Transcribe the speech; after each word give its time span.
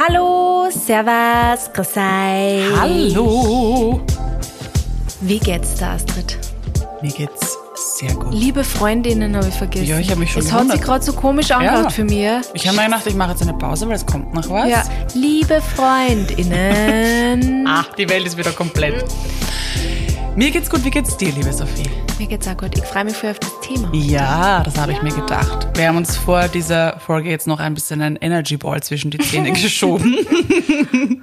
Hallo, 0.00 0.68
Servus, 0.70 1.70
grüß 1.72 1.96
euch. 1.96 2.80
Hallo. 2.80 4.00
Wie 5.20 5.38
geht's 5.38 5.74
da, 5.76 5.94
Astrid? 5.94 6.38
Mir 7.02 7.10
geht's 7.10 7.56
sehr 7.98 8.12
gut. 8.14 8.32
Liebe 8.32 8.62
Freundinnen 8.64 9.36
habe 9.36 9.48
ich 9.48 9.54
vergessen. 9.54 9.86
Ja, 9.86 9.98
ich 9.98 10.10
hab 10.10 10.18
mich 10.18 10.32
schon 10.32 10.42
Es 10.42 10.52
hat 10.52 10.60
sich 10.60 10.68
gewundert. 10.70 10.86
gerade 10.86 11.04
so 11.04 11.12
komisch 11.12 11.50
angehört 11.50 11.84
Ja. 11.84 11.90
für 11.90 12.04
mir. 12.04 12.42
Ich 12.54 12.66
habe 12.68 12.76
mir 12.76 12.84
gedacht, 12.86 13.06
ich 13.06 13.14
mache 13.14 13.30
jetzt 13.32 13.42
eine 13.42 13.54
Pause, 13.54 13.86
weil 13.88 13.96
es 13.96 14.06
kommt 14.06 14.32
noch 14.34 14.48
was. 14.48 14.68
Ja, 14.68 14.82
liebe 15.14 15.60
Freundinnen. 15.60 17.56
Ah, 17.68 17.84
die 17.98 18.08
Welt 18.08 18.26
ist 18.26 18.38
wieder 18.38 18.52
komplett. 18.52 19.04
Mir 20.36 20.50
geht's 20.50 20.70
gut. 20.70 20.82
Wie 20.84 20.90
geht's 20.90 21.16
dir, 21.18 21.30
liebe 21.32 21.52
Sophie? 21.52 21.90
Mir 22.18 22.26
geht's 22.26 22.48
auch 22.48 22.56
gut. 22.56 22.70
Ich 22.78 22.84
freue 22.84 23.04
mich 23.04 23.14
voll 23.14 23.30
auf 23.30 23.38
das 23.40 23.57
Thema. 23.68 23.90
Ja, 23.92 24.62
das 24.62 24.78
habe 24.78 24.92
ich 24.92 25.02
mir 25.02 25.12
gedacht. 25.12 25.68
Wir 25.76 25.88
haben 25.88 25.96
uns 25.98 26.16
vor 26.16 26.48
dieser 26.48 26.98
Folge 27.00 27.28
jetzt 27.30 27.46
noch 27.46 27.60
ein 27.60 27.74
bisschen 27.74 28.00
einen 28.00 28.16
Energy 28.16 28.56
Ball 28.56 28.82
zwischen 28.82 29.10
die 29.10 29.18
Zähne 29.18 29.52
geschoben. 29.52 30.16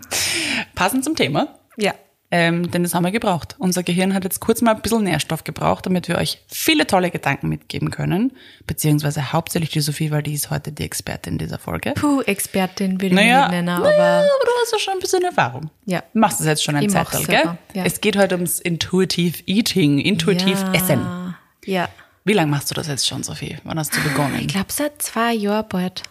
Passend 0.75 1.03
zum 1.03 1.15
Thema. 1.15 1.47
Ja. 1.77 1.93
Ähm, 2.31 2.69
denn 2.71 2.83
das 2.83 2.93
haben 2.93 3.03
wir 3.03 3.11
gebraucht. 3.11 3.55
Unser 3.59 3.83
Gehirn 3.83 4.13
hat 4.13 4.23
jetzt 4.23 4.39
kurz 4.41 4.61
mal 4.61 4.75
ein 4.75 4.81
bisschen 4.81 5.03
Nährstoff 5.03 5.43
gebraucht, 5.43 5.85
damit 5.85 6.07
wir 6.07 6.17
euch 6.17 6.41
viele 6.47 6.85
tolle 6.85 7.09
Gedanken 7.11 7.49
mitgeben 7.49 7.91
können. 7.91 8.31
Beziehungsweise 8.67 9.31
hauptsächlich 9.31 9.69
die 9.71 9.81
Sophie, 9.81 10.11
weil 10.11 10.23
die 10.23 10.33
ist 10.33 10.49
heute 10.49 10.71
die 10.71 10.83
Expertin 10.83 11.37
dieser 11.37 11.59
Folge. 11.59 11.93
Puh, 11.95 12.21
Expertin 12.21 12.93
würde 13.01 13.07
ich 13.07 13.13
Naja, 13.13 13.47
nennen, 13.47 13.65
naja, 13.65 13.77
aber 13.77 13.87
aber 13.87 14.45
du 14.45 14.51
hast 14.61 14.71
ja 14.71 14.79
schon 14.79 14.93
ein 14.95 14.99
bisschen 14.99 15.23
Erfahrung. 15.23 15.69
Ja. 15.85 16.03
Du 16.13 16.19
machst 16.19 16.39
es 16.41 16.45
jetzt 16.47 16.63
schon 16.63 16.75
ein 16.75 16.89
Zeitalter, 16.89 17.25
gell? 17.25 17.57
ja. 17.73 17.85
Es 17.85 18.01
geht 18.01 18.17
heute 18.17 18.35
ums 18.35 18.59
Intuitive 18.59 19.43
Eating, 19.45 19.99
intuitiv 19.99 20.59
ja. 20.61 20.73
Essen. 20.73 21.35
Ja. 21.65 21.89
Wie 22.25 22.33
lange 22.33 22.49
machst 22.51 22.69
du 22.71 22.75
das 22.75 22.87
jetzt 22.87 23.07
schon, 23.07 23.23
Sophie? 23.23 23.57
Wann 23.63 23.77
hast 23.79 23.95
du 23.95 24.01
begonnen? 24.01 24.39
Ich 24.39 24.47
glaube 24.47 24.71
seit 24.71 25.01
zwei 25.01 25.33
Jahren 25.33 25.65
bald. 25.69 26.03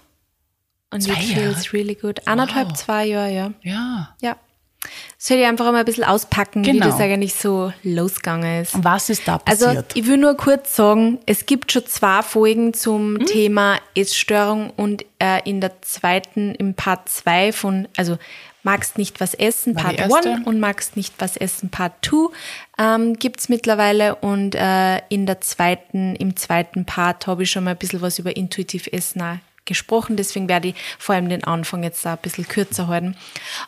Und 0.93 1.03
Zwei 1.03 1.13
it 1.15 1.19
feels 1.19 1.65
Jahre? 1.65 1.73
really 1.73 1.95
good. 1.97 2.27
Anderthalb, 2.27 2.77
zwei 2.77 3.05
Jahre, 3.07 3.33
ja. 3.33 3.51
ja. 3.63 4.15
Ja. 4.21 4.37
Soll 5.19 5.39
ich 5.39 5.47
einfach 5.47 5.65
mal 5.73 5.79
ein 5.79 5.85
bisschen 5.87 6.05
auspacken, 6.05 6.65
wie 6.65 6.73
Genau. 6.73 6.87
das 6.87 7.01
eigentlich 7.01 7.35
so 7.35 7.73
losgegangen 7.83 8.63
ist? 8.63 8.75
Und 8.75 8.85
was 8.85 9.11
ist 9.11 9.27
da 9.27 9.41
Also 9.45 9.65
passiert? 9.67 9.97
ich 9.97 10.07
will 10.07 10.19
nur 10.19 10.37
kurz 10.37 10.77
sagen, 10.77 11.19
es 11.27 11.47
gibt 11.47 11.73
schon 11.73 11.87
zwei 11.87 12.23
Folgen 12.23 12.75
zum 12.75 13.15
Mhm. 13.15 13.27
Thema 13.27 13.79
Essstörung 13.97 14.71
und 14.77 15.05
äh, 15.19 15.41
in 15.49 15.61
der 15.61 15.81
zweiten, 15.83 16.55
im 16.55 16.75
Part 16.75 17.09
2 17.09 17.53
von, 17.53 17.89
also 17.97 18.19
magst 18.65 18.99
nicht 18.99 19.21
was 19.21 19.35
essen, 19.35 19.77
War 19.77 19.85
Part 19.85 19.99
erste? 19.99 20.31
1 20.31 20.47
und 20.47 20.59
magst 20.59 20.97
nicht 20.97 21.15
was 21.19 21.37
essen, 21.37 21.71
Part 21.71 21.93
2 22.05 22.31
ähm, 22.79 23.15
gibt's 23.15 23.49
mittlerweile 23.49 24.17
und 24.17 24.55
äh, 24.55 24.99
in 25.09 25.27
der 25.27 25.41
zweiten, 25.41 26.17
im 26.17 26.37
zweiten 26.37 26.85
Part 26.85 27.27
habe 27.27 27.45
ich 27.45 27.51
schon 27.51 27.65
mal 27.65 27.73
ein 27.73 27.77
bisschen 27.77 28.03
was 28.03 28.19
über 28.19 28.37
intuitiv 28.37 28.89
Essen 28.89 29.41
gesprochen, 29.65 30.17
deswegen 30.17 30.49
werde 30.49 30.69
ich 30.69 30.75
vor 30.99 31.15
allem 31.15 31.29
den 31.29 31.45
Anfang 31.45 31.83
jetzt 31.83 32.05
da 32.05 32.13
ein 32.13 32.19
bisschen 32.19 32.47
kürzer 32.47 32.89
halten. 32.89 33.17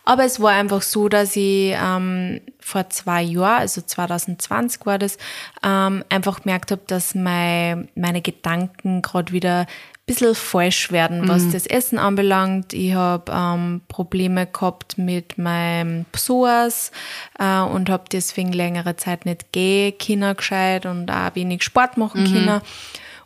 Aber 0.04 0.24
es 0.24 0.40
war 0.40 0.52
einfach 0.52 0.82
so, 0.82 1.08
dass 1.08 1.36
ich 1.36 1.74
ähm, 1.74 2.40
vor 2.60 2.90
zwei 2.90 3.22
Jahren, 3.22 3.60
also 3.60 3.80
2020 3.80 4.84
war 4.84 4.98
das, 4.98 5.16
ähm, 5.62 6.04
einfach 6.08 6.42
gemerkt 6.42 6.70
habe, 6.70 6.82
dass 6.86 7.14
mein, 7.14 7.88
meine 7.94 8.20
Gedanken 8.20 9.02
gerade 9.02 9.32
wieder 9.32 9.66
bisschen 10.06 10.36
falsch 10.36 10.92
werden, 10.92 11.28
was 11.28 11.50
das 11.50 11.66
Essen 11.66 11.98
anbelangt. 11.98 12.72
Ich 12.72 12.94
habe 12.94 13.32
ähm, 13.32 13.80
Probleme 13.88 14.46
gehabt 14.46 14.98
mit 14.98 15.36
meinem 15.36 16.04
Psoas 16.12 16.92
äh, 17.38 17.60
und 17.60 17.90
habe 17.90 18.04
deswegen 18.10 18.52
längere 18.52 18.96
Zeit 18.96 19.26
nicht 19.26 19.50
gehen 19.52 19.94
können 19.98 20.36
gescheit 20.36 20.86
und 20.86 21.10
auch 21.10 21.34
wenig 21.34 21.64
Sport 21.64 21.96
machen 21.96 22.24
können. 22.32 22.60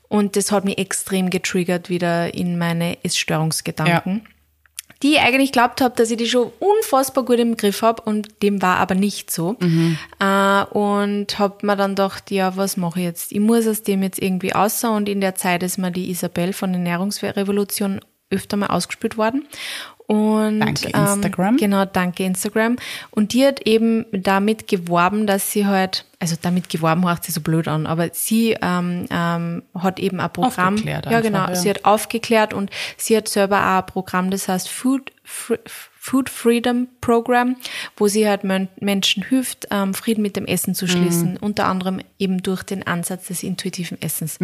Und 0.09 0.37
das 0.37 0.51
hat 0.51 0.65
mich 0.65 0.79
extrem 0.79 1.29
getriggert 1.31 1.91
wieder 1.91 2.35
in 2.35 2.59
meine 2.59 2.97
Essstörungsgedanken. 3.05 4.27
Die 5.03 5.13
ich 5.13 5.21
eigentlich 5.21 5.53
glaubt 5.53 5.81
habe, 5.81 5.95
dass 5.97 6.11
ich 6.11 6.19
die 6.19 6.27
schon 6.27 6.53
unfassbar 6.59 7.25
gut 7.25 7.39
im 7.39 7.57
Griff 7.57 7.81
habe 7.83 8.03
und 8.03 8.43
dem 8.43 8.61
war 8.61 8.77
aber 8.77 8.95
nicht 8.95 9.31
so. 9.31 9.57
Äh, 10.19 10.65
und 10.65 11.39
habe 11.39 11.67
mir 11.67 11.77
dann 11.77 11.93
gedacht, 11.93 12.31
ja, 12.31 12.57
was 12.57 12.77
mache 12.77 13.01
ich 13.01 13.07
jetzt? 13.07 13.33
Ich 13.33 13.41
muss 13.41 13.67
aus 13.67 13.83
dem 13.83 14.03
jetzt 14.03 14.21
irgendwie 14.21 14.55
außer 14.55 14.93
und 14.95 15.09
in 15.09 15.21
der 15.21 15.35
Zeit 15.35 15.63
ist 15.63 15.79
mir 15.79 15.91
die 15.91 16.11
Isabel 16.11 16.53
von 16.53 16.73
der 16.73 16.81
Ernährungsrevolution 16.81 18.01
öfter 18.31 18.57
mal 18.57 18.69
ausgespielt 18.69 19.17
worden. 19.17 19.47
Und, 20.11 20.59
Danke, 20.59 20.89
Instagram. 20.89 21.55
Ähm, 21.55 21.57
genau, 21.57 21.85
danke 21.85 22.25
Instagram. 22.25 22.75
Und 23.13 23.33
die 23.33 23.47
hat 23.47 23.61
eben 23.61 24.07
damit 24.11 24.67
geworben, 24.67 25.29
dass 25.29 25.53
sie 25.53 25.67
halt, 25.67 26.05
also 26.19 26.35
damit 26.43 26.69
geworben 26.69 27.07
hört 27.07 27.23
sie 27.23 27.31
so 27.31 27.41
blöd 27.41 27.69
an, 27.69 27.87
aber 27.87 28.09
sie 28.13 28.57
ähm, 28.61 29.07
ähm, 29.09 29.63
hat 29.79 30.01
eben 30.01 30.19
ein 30.19 30.33
Programm. 30.33 30.75
Aufgeklärt 30.75 31.05
ja, 31.05 31.19
einfach, 31.19 31.23
genau. 31.23 31.47
ja. 31.47 31.55
Sie 31.55 31.71
hat 31.71 31.85
aufgeklärt 31.85 32.53
und 32.53 32.71
sie 32.97 33.17
hat 33.17 33.29
selber 33.29 33.59
auch 33.59 33.79
ein 33.83 33.87
Programm, 33.87 34.33
das 34.33 34.49
heißt 34.49 34.69
Food, 34.69 35.13
Fr- 35.25 35.61
Food 36.11 36.29
Freedom 36.29 36.89
Program, 37.01 37.55
wo 37.97 38.09
sie 38.09 38.29
halt 38.29 38.43
Men 38.43 38.67
Menschen 38.81 39.23
hilft, 39.23 39.69
ähm, 39.71 39.95
Frieden 39.95 40.23
mit 40.23 40.35
dem 40.35 40.45
Essen 40.45 40.75
zu 40.75 40.89
schließen, 40.89 41.37
unter 41.37 41.67
anderem 41.67 42.01
eben 42.19 42.43
durch 42.43 42.65
den 42.65 42.85
Ansatz 42.85 43.29
des 43.29 43.45
intuitiven 43.45 44.03
Essens. 44.03 44.39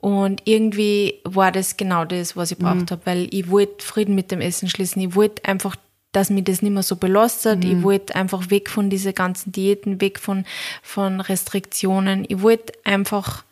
Und 0.00 0.42
irgendwie 0.44 1.20
war 1.22 1.52
das 1.52 1.76
genau 1.76 2.04
das, 2.04 2.36
was 2.36 2.50
ich 2.50 2.58
braucht 2.58 2.90
habe, 2.90 3.02
weil 3.04 3.28
ich 3.30 3.48
wollte 3.48 3.84
Frieden 3.84 4.16
mit 4.16 4.32
dem 4.32 4.40
Essen 4.40 4.68
schließen. 4.68 5.00
Ich 5.02 5.14
wollte 5.14 5.44
einfach 5.44 5.76
dass 6.10 6.30
mich 6.30 6.44
das 6.44 6.62
nicht 6.62 6.72
mehr 6.72 6.84
so 6.84 6.94
belastet. 6.94 7.64
Ich 7.64 7.82
wollte 7.82 8.14
einfach 8.14 8.48
weg 8.48 8.70
von 8.70 8.88
diese 8.88 9.12
ganzen 9.12 9.50
Diäten, 9.50 10.00
weg 10.00 10.20
von, 10.20 10.44
von 10.80 11.20
Restriktionen. 11.20 12.24
Ich 12.28 12.40
wollte 12.40 12.72
einfach, 12.84 13.44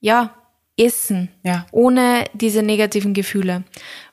ja, 0.00 0.32
essen. 0.78 1.28
Ja. 1.42 1.66
Ohne 1.72 2.24
diese 2.34 2.62
negativen 2.62 3.14
Gefühle. 3.14 3.64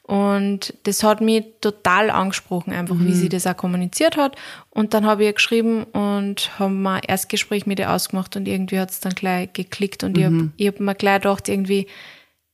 Und 0.07 0.75
das 0.83 1.01
hat 1.01 1.19
mich 1.19 1.45
total 1.61 2.11
angesprochen, 2.11 2.71
einfach 2.71 2.95
wie 2.99 3.13
sie 3.13 3.27
das 3.27 3.47
auch 3.47 3.57
kommuniziert 3.57 4.17
hat. 4.17 4.35
Und 4.69 4.93
dann 4.93 5.03
habe 5.03 5.23
ich 5.23 5.29
ihr 5.29 5.33
geschrieben 5.33 5.83
und 5.85 6.51
haben 6.59 6.83
mal 6.83 6.97
ein 6.97 7.07
Erstgespräch 7.07 7.65
mit 7.65 7.79
ihr 7.79 7.91
ausgemacht 7.91 8.35
und 8.35 8.47
irgendwie 8.47 8.79
hat 8.79 8.91
es 8.91 8.99
dann 8.99 9.15
gleich 9.15 9.51
geklickt 9.53 10.03
und 10.03 10.15
ich 10.15 10.25
habe 10.25 10.51
hab 10.59 10.79
mir 10.79 10.93
gleich 10.93 11.21
gedacht, 11.21 11.49
irgendwie, 11.49 11.87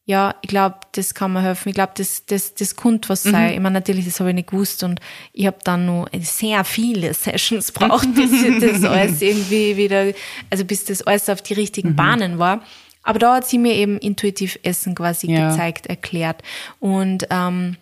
ja, 0.05 0.35
ich 0.41 0.47
glaube, 0.47 0.77
das 0.93 1.13
kann 1.13 1.33
mir 1.33 1.41
helfen. 1.41 1.67
Ich 1.67 1.75
glaube, 1.75 1.91
das, 1.95 2.25
das, 2.25 2.53
das 2.53 2.77
könnte 2.77 3.09
was 3.09 3.23
sein. 3.23 3.53
Ich 3.53 3.59
meine, 3.59 3.73
natürlich, 3.73 4.05
das 4.05 4.21
habe 4.21 4.29
ich 4.29 4.35
nicht 4.35 4.49
gewusst 4.49 4.83
und 4.83 5.01
ich 5.33 5.45
habe 5.45 5.57
dann 5.65 5.85
noch 5.85 6.07
sehr 6.21 6.63
viele 6.63 7.13
Sessions 7.13 7.73
braucht, 7.73 8.15
bis 8.15 8.31
das 8.61 8.83
alles 8.89 9.21
irgendwie 9.21 9.75
wieder, 9.75 10.13
also 10.49 10.63
bis 10.63 10.85
das 10.85 11.01
alles 11.01 11.27
auf 11.27 11.41
die 11.41 11.53
richtigen 11.53 11.97
Bahnen 11.97 12.39
war. 12.39 12.63
Aber 13.03 13.19
da 13.19 13.35
hat 13.35 13.47
sie 13.47 13.57
mir 13.57 13.73
eben 13.73 13.97
intuitiv 13.97 14.59
Essen 14.63 14.95
quasi 14.95 15.31
Ja. 15.31 15.49
gezeigt, 15.49 15.87
erklärt. 15.87 16.41
Und 16.79 17.27
ähm, 17.29 17.77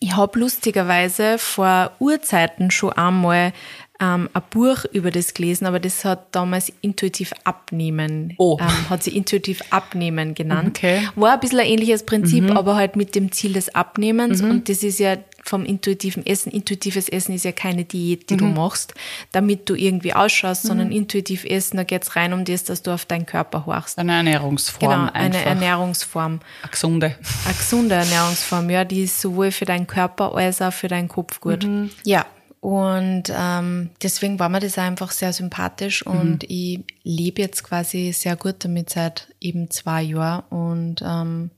ich 0.00 0.14
habe 0.16 0.38
lustigerweise 0.38 1.38
vor 1.38 1.92
Urzeiten 1.98 2.70
schon 2.70 2.92
einmal 2.92 3.52
ähm, 4.00 4.28
ein 4.32 4.42
Buch 4.50 4.84
über 4.92 5.10
das 5.10 5.34
gelesen, 5.34 5.66
aber 5.66 5.80
das 5.80 6.04
hat 6.04 6.28
damals 6.32 6.72
intuitiv 6.82 7.32
abnehmen, 7.42 8.32
Oh. 8.38 8.56
ähm, 8.60 8.90
hat 8.90 9.02
sie 9.02 9.16
intuitiv 9.16 9.60
abnehmen 9.70 10.34
genannt. 10.34 10.68
Okay. 10.78 11.08
War 11.16 11.32
ein 11.34 11.40
bisschen 11.40 11.58
ein 11.58 11.66
ähnliches 11.66 12.04
Prinzip, 12.06 12.48
aber 12.52 12.76
halt 12.76 12.94
mit 12.94 13.16
dem 13.16 13.32
Ziel 13.32 13.54
des 13.54 13.74
Abnehmens 13.74 14.40
und 14.40 14.68
das 14.68 14.84
ist 14.84 15.00
ja 15.00 15.16
vom 15.44 15.64
intuitiven 15.64 16.26
Essen. 16.26 16.52
Intuitives 16.52 17.08
Essen 17.08 17.34
ist 17.34 17.44
ja 17.44 17.52
keine 17.52 17.84
Diät, 17.84 18.30
die 18.30 18.36
du 18.36 18.44
machst, 18.44 18.94
damit 19.32 19.68
du 19.68 19.74
irgendwie 19.74 20.12
ausschaust, 20.14 20.64
sondern 20.64 20.92
intuitiv 20.92 21.44
essen, 21.44 21.76
da 21.76 21.84
geht's 21.84 22.16
rein 22.16 22.32
um 22.32 22.44
das, 22.44 22.64
dass 22.64 22.82
du 22.82 22.90
auf 22.90 23.06
deinen 23.06 23.26
Körper 23.26 23.66
horchst. 23.66 23.98
Eine 23.98 24.12
Ernährungsform 24.12 24.90
Genau, 24.90 25.12
eine 25.12 25.36
einfach. 25.36 25.46
Ernährungsform. 25.46 26.40
Eine 26.62 26.70
gesunde. 26.70 27.14
Eine 27.44 27.54
gesunde 27.54 27.94
Ernährungsform, 27.94 28.70
ja, 28.70 28.84
die 28.84 29.04
ist 29.04 29.20
sowohl 29.20 29.50
für 29.50 29.64
deinen 29.64 29.86
Körper 29.86 30.34
als 30.34 30.60
auch 30.60 30.72
für 30.72 30.88
deinen 30.88 31.08
Kopf 31.08 31.40
gut. 31.40 31.66
Ja, 32.04 32.26
und 32.60 33.24
ähm, 33.30 33.90
deswegen 34.02 34.38
war 34.40 34.48
mir 34.48 34.60
das 34.60 34.78
einfach 34.78 35.12
sehr 35.12 35.32
sympathisch 35.32 36.04
und 36.04 36.44
ich 36.44 36.80
lebe 37.04 37.40
jetzt 37.40 37.62
quasi 37.62 38.12
sehr 38.12 38.34
gut 38.36 38.56
damit 38.58 38.90
seit 38.90 39.28
eben 39.40 39.70
zwei 39.70 40.02
Jahren 40.02 40.42
und 40.50 41.02
ähm, 41.06 41.50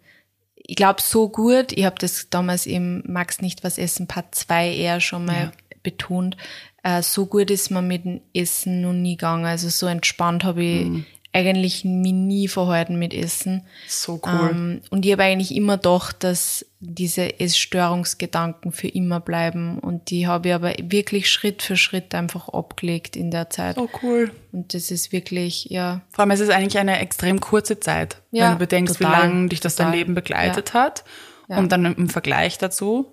ich 0.71 0.77
glaube 0.77 1.03
so 1.03 1.29
gut, 1.29 1.73
ich 1.73 1.85
habe 1.85 1.97
das 1.99 2.29
damals 2.31 2.65
im 2.65 3.03
Max 3.05 3.41
nicht 3.41 3.65
was 3.65 3.77
essen 3.77 4.07
Part 4.07 4.37
2 4.37 4.73
eher 4.73 5.01
schon 5.01 5.25
mal 5.25 5.51
betont, 5.83 6.37
äh, 6.85 7.03
so 7.03 7.27
gut 7.27 7.51
ist 7.51 7.71
man 7.71 7.89
mit 7.89 8.05
dem 8.05 8.21
Essen 8.33 8.81
noch 8.81 8.93
nie 8.93 9.17
gegangen, 9.17 9.47
also 9.47 9.69
so 9.69 9.87
entspannt 9.87 10.45
habe 10.45 10.63
ich 10.63 10.87
eigentlich 11.33 11.85
mich 11.85 12.13
nie 12.13 12.49
verhalten 12.49 12.99
mit 12.99 13.15
Essen. 13.15 13.63
So 13.87 14.21
cool. 14.27 14.51
Ähm, 14.51 14.81
und 14.91 15.07
ich 15.07 15.13
habe 15.13 15.23
eigentlich 15.23 15.55
immer 15.55 15.77
gedacht, 15.77 16.25
dass 16.25 16.67
diese 16.81 17.39
Essstörungsgedanken 17.39 18.73
für 18.73 18.89
immer 18.89 19.21
bleiben. 19.21 19.79
Und 19.79 20.11
die 20.11 20.27
habe 20.27 20.49
ich 20.49 20.55
aber 20.55 20.73
wirklich 20.83 21.31
Schritt 21.31 21.63
für 21.63 21.77
Schritt 21.77 22.15
einfach 22.15 22.49
abgelegt 22.49 23.17
in 23.17 23.31
der 23.31 23.49
Zeit. 23.51 23.77
so 23.77 23.89
cool. 24.03 24.33
Und 24.51 24.75
das 24.75 24.91
ist 24.91 25.13
wirklich, 25.13 25.67
ja, 25.67 26.01
Vor 26.11 26.23
allem, 26.23 26.33
es 26.33 26.41
ist 26.41 26.51
eigentlich 26.51 26.79
eine 26.79 26.99
extrem 26.99 27.41
kurze 27.41 27.79
Zeit, 27.79 28.21
Ja, 28.33 28.47
wenn 28.47 28.53
du 28.53 28.59
bedenkst, 28.59 28.99
total, 28.99 29.13
wie 29.13 29.27
lange 29.27 29.49
dich 29.51 29.61
das 29.61 29.77
dein 29.77 29.87
total. 29.89 29.99
Leben 29.99 30.15
begleitet 30.15 30.75
hat. 30.75 31.05
Und 31.49 31.73
dann 31.73 31.85
im 31.85 32.09
Vergleich 32.09 32.59
dazu, 32.59 33.13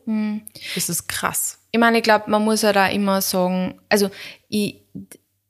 das 0.75 0.89
ist 0.89 1.07
krass. 1.07 1.57
ich 1.71 1.79
meine, 1.79 1.97
ich 1.97 2.03
glaube, 2.03 2.29
man 2.29 2.43
muss 2.45 2.63
halt 2.63 2.77
auch 2.77 2.93
immer 2.93 3.19
sagen, 3.19 3.79
also 3.89 4.11
ich, 4.47 4.81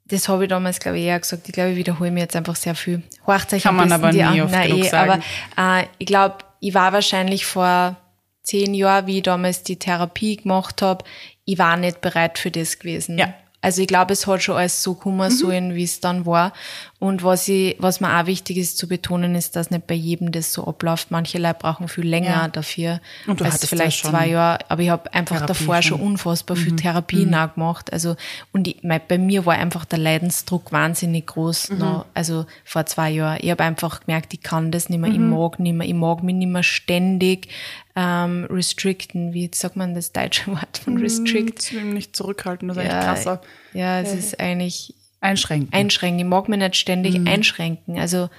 das 0.10 0.30
habe 0.30 0.44
ich 0.44 0.50
damals, 0.50 0.80
glaube 0.80 0.98
ich, 0.98 1.06
eher 1.06 1.20
gesagt, 1.20 1.48
ich 1.48 1.54
glaube, 1.54 1.72
ich 1.72 1.78
wiederhole 1.78 2.12
mir 2.12 2.22
jetzt 2.22 2.36
einfach 2.36 2.56
sehr 2.56 2.76
viel. 2.76 3.04
Horcht 3.26 3.54
euch 3.54 3.64
Kann 3.64 3.76
man 3.76 3.92
aber 3.92 4.12
die 4.12 4.18
nie 4.18 4.24
an. 4.24 4.42
oft 4.42 4.52
Nein, 4.54 4.70
genug 4.70 4.86
eh, 4.86 4.90
sagen. 4.90 5.24
Aber 5.56 5.80
äh, 5.80 5.86
ich 5.98 6.08
glaube, 6.08 6.38
ich 6.60 6.74
war 6.74 6.94
wahrscheinlich 6.94 7.46
vor 7.46 7.96
zehn 8.44 8.74
Jahren, 8.74 9.08
wie 9.08 9.18
ich 9.18 9.24
damals 9.24 9.64
die 9.64 9.78
Therapie 9.78 10.38
gemacht 10.38 10.82
habe, 10.82 11.04
ich 11.46 11.58
war 11.58 11.78
nicht 11.78 12.02
bereit 12.02 12.40
für 12.40 12.52
das 12.52 12.80
gewesen. 12.80 13.18
Ja. 13.18 13.34
Also 13.62 13.82
ich 13.82 13.88
glaube, 13.88 14.14
es 14.14 14.28
hat 14.28 14.44
schon 14.44 14.56
alles 14.56 14.82
so 14.84 14.94
kommen 14.94 15.30
sollen, 15.32 15.76
wie 15.76 15.84
es 15.84 16.00
dann 16.00 16.26
war. 16.26 16.54
Und 17.00 17.24
was 17.24 17.48
ich, 17.48 17.76
was 17.78 18.00
mir 18.02 18.20
auch 18.20 18.26
wichtig 18.26 18.58
ist 18.58 18.80
zu 18.80 18.88
betonen, 18.88 19.36
ist, 19.36 19.56
dass 19.56 19.70
nicht 19.70 19.86
bei 19.86 19.94
jedem 19.94 20.32
das 20.32 20.52
so 20.52 20.66
abläuft. 20.66 21.12
Manche 21.12 21.38
Leute 21.38 21.58
brauchen 21.60 21.88
viel 21.88 22.08
länger 22.08 22.28
Ja. 22.30 22.48
dafür 22.48 23.02
Und 23.28 23.40
du 23.40 23.46
als 23.46 23.54
hattest 23.54 23.72
ja 23.72 23.78
vielleicht 23.78 23.98
schon 24.00 24.10
zwei 24.12 24.28
Jahre. 24.30 24.60
Aber 24.72 24.82
ich 24.82 24.90
habe 24.90 25.14
einfach 25.14 25.36
Therapie 25.38 25.54
davor 25.60 25.76
schon 25.76 25.84
schon. 25.84 26.00
Mhm. 26.00 26.08
unfassbar 26.08 26.58
viel 26.58 26.76
Therapien 26.76 27.36
auch 27.36 27.54
gemacht. 27.54 27.94
Also 27.94 28.16
und 28.52 28.68
ich, 28.68 28.78
mein, 28.82 29.00
bei 29.08 29.20
mir 29.20 29.46
war 29.46 29.54
einfach 29.54 29.86
der 29.86 30.00
Leidensdruck 30.00 30.72
wahnsinnig 30.72 31.28
groß. 31.28 31.70
Mhm. 31.70 31.78
Noch, 31.78 32.06
also 32.16 32.48
vor 32.66 32.88
zwei 32.88 33.12
Jahren. 33.12 33.38
Ich 33.44 33.52
habe 33.52 33.64
einfach 33.64 34.00
gemerkt, 34.06 34.34
ich 34.34 34.42
kann 34.42 34.72
das 34.72 34.90
nicht 34.90 34.98
mehr, 35.00 35.12
Mhm. 35.12 35.16
ich 35.16 35.22
mag 35.22 35.60
nicht 35.60 35.74
mehr, 35.74 35.88
ich 35.88 35.94
mag 35.94 36.24
mich 36.24 36.34
nicht 36.36 36.50
mehr 36.52 36.64
ständig 36.64 37.50
ähm, 37.96 38.48
restricten. 38.50 39.34
Wie 39.34 39.50
sagt 39.54 39.76
man 39.76 39.94
das 39.94 40.14
deutsche 40.14 40.48
Wort 40.52 40.80
von 40.84 40.98
restrict? 40.98 41.74
Will 41.74 41.84
mich 41.84 41.94
nicht 41.94 42.16
zurückhalten, 42.16 42.68
das 42.70 42.78
ist 42.78 42.84
Ja, 42.86 42.90
eigentlich 42.92 43.06
krasser. 43.06 43.42
Ja, 43.74 44.00
es 44.02 44.14
ist 44.16 44.40
eigentlich 44.40 44.96
Einschränken. 45.20 45.74
einschränken. 45.74 46.20
Ich 46.20 46.26
mag 46.26 46.48
mich 46.50 46.60
nicht 46.60 46.76
ständig 46.76 47.18
Mhm. 47.18 47.28
einschränken. 47.28 48.00
Also 48.00 48.30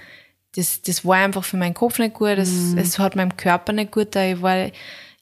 das, 0.54 0.80
das 0.82 1.04
war 1.04 1.16
einfach 1.16 1.44
für 1.44 1.56
meinen 1.56 1.75
Kopf 1.75 1.98
nicht 1.98 2.14
gut, 2.14 2.38
es, 2.38 2.50
Mhm. 2.50 2.78
es 2.78 2.98
hat 2.98 3.16
meinem 3.16 3.36
Körper 3.36 3.72
nicht 3.72 3.90
gut, 3.92 4.14
da 4.14 4.25
ich 4.25 4.40
war, 4.40 4.70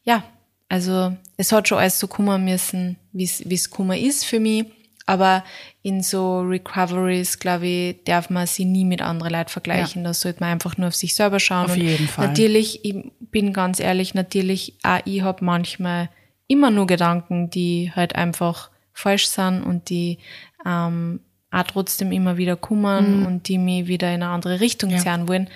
ja, 0.04 0.22
also 0.68 1.14
es 1.36 1.52
hat 1.52 1.68
schon 1.68 1.78
alles 1.78 1.98
so 1.98 2.06
kommen 2.08 2.44
müssen, 2.44 2.96
wie 3.12 3.24
es 3.24 3.48
wie 3.48 3.54
es 3.54 3.70
gekommen 3.70 3.98
ist 3.98 4.24
für 4.24 4.40
mich. 4.40 4.64
Aber 5.08 5.44
in 5.82 6.02
so 6.02 6.40
Recoveries, 6.40 7.38
glaube 7.38 7.66
ich, 7.66 8.04
darf 8.04 8.28
man 8.28 8.46
sie 8.48 8.64
nie 8.64 8.84
mit 8.84 9.00
anderen 9.02 9.32
Leuten 9.32 9.50
vergleichen. 9.50 10.02
Da 10.02 10.12
sollte 10.12 10.40
man 10.40 10.50
einfach 10.50 10.76
nur 10.78 10.88
auf 10.88 10.96
sich 10.96 11.14
selber 11.14 11.38
schauen. 11.38 11.66
Auf 11.70 11.76
jeden 11.76 12.08
Fall. 12.08 12.26
Natürlich, 12.26 12.84
ich 12.84 12.96
bin 13.20 13.52
ganz 13.52 13.78
ehrlich, 13.78 14.14
natürlich, 14.14 14.74
auch 14.82 14.98
ich 15.04 15.22
habe 15.22 15.44
manchmal 15.44 16.08
immer 16.48 16.72
nur 16.72 16.88
Gedanken, 16.88 17.50
die 17.50 17.92
halt 17.94 18.16
einfach 18.16 18.70
falsch 18.92 19.28
sind 19.28 19.62
und 19.62 19.90
die 19.90 20.18
ähm, 20.64 21.20
auch 21.56 21.62
trotzdem 21.64 22.12
immer 22.12 22.36
wieder 22.36 22.56
kommen 22.56 23.26
und 23.26 23.48
die 23.48 23.58
mich 23.58 23.86
wieder 23.86 24.08
in 24.08 24.22
eine 24.22 24.28
andere 24.32 24.60
Richtung 24.60 24.90
Mhm. 24.90 24.96
Ja. 24.96 25.02
ziehen 25.02 25.28
wollen. 25.28 25.48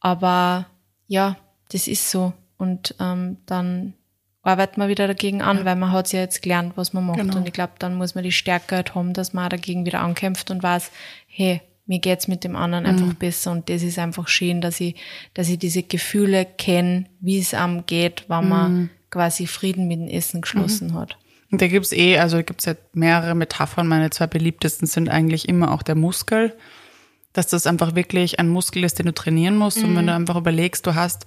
Aber 0.00 0.66
ja, 1.06 1.36
das 1.72 1.86
ist 1.88 2.10
so. 2.10 2.32
Und 2.58 2.94
ähm, 3.00 3.38
dann 3.46 3.94
arbeitet 4.42 4.78
man 4.78 4.88
wieder 4.88 5.06
dagegen 5.06 5.42
an, 5.42 5.64
weil 5.64 5.76
man 5.76 5.92
hat 5.92 6.12
ja 6.12 6.20
jetzt 6.20 6.42
gelernt, 6.42 6.72
was 6.76 6.92
man 6.92 7.06
macht. 7.06 7.18
Genau. 7.18 7.36
Und 7.36 7.46
ich 7.46 7.52
glaube, 7.52 7.72
dann 7.78 7.94
muss 7.94 8.14
man 8.14 8.24
die 8.24 8.32
Stärke 8.32 8.76
halt 8.76 8.94
haben, 8.94 9.12
dass 9.12 9.32
man 9.32 9.44
auch 9.46 9.50
dagegen 9.50 9.84
wieder 9.86 10.00
ankämpft 10.00 10.50
und 10.50 10.62
weiß, 10.62 10.90
hey, 11.26 11.60
mir 11.86 11.98
geht's 11.98 12.28
mit 12.28 12.44
dem 12.44 12.56
anderen 12.56 12.84
Mhm. 12.84 12.90
einfach 12.90 13.14
besser. 13.14 13.50
Und 13.52 13.68
das 13.68 13.82
ist 13.82 13.98
einfach 13.98 14.28
schön, 14.28 14.60
dass 14.60 14.80
ich, 14.80 14.94
dass 15.34 15.48
ich 15.48 15.58
diese 15.58 15.82
Gefühle 15.82 16.44
kenne, 16.46 17.06
wie 17.20 17.38
es 17.38 17.52
einem 17.54 17.84
geht, 17.86 18.24
wenn 18.28 18.44
Mhm. 18.44 18.48
man 18.48 18.90
quasi 19.10 19.46
Frieden 19.46 19.88
mit 19.88 19.98
dem 20.00 20.08
Essen 20.08 20.40
geschlossen 20.40 20.94
hat. 20.94 21.16
Und 21.50 21.60
da 21.60 21.68
gibt's 21.68 21.92
eh, 21.92 22.18
also 22.18 22.42
gibt's 22.42 22.64
ja 22.64 22.74
mehrere 22.92 23.34
Metaphern. 23.34 23.88
Meine 23.88 24.10
zwei 24.10 24.26
beliebtesten 24.26 24.86
sind 24.86 25.08
eigentlich 25.08 25.48
immer 25.48 25.72
auch 25.72 25.82
der 25.82 25.96
Muskel. 25.96 26.56
Dass 27.32 27.46
das 27.48 27.66
einfach 27.66 27.94
wirklich 27.94 28.40
ein 28.40 28.48
Muskel 28.48 28.82
ist, 28.82 28.98
den 28.98 29.06
du 29.06 29.14
trainieren 29.14 29.56
musst. 29.56 29.82
Und 29.82 29.94
wenn 29.94 30.06
du 30.06 30.14
einfach 30.14 30.36
überlegst, 30.36 30.84
du 30.86 30.96
hast, 30.96 31.26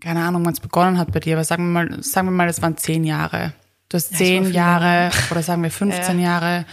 keine 0.00 0.24
Ahnung, 0.24 0.44
wann 0.44 0.52
es 0.52 0.60
begonnen 0.60 0.98
hat 0.98 1.12
bei 1.12 1.20
dir, 1.20 1.34
aber 1.34 1.44
sagen 1.44 1.72
wir 1.72 1.84
mal, 1.84 2.02
sagen 2.02 2.28
wir 2.28 2.32
mal, 2.32 2.48
es 2.48 2.62
waren 2.62 2.76
zehn 2.76 3.04
Jahre. 3.04 3.52
Du 3.88 3.96
hast 3.96 4.12
war 4.12 4.18
zehn 4.18 4.52
Jahre 4.52 5.10
oder 5.30 5.42
sagen 5.42 5.62
wir 5.62 5.70
15 5.72 6.20
Jahre 6.20 6.66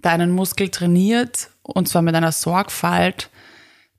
deinen 0.00 0.30
Muskel 0.30 0.70
trainiert 0.70 1.50
und 1.62 1.88
zwar 1.88 2.02
mit 2.02 2.14
einer 2.14 2.32
Sorgfalt. 2.32 3.30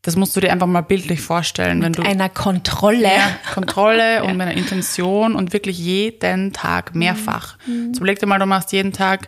Das 0.01 0.15
musst 0.15 0.35
du 0.35 0.39
dir 0.39 0.51
einfach 0.51 0.67
mal 0.67 0.81
bildlich 0.81 1.19
vorstellen, 1.19 1.81
wenn 1.81 1.91
du 1.91 2.03
Einer 2.03 2.29
Kontrolle. 2.29 3.03
ja, 3.03 3.37
Kontrolle 3.53 4.23
und 4.23 4.37
mit 4.37 4.47
einer 4.47 4.53
Intention 4.57 5.35
und 5.35 5.51
wirklich 5.51 5.77
jeden 5.77 6.53
Tag 6.53 6.95
mehrfach. 6.95 7.57
Mhm. 7.67 7.93
So 7.93 7.99
überleg 7.99 8.19
dir 8.19 8.25
mal, 8.27 8.39
du 8.39 8.45
machst 8.45 8.71
jeden 8.71 8.93
Tag 8.93 9.27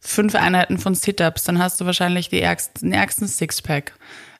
fünf 0.00 0.34
Einheiten 0.34 0.78
von 0.78 0.94
Sit-Ups, 0.94 1.44
dann 1.44 1.58
hast 1.58 1.80
du 1.80 1.84
wahrscheinlich 1.84 2.28
die 2.28 2.40
ärgsten, 2.40 2.90
den 2.90 2.98
ärgsten 2.98 3.28
Sixpack 3.28 3.94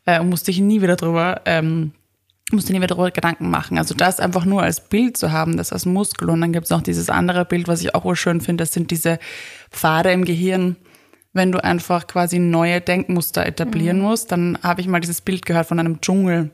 äh, 0.07 0.21
und 0.21 0.31
musst 0.31 0.49
dich 0.49 0.61
nie 0.61 0.81
wieder 0.81 0.97
drüber, 0.97 1.43
ähm, 1.45 1.93
musst 2.51 2.69
dir 2.69 2.73
nie 2.73 2.79
wieder 2.79 2.89
darüber 2.95 3.11
Gedanken 3.11 3.51
machen. 3.51 3.77
Also 3.77 3.95
das 3.95 4.21
einfach 4.21 4.47
nur 4.47 4.63
als 4.63 4.89
Bild 4.89 5.17
zu 5.19 5.33
haben, 5.33 5.57
das 5.59 5.73
als 5.73 5.85
Muskel. 5.85 6.31
Und 6.31 6.41
dann 6.41 6.53
gibt's 6.53 6.71
noch 6.71 6.81
dieses 6.81 7.11
andere 7.11 7.45
Bild, 7.45 7.69
was 7.69 7.83
ich 7.83 7.95
auch 7.95 8.05
wohl 8.05 8.17
schön 8.17 8.41
finde, 8.41 8.63
das 8.63 8.73
sind 8.73 8.91
diese 8.91 9.19
Pfade 9.71 10.13
im 10.13 10.25
Gehirn, 10.25 10.77
wenn 11.35 11.53
du 11.53 11.63
einfach 11.63 12.07
quasi 12.07 12.39
neue 12.39 12.81
Denkmuster 12.81 13.45
etablieren 13.45 14.01
musst, 14.01 14.33
dann 14.33 14.59
habe 14.63 14.81
ich 14.81 14.89
mal 14.89 15.01
dieses 15.01 15.21
Bild 15.21 15.45
gehört 15.45 15.67
von 15.67 15.79
einem 15.79 16.01
Dschungel. 16.01 16.51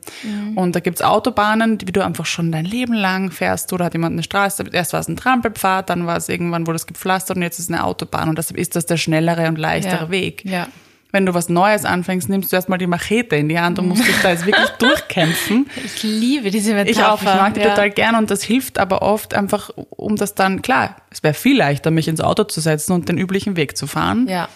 Und 0.55 0.75
da 0.75 0.79
gibt's 0.81 1.01
Autobahnen, 1.01 1.77
die 1.77 1.85
du 1.85 2.03
einfach 2.03 2.25
schon 2.25 2.51
dein 2.51 2.65
Leben 2.65 2.93
lang 2.93 3.31
fährst. 3.31 3.71
Oder 3.73 3.85
hat 3.85 3.93
jemand 3.93 4.13
eine 4.13 4.23
Straße, 4.23 4.63
erst 4.71 4.93
war 4.93 4.99
es 4.99 5.07
ein 5.07 5.15
Trampelpfad, 5.15 5.89
dann 5.89 6.05
war 6.05 6.17
es 6.17 6.29
irgendwann, 6.29 6.67
wurde 6.67 6.75
es 6.75 6.87
gepflastert 6.87 7.37
und 7.37 7.43
jetzt 7.43 7.57
ist 7.59 7.65
es 7.65 7.71
eine 7.71 7.83
Autobahn. 7.83 8.29
Und 8.29 8.37
deshalb 8.37 8.59
ist 8.59 8.75
das 8.75 8.85
der 8.85 8.97
schnellere 8.97 9.47
und 9.47 9.57
leichtere 9.57 10.05
Ja. 10.05 10.11
Weg. 10.11 10.43
Ja. 10.45 10.67
Wenn 11.15 11.25
du 11.25 11.33
was 11.33 11.47
Neues 11.47 11.85
anfängst, 11.85 12.27
nimmst 12.27 12.51
du 12.51 12.57
erstmal 12.57 12.77
die 12.77 12.87
Machete 12.87 13.37
in 13.37 13.47
die 13.47 13.57
Hand 13.57 13.79
und 13.79 13.87
musst 13.87 14.05
dich 14.05 14.21
da 14.21 14.31
jetzt 14.31 14.45
wirklich 14.45 14.67
durchkämpfen. 14.79 15.65
Ich 15.85 16.03
liebe 16.03 16.51
diese 16.51 16.73
Metapher. 16.73 16.91
Ich 16.91 17.03
auch, 17.05 17.19
ich 17.21 17.25
mag 17.25 17.53
die 17.53 17.61
ja. 17.61 17.69
total 17.69 17.89
gern 17.89 18.15
und 18.15 18.29
das 18.29 18.43
hilft 18.43 18.77
aber 18.77 19.01
oft 19.01 19.33
einfach, 19.33 19.69
um 19.69 20.17
das 20.17 20.35
dann, 20.35 20.61
klar, 20.61 20.97
es 21.11 21.23
wäre 21.23 21.33
viel 21.33 21.57
leichter, 21.57 21.89
mich 21.89 22.09
ins 22.09 22.19
Auto 22.19 22.43
zu 22.43 22.59
setzen 22.59 22.91
und 22.91 23.07
den 23.07 23.17
üblichen 23.17 23.55
Weg 23.55 23.77
zu 23.77 23.87
fahren. 23.87 24.27
Ja. 24.27 24.49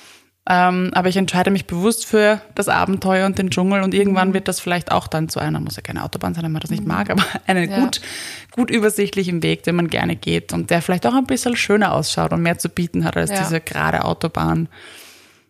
Ähm, 0.49 0.89
aber 0.93 1.07
ich 1.07 1.15
entscheide 1.15 1.49
mich 1.49 1.65
bewusst 1.65 2.05
für 2.05 2.41
das 2.55 2.67
Abenteuer 2.67 3.25
und 3.25 3.37
den 3.37 3.51
Dschungel 3.51 3.81
und 3.81 3.93
irgendwann 3.93 4.33
wird 4.33 4.49
das 4.49 4.59
vielleicht 4.59 4.91
auch 4.91 5.07
dann 5.07 5.29
zu 5.29 5.39
einer, 5.39 5.61
muss 5.61 5.77
ja 5.77 5.81
keine 5.81 6.03
Autobahn 6.03 6.33
sein, 6.33 6.43
wenn 6.43 6.51
man 6.51 6.61
das 6.61 6.71
nicht 6.71 6.85
mag, 6.85 7.09
aber 7.09 7.23
einen 7.47 7.69
Ja. 7.69 7.79
gut, 7.79 8.01
gut 8.51 8.69
übersichtlichen 8.69 9.43
Weg, 9.43 9.63
den 9.63 9.75
man 9.77 9.87
gerne 9.87 10.17
geht 10.17 10.51
und 10.51 10.71
der 10.71 10.81
vielleicht 10.81 11.07
auch 11.07 11.13
ein 11.13 11.25
bisschen 11.25 11.55
schöner 11.55 11.93
ausschaut 11.93 12.33
und 12.33 12.41
mehr 12.41 12.57
zu 12.57 12.67
bieten 12.67 13.05
hat 13.05 13.15
als 13.15 13.29
Ja. 13.29 13.37
diese 13.37 13.61
gerade 13.61 14.03
Autobahn. 14.03 14.67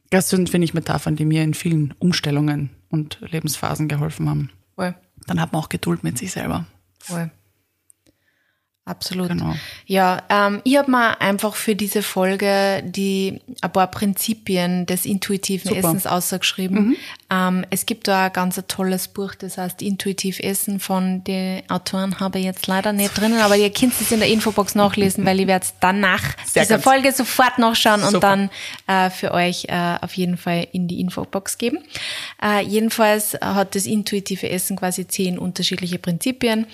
Das 0.10 0.30
sind, 0.30 0.50
finde 0.50 0.66
ich, 0.66 0.74
Metaphern, 0.74 1.16
die 1.16 1.26
mir 1.26 1.44
in 1.44 1.54
vielen 1.54 1.94
Umstellungen 2.00 2.72
und 2.90 3.20
Lebensphasen 3.22 3.88
geholfen 3.88 4.30
haben. 4.30 4.50
Voll. 4.76 4.96
Dann 5.28 5.40
hat 5.40 5.54
man 5.54 5.62
auch 5.62 5.70
Geduld 5.70 6.04
mit 6.04 6.18
sich 6.18 6.32
selber. 6.32 6.66
Voll. 7.00 7.32
Absolut. 8.90 9.30
Genau. 9.30 9.54
Ja, 9.86 10.24
ähm, 10.30 10.62
ich 10.64 10.78
habe 10.78 10.90
mir 10.90 11.22
einfach 11.22 11.56
für 11.56 11.76
diese 11.76 12.02
Folge 12.02 12.82
die 12.84 13.40
ein 13.62 13.72
paar 13.72 13.88
Prinzipien 13.88 14.88
des 14.88 15.06
intuitiven 15.06 15.70
Super. 15.70 15.80
Essens 15.80 16.08
ausgeschrieben. 16.08 16.98
Ähm, 17.30 17.66
es 17.70 17.86
gibt 17.86 18.08
da 18.08 18.26
ein 18.26 18.34
ganz 18.34 18.60
tolles 18.68 19.08
Buch, 19.08 19.36
das 19.36 19.60
heißt 19.60 19.84
Intuitiv 19.84 20.40
Essen 20.40 20.80
von 20.80 21.24
den 21.24 21.70
Autoren 21.70 22.20
habe 22.20 22.40
ich 22.40 22.46
jetzt 22.46 22.66
leider 22.66 22.92
nicht 22.94 23.16
drinnen, 23.16 23.40
aber 23.40 23.56
ihr 23.56 23.72
könnt 23.72 23.94
es 24.00 24.12
in 24.12 24.20
der 24.20 24.30
Infobox 24.30 24.74
nachlesen, 24.74 25.26
weil 25.26 25.40
ich 25.40 25.48
werde 25.48 25.66
es 25.66 25.74
dann 25.80 26.00
nach 26.00 26.24
Sehr 26.46 26.64
dieser. 26.64 26.80
Folge 26.80 27.12
sofort 27.12 27.60
nachschauen 27.60 28.02
und 28.02 28.14
Super. 28.14 28.20
dann 28.20 28.50
äh, 28.88 29.12
für 29.12 29.32
euch 29.34 29.66
äh, 29.68 29.98
auf 30.02 30.14
jeden 30.16 30.38
Fall 30.38 30.68
in 30.72 30.88
die 30.88 31.00
Infobox 31.00 31.60
geben. 31.60 31.78
Äh, 32.42 32.64
jedenfalls 32.64 33.36
hat 33.40 33.76
das 33.76 33.86
intuitive 33.86 34.50
Essen 34.50 34.78
quasi 34.78 35.08
zehn 35.08 35.38
unterschiedliche 35.38 36.00
Prinzipien. 36.00 36.66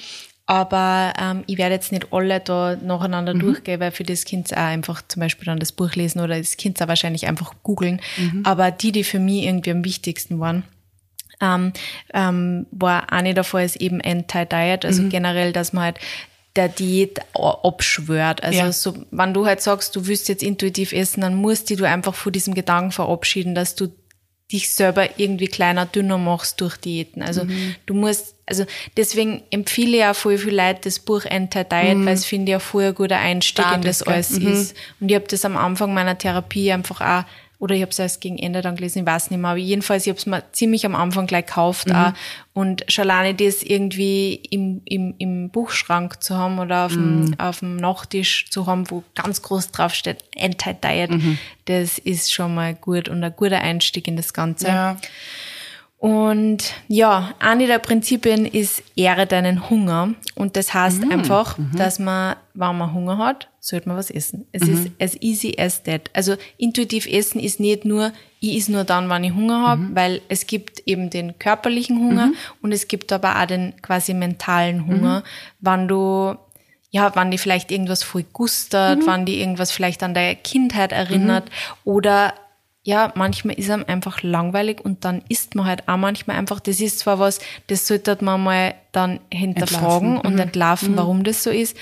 Aber 0.48 1.14
ähm, 1.20 1.44
ich 1.48 1.58
werde 1.58 1.74
jetzt 1.74 1.92
nicht 1.92 2.14
alle 2.14 2.40
da 2.40 2.76
nacheinander 2.76 3.34
durchgehen, 3.34 3.80
weil 3.80 3.92
für 3.92 4.04
das 4.04 4.26
Kind 4.26 4.54
auch 4.54 4.58
einfach 4.58 5.02
zum 5.08 5.22
Beispiel 5.22 5.46
dann 5.46 5.60
das 5.60 5.72
Buch 5.72 5.96
lesen 5.96 6.20
oder 6.20 6.38
das 6.38 6.56
Kind 6.58 6.82
auch 6.82 6.88
wahrscheinlich 6.88 7.28
einfach 7.28 7.54
googeln. 7.64 8.00
Aber 8.44 8.70
die, 8.70 8.92
die 8.92 9.04
für 9.04 9.20
mich 9.20 9.46
irgendwie 9.46 9.72
am 9.72 9.84
wichtigsten 9.84 10.40
waren, 10.40 10.64
ähm, 11.42 11.74
ähm, 12.14 12.68
war 12.72 13.12
eine 13.12 13.34
davon 13.34 13.62
ist 13.62 13.78
eben 13.78 14.02
Anti-Diet, 14.02 14.86
also 14.86 15.04
generell, 15.10 15.52
dass 15.52 15.74
man 15.74 15.86
halt 15.86 16.00
der 16.56 16.70
Diät 16.70 17.20
abschwört. 17.34 18.44
Also 18.44 18.60
Ja. 18.60 18.72
so, 18.72 18.96
wenn 19.12 19.34
du 19.34 19.46
halt 19.46 19.62
sagst, 19.62 19.96
du 19.96 20.08
willst 20.08 20.30
jetzt 20.30 20.44
intuitiv 20.44 20.94
essen, 20.94 21.22
dann 21.22 21.36
musst 21.36 21.70
du 21.70 21.84
einfach 21.86 22.16
von 22.16 22.32
diesem 22.32 22.54
Gedanken 22.54 22.92
verabschieden, 22.92 23.56
dass 23.56 23.76
du 23.76 23.90
dich 24.52 24.72
selber 24.72 25.20
irgendwie 25.20 25.48
kleiner, 25.48 25.86
dünner 25.86 26.18
machst 26.20 26.62
durch 26.62 26.78
Diäten. 26.78 27.24
Also 27.24 27.48
du 27.88 27.94
musst, 27.96 28.36
also 28.46 28.66
deswegen 28.96 29.42
empfehle 29.50 29.98
ich 29.98 30.04
auch 30.06 30.16
voll 30.16 30.38
viel 30.38 30.56
Leute 30.56 30.82
das 30.84 31.00
Buch 31.00 31.26
Anti-Diet, 31.26 32.06
weil 32.06 32.14
es 32.14 32.26
finde 32.26 32.52
ich 32.52 32.56
auch 32.58 32.62
voll 32.62 32.84
ein 32.84 32.96
guter 32.96 33.18
Einstieg 33.18 33.66
in 33.74 33.82
das 33.82 34.02
Start 34.02 34.10
alles 34.10 34.32
ist. 34.32 34.76
Und 35.00 35.10
ich 35.10 35.16
habe 35.16 35.26
das 35.28 35.46
am 35.46 35.58
Anfang 35.58 35.94
meiner 35.94 36.18
Therapie 36.18 36.72
einfach 36.72 37.02
auch, 37.02 37.24
oder 37.66 37.74
ich 37.74 37.82
habe 37.82 37.90
es 37.90 37.98
erst 37.98 38.22
gegen 38.22 38.38
Ende 38.38 38.62
dann 38.62 38.76
gelesen, 38.76 39.00
ich 39.00 39.06
weiß 39.08 39.32
nicht 39.32 39.40
mehr, 39.40 39.50
aber 39.50 39.60
jedenfalls, 39.60 40.06
ich 40.06 40.10
habe 40.12 40.20
es 40.20 40.28
mir 40.28 40.44
ziemlich 40.52 40.86
am 40.86 40.94
Anfang 40.94 41.26
gleich 41.26 41.48
gekauft 41.48 41.92
auch. 41.92 42.14
Und 42.54 42.86
schon 42.88 43.10
alleine 43.10 43.34
das 43.34 43.64
irgendwie 43.64 44.36
im, 44.52 44.82
im, 44.86 45.16
im 45.18 45.50
Buchschrank 45.50 46.22
zu 46.22 46.38
haben 46.38 46.60
oder 46.60 46.86
auf, 46.86 46.94
dem, 46.94 47.34
auf 47.40 47.60
dem 47.60 47.78
Nachttisch 47.78 48.52
zu 48.52 48.68
haben, 48.68 48.90
wo 48.92 49.04
ganz 49.16 49.42
groß 49.42 49.72
drauf 49.72 49.96
steht, 49.96 50.24
Anti-Diet, 50.40 51.10
das 51.66 51.98
ist 51.98 52.32
schon 52.32 52.54
mal 52.54 52.76
gut 52.76 53.10
und 53.10 53.24
ein 53.24 53.34
guter 53.36 53.62
Einstieg 53.62 54.08
in 54.08 54.16
das 54.16 54.32
Ganze. 54.32 54.68
Ja. 54.68 54.98
Und 56.06 56.76
ja, 56.88 57.34
eine 57.40 57.66
der 57.66 57.80
Prinzipien 57.80 58.46
ist, 58.46 58.84
ehre 58.96 59.26
deinen 59.26 59.72
Hunger. 59.72 60.14
Und 60.36 60.56
das 60.56 60.72
heißt 60.72 61.02
einfach, 61.12 61.58
dass 61.76 61.98
man, 61.98 62.36
wenn 62.54 62.78
man 62.78 62.94
Hunger 62.94 63.18
hat, 63.18 63.50
sollte 63.60 63.90
man 63.90 63.98
was 63.98 64.12
essen. 64.12 64.46
Es 64.52 64.68
ist 64.68 64.92
as 65.02 65.20
easy 65.20 65.56
as 65.58 65.82
that. 65.82 66.12
Also 66.14 66.36
intuitiv 66.60 67.08
essen 67.08 67.40
ist 67.40 67.60
nicht 67.60 67.86
nur, 67.86 68.12
ich 68.40 68.56
is 68.56 68.70
nur 68.70 68.84
dann, 68.84 69.10
wenn 69.10 69.24
ich 69.24 69.34
Hunger 69.34 69.68
habe, 69.68 69.88
weil 69.94 70.22
es 70.30 70.46
gibt 70.46 70.84
eben 70.86 71.10
den 71.10 71.40
körperlichen 71.40 71.98
Hunger 71.98 72.34
und 72.62 72.72
es 72.72 72.88
gibt 72.88 73.12
aber 73.12 73.42
auch 73.42 73.48
den 73.48 73.74
quasi 73.82 74.14
mentalen 74.14 74.86
Hunger, 74.86 75.24
wenn 75.60 75.88
du 75.88 76.36
ja, 76.92 77.14
wann 77.16 77.32
die 77.32 77.40
vielleicht 77.40 77.72
irgendwas 77.72 78.04
voll 78.04 78.26
gustert, 78.32 79.00
mhm. 79.00 79.08
wann 79.08 79.26
die 79.26 79.40
irgendwas 79.40 79.72
vielleicht 79.72 80.04
an 80.04 80.14
der 80.14 80.36
Kindheit 80.36 80.92
erinnert 80.92 81.46
mhm. 81.46 81.92
oder 81.92 82.36
ja, 82.86 83.12
manchmal 83.16 83.56
ist 83.56 83.72
einem 83.72 83.84
einfach 83.88 84.22
langweilig 84.22 84.80
und 84.80 85.06
dann 85.06 85.24
isst 85.28 85.56
man 85.56 85.66
halt 85.66 85.88
auch 85.88 85.98
manchmal 85.98 86.38
einfach, 86.38 86.60
das 86.60 86.80
ist 86.80 87.00
zwar 87.00 87.18
was, 87.18 87.40
das 87.66 87.88
sollte 87.88 88.16
man 88.22 88.44
mal 88.44 88.76
dann 88.92 89.20
hinterfragen 89.34 90.18
entlarven. 90.18 90.18
und 90.20 90.34
mhm. 90.34 90.40
entlarven, 90.40 90.92
mhm. 90.92 90.98
warum 90.98 91.24
das 91.24 91.44
so 91.44 91.50
ist. 91.50 91.76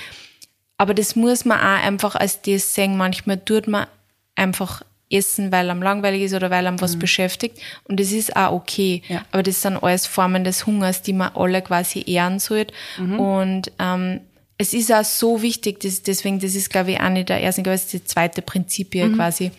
Aber 0.78 0.94
das 0.94 1.14
muss 1.14 1.44
man 1.44 1.60
auch 1.60 1.84
einfach 1.84 2.14
als 2.14 2.40
das 2.40 2.74
sehen. 2.74 2.96
Manchmal 2.96 3.36
tut 3.38 3.68
man 3.68 3.86
einfach 4.34 4.82
essen, 5.10 5.52
weil 5.52 5.68
einem 5.68 5.82
langweilig 5.82 6.22
ist 6.22 6.32
oder 6.32 6.50
weil 6.50 6.66
einem 6.66 6.80
was 6.80 6.94
mhm. 6.96 7.00
beschäftigt. 7.00 7.58
Und 7.84 8.00
das 8.00 8.10
ist 8.10 8.34
auch 8.34 8.52
okay. 8.52 9.02
Ja. 9.06 9.26
Aber 9.30 9.42
das 9.42 9.60
sind 9.60 9.76
alles 9.76 10.06
Formen 10.06 10.42
des 10.42 10.66
Hungers, 10.66 11.02
die 11.02 11.12
man 11.12 11.32
alle 11.34 11.60
quasi 11.60 12.02
ehren 12.06 12.38
sollte. 12.38 12.72
Mhm. 12.96 13.20
Und 13.20 13.72
ähm, 13.78 14.20
es 14.56 14.72
ist 14.72 14.90
auch 14.90 15.04
so 15.04 15.42
wichtig, 15.42 15.80
das, 15.80 16.02
deswegen, 16.02 16.40
das 16.40 16.54
ist, 16.54 16.70
glaube 16.70 16.92
ich, 16.92 17.00
auch 17.00 17.10
nicht 17.10 17.28
der 17.28 17.40
erste, 17.40 17.62
das 17.62 17.82
ist 17.82 17.92
die 17.92 18.04
zweite 18.04 18.40
Prinzip 18.40 18.94
hier 18.94 19.06
mhm. 19.06 19.16
quasi. 19.16 19.50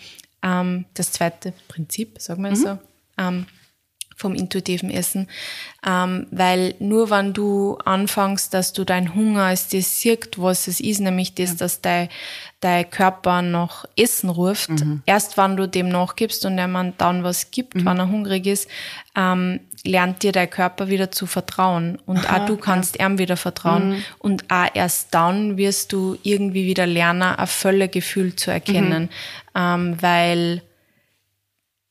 Ähm, 0.46 0.86
das 0.94 1.12
zweite 1.12 1.54
Prinzip, 1.68 2.22
sagen 2.22 2.44
wir 2.44 2.52
mhm. 2.52 2.56
so. 2.56 2.78
Ähm, 3.18 3.48
vom 4.16 4.34
intuitiven 4.34 4.90
Essen, 4.90 5.28
ähm, 5.86 6.28
weil 6.32 6.76
nur 6.80 7.10
wenn 7.10 7.34
du 7.34 7.78
anfängst, 7.84 8.54
dass 8.54 8.72
du 8.72 8.86
dein 8.86 9.14
Hunger 9.14 9.44
als 9.44 9.68
das 9.68 10.00
siehst, 10.00 10.42
was 10.42 10.68
es 10.68 10.80
ist, 10.80 11.02
nämlich 11.02 11.36
das, 11.36 11.52
ja. 11.52 11.56
dass 11.58 11.82
dein, 11.82 12.08
dein 12.62 12.90
Körper 12.90 13.42
noch 13.42 13.86
Essen 13.98 14.30
ruft, 14.30 14.70
mhm. 14.70 15.04
erst 15.06 15.38
wenn 15.38 15.58
du 15.58 15.68
dem 15.68 15.90
nachgibst 15.90 16.46
und 16.46 16.56
man 16.56 16.94
dann 16.98 17.24
was 17.24 17.52
gibt, 17.52 17.76
mhm. 17.76 17.86
wenn 17.86 18.00
er 18.00 18.10
hungrig 18.10 18.48
ist, 18.48 18.70
ähm, 19.16 19.60
lernt 19.84 20.24
dir 20.24 20.32
dein 20.32 20.50
Körper 20.50 20.88
wieder 20.88 21.12
zu 21.12 21.26
vertrauen 21.28 22.00
und 22.06 22.28
Aha, 22.28 22.44
auch 22.44 22.46
du 22.46 22.58
kannst 22.58 22.98
ja. 22.98 23.06
ihm 23.06 23.18
wieder 23.18 23.38
vertrauen 23.38 23.90
mhm. 23.90 24.04
und 24.20 24.46
auch 24.50 24.68
erst 24.74 25.14
dann 25.14 25.58
wirst 25.58 25.92
du 25.92 26.18
irgendwie 26.24 26.66
wieder 26.66 26.88
lernen, 26.88 27.22
ein 27.22 27.48
Völlegefühl 27.48 28.36
zu 28.36 28.50
erkennen, 28.50 29.04
mhm. 29.04 29.10
ähm, 29.56 29.98
weil 30.02 30.62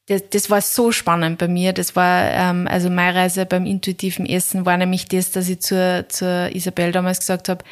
das, 0.07 0.23
das 0.31 0.51
war 0.51 0.61
so 0.61 0.93
spannend 0.93 1.39
bei 1.39 1.49
mir. 1.49 1.73
Das 1.73 1.97
war, 1.97 2.31
ähm, 2.31 2.69
also 2.69 2.91
meine 2.91 3.15
Reise 3.15 3.47
beim 3.47 3.65
intuitiven 3.65 4.27
Essen 4.27 4.67
war 4.67 4.77
nämlich 4.77 5.07
das, 5.09 5.31
dass 5.31 5.49
ich 5.49 5.61
zur, 5.61 6.07
zur 6.09 6.55
Isabel 6.55 6.93
damals 6.93 7.21
gesagt 7.21 7.49
habe, 7.49 7.65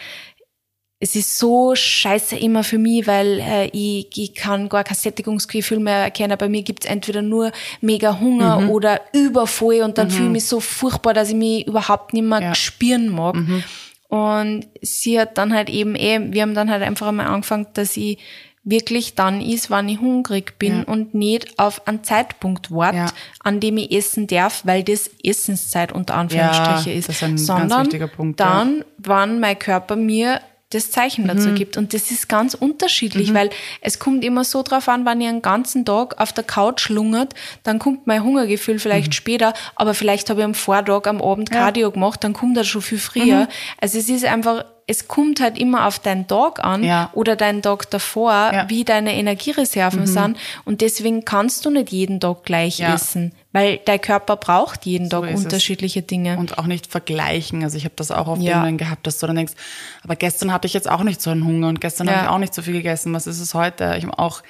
es 0.99 1.17
ist 1.17 1.37
so 1.37 1.75
scheiße 1.75 2.37
immer 2.37 2.63
für 2.63 2.79
mich, 2.79 3.09
weil 3.09 3.41
äh, 3.41 3.67
ich, 3.73 4.07
ich 4.17 4.35
kann 4.37 4.69
gar 4.69 4.85
kein 4.85 4.97
Sättigungsgefühl 4.97 5.81
mehr 5.81 5.97
erkennen. 5.97 6.39
Bei 6.39 6.49
mir 6.49 6.63
gibt's 6.63 6.87
entweder 6.87 7.23
nur 7.23 7.51
mega 7.81 8.21
Hunger 8.21 8.61
mhm. 8.61 8.71
oder 8.71 9.01
übervoll 9.13 9.81
und 9.83 9.99
dann 9.99 10.07
mhm. 10.07 10.13
fühle 10.13 10.27
ich 10.27 10.33
mich 10.33 10.45
so 10.45 10.61
furchtbar, 10.61 11.13
dass 11.13 11.31
ich 11.31 11.35
mich 11.35 11.67
überhaupt 11.67 12.13
nicht 12.13 12.23
mehr 12.23 12.41
ja. 12.41 12.55
spüren 12.55 13.09
mag. 13.09 13.35
Mhm. 13.35 13.65
Und 14.09 14.67
sie 14.81 15.19
hat 15.19 15.39
dann 15.39 15.53
halt 15.53 15.71
eben 15.71 15.97
eh, 15.97 16.21
wir 16.33 16.43
haben 16.43 16.55
dann 16.55 16.71
halt 16.71 16.85
einfach 16.85 17.09
einmal 17.09 17.27
angefangen, 17.27 17.67
dass 17.73 17.97
ich 17.97 18.19
wirklich 18.65 19.15
dann 19.15 19.41
ist, 19.41 19.71
wann 19.71 19.89
ich 19.89 20.01
hungrig 20.01 20.59
bin 20.59 20.79
ja. 20.79 20.85
und 20.85 21.15
nicht 21.15 21.59
auf 21.59 21.87
einen 21.87 22.05
Zeitpunkt 22.05 22.71
wart, 22.71 22.95
ja. 22.95 23.07
an 23.41 23.59
dem 23.59 23.77
ich 23.77 23.91
essen 23.93 24.27
darf, 24.27 24.63
weil 24.65 24.85
das 24.85 25.11
Essenszeit 25.23 25.93
unter 25.93 26.15
Anführungsstriche 26.15 26.91
ja, 26.91 26.97
ist, 26.97 27.09
das 27.09 27.17
ist 27.17 27.23
ein 27.23 27.39
sondern 27.39 27.89
Punkt, 28.11 28.39
dann, 28.39 28.85
wann 28.99 29.41
mein 29.41 29.59
Körper 29.59 29.97
mir 29.97 30.41
das 30.75 30.91
Zeichen 30.91 31.29
dazu 31.29 31.51
mhm. 31.51 31.55
gibt. 31.55 31.77
Und 31.77 31.93
das 31.95 32.11
ist 32.11 32.29
ganz 32.29 32.55
unterschiedlich, 32.55 33.31
mhm. 33.31 33.35
weil 33.35 33.51
es 33.81 33.99
kommt 33.99 34.25
immer 34.25 34.45
so 34.45 34.63
drauf 34.63 34.89
an, 34.89 35.05
wenn 35.05 35.21
ihr 35.21 35.29
einen 35.29 35.43
ganzen 35.43 35.85
Tag 35.85 36.19
auf 36.21 36.33
der 36.33 36.45
Couch 36.45 36.89
lungert, 36.89 37.35
dann 37.63 37.79
kommt 37.79 38.07
mein 38.07 38.23
Hungergefühl 38.23 38.79
vielleicht 38.79 39.09
mhm. 39.09 39.13
später, 39.13 39.55
aber 39.77 39.95
vielleicht 39.95 40.31
habe 40.31 40.41
ich 40.41 40.45
am 40.45 40.55
Vortag, 40.55 41.07
am 41.07 41.21
Abend 41.21 41.51
Cardio 41.51 41.91
gemacht, 41.91 42.25
dann 42.25 42.33
kommt 42.33 42.57
das 42.57 42.67
schon 42.67 42.83
viel 42.83 42.99
früher. 42.99 43.41
Mhm. 43.41 43.49
Also 43.81 43.99
es 43.99 44.09
ist 44.09 44.25
einfach 44.25 44.65
es 44.87 45.09
kommt 45.09 45.41
halt 45.41 45.59
immer 45.59 45.87
auf 45.87 45.99
deinen 45.99 46.27
Tag 46.27 46.65
an 46.65 46.83
ja. 46.83 47.11
oder 47.13 47.37
deinen 47.37 47.63
Tag 47.63 47.91
davor, 47.91 48.33
ja. 48.33 48.69
wie 48.69 48.85
deine 48.85 49.15
Energiereserven 49.15 50.01
mhm. 50.01 50.07
sind. 50.07 50.37
Und 50.65 50.81
deswegen 50.81 51.25
kannst 51.25 51.65
du 51.65 51.71
nicht 51.71 51.91
jeden 51.91 52.21
Tag 52.21 52.45
gleich 52.45 52.79
ja. 52.79 52.95
essen, 52.95 53.33
weil 53.53 53.79
dein 53.85 54.01
Körper 54.01 54.37
braucht 54.37 54.85
jeden 54.87 55.09
so 55.09 55.21
Tag 55.21 55.35
unterschiedliche 55.35 56.01
es. 56.01 56.07
Dinge. 56.07 56.37
Und 56.37 56.59
auch 56.59 56.67
nicht 56.67 56.87
vergleichen. 56.87 57.63
Also 57.63 57.77
ich 57.77 57.85
habe 57.85 57.95
das 57.97 58.11
auch 58.11 58.27
oft 58.27 58.43
ja. 58.43 58.69
gehabt, 58.71 59.07
dass 59.07 59.19
du 59.19 59.27
dann 59.27 59.37
denkst, 59.37 59.55
aber 60.03 60.17
gestern 60.17 60.53
hatte 60.53 60.67
ich 60.67 60.75
jetzt 60.75 60.91
auch 60.91 61.03
nicht 61.03 61.23
so 61.23 61.31
einen 61.31 61.45
Hunger 61.45 61.69
und 61.69 61.81
gestern 61.81 62.11
habe 62.11 62.25
ich 62.25 62.29
auch 62.29 62.39
nicht 62.39 62.55
so 62.55 62.63
viel 62.63 62.75
gegessen. 62.75 63.15
Was 63.15 63.27
ist 63.27 63.41
es 63.41 63.55
heute? 63.55 63.95
Ich 63.97 64.05
habe 64.05 64.19
auch 64.19 64.43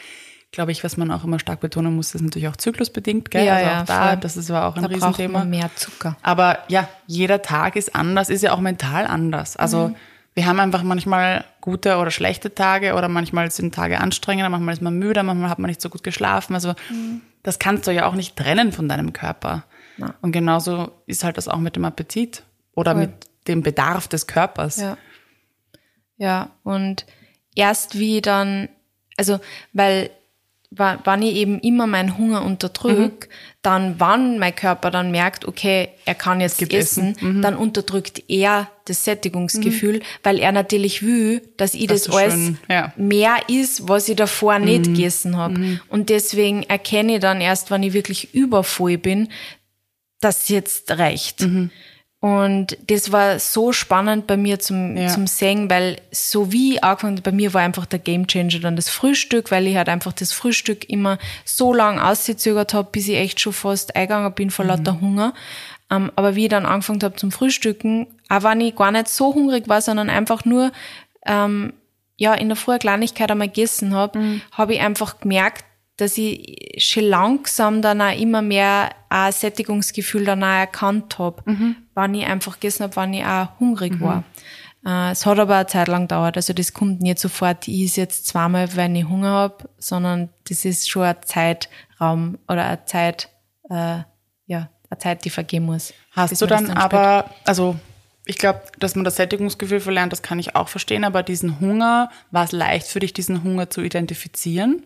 glaube 0.51 0.71
ich, 0.71 0.85
was 0.85 0.99
man 0.99 1.11
auch 1.11 1.25
immer 1.25 1.39
stark 1.39 1.61
betonen 1.61 1.97
muss, 1.97 2.15
ist 2.15 2.21
natürlich 2.21 2.47
auch 2.47 2.57
zyklusbedingt, 2.57 3.31
gell? 3.31 3.47
Ja, 3.47 3.55
also 3.55 3.67
ja, 3.67 3.81
auch 3.81 3.87
da, 3.87 4.09
voll. 4.09 4.17
das 4.19 4.37
ist 4.37 4.51
aber 4.51 4.67
auch 4.67 4.77
ein 4.77 4.83
da 4.83 4.89
Riesenthema. 4.89 5.39
Braucht 5.39 5.45
man 5.45 5.51
mehr 5.51 5.71
Zucker. 5.77 6.15
Aber 6.21 6.59
ja, 6.69 6.91
jeder 7.07 7.41
Tag 7.41 7.75
ist 7.75 7.95
anders, 7.95 8.29
ist 8.29 8.43
ja 8.43 8.53
auch 8.53 8.61
mental 8.61 9.07
anders. 9.07 9.57
Also 9.57 9.89
mhm 9.89 9.97
wir 10.35 10.47
haben 10.47 10.61
einfach 10.61 10.83
manchmal 10.83 11.45
gute 11.61 11.99
oder 11.99 12.11
schlechte 12.11 12.55
Tage 12.55 12.95
oder 12.95 13.09
manchmal 13.09 13.51
sind 13.51 13.75
Tage 13.75 14.01
anstrengender, 14.01 14.49
manchmal 14.49 14.75
ist 14.75 14.83
man 14.83 14.99
müde, 14.99 15.23
manchmal 15.23 15.51
hat 15.51 15.59
man 15.59 15.69
nicht 15.69 15.83
so 15.83 15.91
gut 15.91 16.03
geschlafen. 16.03 16.55
Also 16.55 16.75
mhm. 16.91 17.21
das 17.43 17.59
kannst 17.59 17.87
du 17.87 17.91
ja 17.91 18.07
auch 18.07 18.15
nicht 18.15 18.37
trennen 18.37 18.73
von 18.73 18.89
deinem 18.89 19.13
Körper. 19.13 19.65
Ja. 19.99 20.15
Und 20.23 20.33
genauso 20.33 20.93
ist 21.07 21.25
halt 21.25 21.37
das 21.37 21.49
auch 21.49 21.59
mit 21.59 21.77
dem 21.77 21.85
Appetit 21.85 22.45
oder 22.75 22.93
Voll. 22.93 23.03
mit 23.03 23.13
dem 23.47 23.63
Bedarf 23.63 24.09
des 24.09 24.27
Körpers. 24.27 24.77
Ja. 24.77 24.97
ja, 26.17 26.51
und 26.63 27.07
erst 27.55 27.99
wie 27.99 28.23
dann, 28.23 28.69
also 29.17 29.41
weil 29.73 30.11
wann 30.77 31.23
ich 31.23 31.35
eben 31.35 31.59
immer 31.61 31.87
meinen 31.87 32.17
Hunger 32.17 32.45
unterdrück, 32.45 33.29
mhm. 33.29 33.35
dann 33.63 33.95
wann 33.99 34.39
mein 34.39 34.55
Körper 34.55 34.91
dann 34.91 35.11
merkt, 35.11 35.45
okay, 35.45 35.89
er 36.05 36.15
kann 36.15 36.41
jetzt 36.41 36.63
essen, 36.63 37.15
essen. 37.15 37.17
Mhm. 37.21 37.43
dann 37.43 37.57
unterdrückt 37.57 38.23
er 38.29 38.69
das 38.87 39.05
Sättigungsgefühl, 39.05 39.97
mhm. 39.97 40.03
weil 40.23 40.39
er 40.39 40.53
natürlich 40.53 41.03
will, 41.03 41.43
dass 41.57 41.75
ich 41.75 41.87
das, 41.87 42.05
das 42.05 42.15
alles 42.15 42.53
ja. 42.69 42.93
mehr 42.97 43.37
ist, 43.49 43.89
was 43.89 44.09
ich 44.09 44.17
davor 44.17 44.59
nicht 44.59 44.87
mhm. 44.87 44.95
gegessen 44.95 45.37
habe. 45.37 45.59
Mhm. 45.59 45.81
Und 45.89 46.09
deswegen 46.09 46.63
erkenne 46.63 47.15
ich 47.15 47.21
dann 47.21 47.41
erst, 47.41 47.71
wenn 47.71 47.83
ich 47.83 47.93
wirklich 47.93 48.35
übervoll 48.35 48.99
bin, 48.99 49.29
dass 50.21 50.49
jetzt 50.49 50.91
reicht. 50.91 51.43
Und 52.23 52.79
das 52.87 53.11
war 53.11 53.41
so 53.41 53.73
spannend 53.73 54.29
bei 54.29 54.37
mir 54.37 54.61
zum, 54.61 54.97
ja. 54.97 55.09
zum 55.09 55.27
Singen, 55.27 55.69
weil 55.69 56.01
so 56.13 56.53
wie 56.53 56.81
angefangen, 56.81 57.21
bei 57.21 57.33
mir 57.33 57.53
war 57.53 57.63
einfach 57.63 57.85
der 57.85 57.99
Gamechanger 57.99 58.61
dann 58.61 58.77
das 58.77 58.89
Frühstück, 58.89 59.51
weil 59.51 59.67
ich 59.67 59.75
halt 59.75 59.89
einfach 59.89 60.13
das 60.13 60.33
Frühstück 60.33 60.89
immer 60.89 61.19
so 61.45 61.75
lang 61.75 61.99
ausgezögert 61.99 62.75
habe, 62.75 62.89
bis 62.93 63.09
ich 63.09 63.17
echt 63.17 63.41
schon 63.41 63.53
fast 63.53 63.97
eingegangen 63.97 64.33
bin 64.35 64.53
vor 64.53 64.65
mhm. 64.65 64.71
lauter 64.71 65.01
Hunger. 65.01 65.35
Um, 65.91 66.05
ähm, 66.05 66.13
aber 66.15 66.37
wie 66.37 66.45
ich 66.45 66.49
dann 66.49 66.65
angefangen 66.65 67.03
habe 67.03 67.17
zum 67.17 67.33
Frühstücken, 67.33 68.07
auch 68.29 68.45
wenn 68.45 68.61
ich 68.61 68.77
gar 68.77 68.93
nicht 68.93 69.09
so 69.09 69.35
hungrig 69.35 69.69
war, 69.69 69.83
sondern 69.83 70.09
einfach 70.09 70.45
nur 70.45 70.71
ähm, 71.27 71.73
ja 72.19 72.35
in 72.35 72.49
der 72.49 72.57
Früh 72.57 72.71
eine 72.71 72.79
Kleinigkeit 72.79 73.33
einmal 73.33 73.49
gegessen 73.49 73.97
habe, 73.97 74.21
mhm. 74.21 74.43
habe 74.53 74.75
ich 74.75 74.81
einfach 74.81 75.19
gemerkt, 75.19 75.65
dass 75.97 76.17
ich 76.19 76.75
schon 76.79 77.05
langsam 77.05 77.83
dann 77.83 78.01
auch 78.01 78.19
immer 78.19 78.43
mehr 78.43 78.91
ein 79.09 79.33
Sättigungsgefühl 79.33 80.25
dann 80.25 80.43
auch 80.43 80.49
erkannt 80.49 81.19
habe, 81.19 81.43
mhm. 81.51 81.77
wann 81.95 82.15
ich 82.15 82.27
einfach 82.27 82.55
gegessen 82.55 82.85
habe, 82.85 82.97
wann 82.97 83.15
ich 83.15 83.25
auch 83.25 83.49
hungrig 83.61 83.95
mhm. 83.95 84.01
war. 84.01 84.25
Äh, 84.85 85.13
es 85.13 85.27
hat 85.27 85.39
aber 85.39 85.57
eine 85.57 85.67
Zeit 85.67 85.89
lang 85.89 86.03
gedauert. 86.03 86.37
Also 86.37 86.53
das 86.53 86.73
kommt 86.73 87.01
nicht 87.01 87.19
sofort, 87.19 87.69
ich 87.69 87.85
esse 87.85 88.01
jetzt 88.01 88.27
zweimal, 88.27 88.75
wenn 88.75 88.97
ich 88.97 89.09
Hunger 89.09 89.31
habe, 89.31 89.69
sondern 89.79 90.31
das 90.49 90.65
ist 90.65 90.91
schon 90.91 91.03
ein 91.03 91.17
Zeitraum 91.25 92.39
oder 92.49 92.65
eine 92.65 92.85
Zeit, 92.87 93.29
äh, 93.71 93.99
ja, 94.47 94.71
eine 94.91 94.99
Zeit, 94.99 95.25
die 95.25 95.31
vergehen 95.31 95.65
muss. 95.65 95.93
Hast 96.13 96.41
du 96.41 96.47
dann, 96.47 96.67
dann 96.67 96.77
aber, 96.77 97.31
also 97.45 97.77
ich 98.25 98.39
glaube, 98.39 98.63
dass 98.79 98.95
man 98.95 99.05
das 99.05 99.17
Sättigungsgefühl 99.17 99.81
verlernt, 99.81 100.13
das 100.13 100.23
kann 100.23 100.39
ich 100.39 100.57
auch 100.57 100.69
verstehen, 100.69 101.05
aber 101.05 101.23
diesen 101.23 101.61
Hunger, 101.61 102.11
war 102.31 102.45
es 102.45 102.53
leicht 102.53 102.87
für 102.87 103.01
dich, 103.01 103.13
diesen 103.13 103.43
Hunger 103.43 103.71
zu 103.71 103.83
identifizieren? 103.83 104.85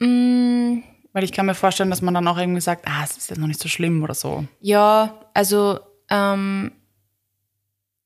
Mm. 0.00 0.82
Weil 1.12 1.24
ich 1.24 1.32
kann 1.32 1.46
mir 1.46 1.54
vorstellen, 1.54 1.90
dass 1.90 2.02
man 2.02 2.14
dann 2.14 2.28
auch 2.28 2.38
irgendwie 2.38 2.60
sagt, 2.60 2.86
ah, 2.86 3.02
es 3.04 3.16
ist 3.16 3.30
jetzt 3.30 3.38
noch 3.38 3.48
nicht 3.48 3.60
so 3.60 3.68
schlimm 3.68 4.02
oder 4.02 4.14
so. 4.14 4.44
Ja, 4.60 5.18
also 5.34 5.80
ähm, 6.08 6.70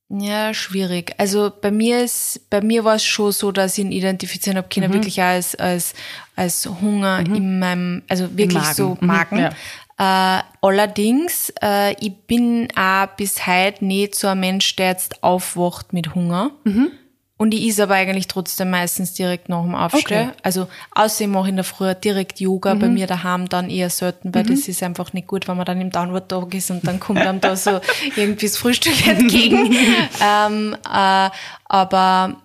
ja, 0.08 0.54
schwierig. 0.54 1.14
Also 1.18 1.50
bei 1.60 1.70
mir 1.70 2.04
ist, 2.04 2.48
bei 2.50 2.60
mir 2.60 2.84
war 2.84 2.96
es 2.96 3.04
schon 3.04 3.32
so, 3.32 3.52
dass 3.52 3.78
ich 3.78 3.84
ihn 3.84 3.92
identifizieren 3.92 4.56
habe, 4.56 4.68
Kinder 4.68 4.88
mhm. 4.88 4.94
wirklich 4.94 5.20
als, 5.20 5.54
als, 5.54 5.94
als 6.36 6.66
Hunger 6.66 7.22
mhm. 7.26 7.34
in 7.34 7.58
meinem, 7.58 8.02
also 8.08 8.36
wirklich 8.36 8.62
Magen. 8.62 8.74
so 8.74 8.98
mhm. 9.00 9.06
Magen. 9.06 9.36
Mhm, 9.36 9.42
ja. 9.42 10.38
Äh, 10.38 10.42
allerdings, 10.60 11.52
äh, 11.62 11.94
ich 12.04 12.14
bin 12.26 12.68
auch 12.76 13.06
bis 13.16 13.46
heute 13.46 13.84
nicht 13.84 14.14
so 14.14 14.28
ein 14.28 14.40
Mensch, 14.40 14.76
der 14.76 14.88
jetzt 14.88 15.22
aufwacht 15.22 15.92
mit 15.92 16.14
Hunger. 16.14 16.50
Mhm. 16.64 16.90
Und 17.36 17.52
ich 17.52 17.66
is 17.66 17.80
aber 17.80 17.94
eigentlich 17.94 18.28
trotzdem 18.28 18.70
meistens 18.70 19.12
direkt 19.12 19.48
nach 19.48 19.62
dem 19.62 19.74
Aufstehen. 19.74 20.28
Okay. 20.28 20.38
Also 20.44 20.68
außerdem 20.92 21.32
mache 21.32 21.44
ich 21.44 21.48
in 21.50 21.56
der 21.56 21.64
Früh 21.64 21.92
direkt 21.94 22.38
Yoga, 22.38 22.74
mhm. 22.74 22.78
bei 22.78 22.88
mir 22.88 23.06
daheim 23.08 23.48
dann 23.48 23.70
eher 23.70 23.90
selten, 23.90 24.32
weil 24.32 24.44
mhm. 24.44 24.50
das 24.50 24.68
ist 24.68 24.82
einfach 24.84 25.12
nicht 25.12 25.26
gut, 25.26 25.48
wenn 25.48 25.56
man 25.56 25.66
dann 25.66 25.80
im 25.80 25.90
Downward 25.90 26.30
Dog 26.30 26.54
ist 26.54 26.70
und 26.70 26.86
dann 26.86 27.00
kommt 27.00 27.20
einem 27.20 27.40
da 27.40 27.56
so 27.56 27.80
irgendwie 28.16 28.46
das 28.46 28.56
Frühstück 28.56 29.06
entgegen. 29.06 29.74
ähm, 30.22 30.76
äh, 30.84 31.30
aber 31.64 32.36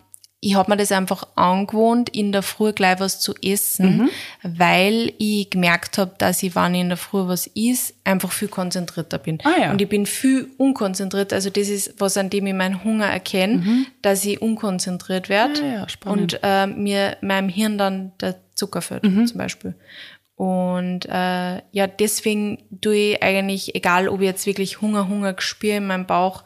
ich 0.42 0.56
habe 0.56 0.72
mir 0.72 0.78
das 0.78 0.92
einfach 0.94 1.28
angewohnt, 1.36 2.10
in 2.10 2.32
der 2.32 2.44
Früh 2.44 2.72
gleich 2.72 3.00
was 3.02 3.20
zu 3.20 3.34
essen, 3.44 3.98
Mhm. 3.98 4.10
weil 4.58 5.12
ich 5.18 5.50
gemerkt 5.50 5.98
habe, 5.98 6.14
dass 6.18 6.42
ich, 6.44 6.56
wenn 6.56 6.76
ich 6.76 6.82
in 6.82 6.88
der 6.90 6.98
Früh 6.98 7.28
was 7.28 7.48
is, 7.48 7.94
einfach 8.06 8.32
viel 8.32 8.48
konzentrierter 8.48 9.18
bin. 9.18 9.40
Ah, 9.44 9.60
ja. 9.60 9.72
Und 9.72 9.82
ich 9.82 9.90
bin 9.90 10.06
viel 10.06 10.48
unkonzentriert. 10.58 11.34
Also 11.34 11.50
das 11.50 11.68
ist 11.68 11.96
was, 12.00 12.16
an 12.16 12.30
dem 12.30 12.48
ich 12.48 12.54
meinen 12.54 12.84
Hunger 12.86 13.08
erkenne, 13.08 13.86
dass 14.02 14.24
ich 14.24 14.42
unkonzentriert 14.42 15.28
werde 15.28 15.62
Mhm. 15.62 15.74
Ja, 15.74 15.88
und 16.12 16.40
äh, 16.42 16.68
mir 16.68 17.18
meinem 17.22 17.50
Hirn 17.50 17.78
dann 17.78 18.14
der 18.22 18.36
Zucker 18.56 18.82
fällt, 18.82 19.04
Mhm. 19.04 19.28
zum 19.28 19.38
Beispiel. 19.38 19.76
Und 20.36 21.06
äh, 21.08 21.56
ja, 21.72 21.88
deswegen 21.88 22.64
tue 22.82 22.96
ich 22.96 23.24
eigentlich, 23.24 23.76
egal 23.76 24.08
ob 24.08 24.22
ich 24.22 24.28
jetzt 24.28 24.46
wirklich 24.46 24.80
Hunger, 24.82 25.10
Hunger 25.10 25.36
spüre 25.40 25.78
in 25.78 25.88
meinem 25.88 26.06
Bauch, 26.06 26.46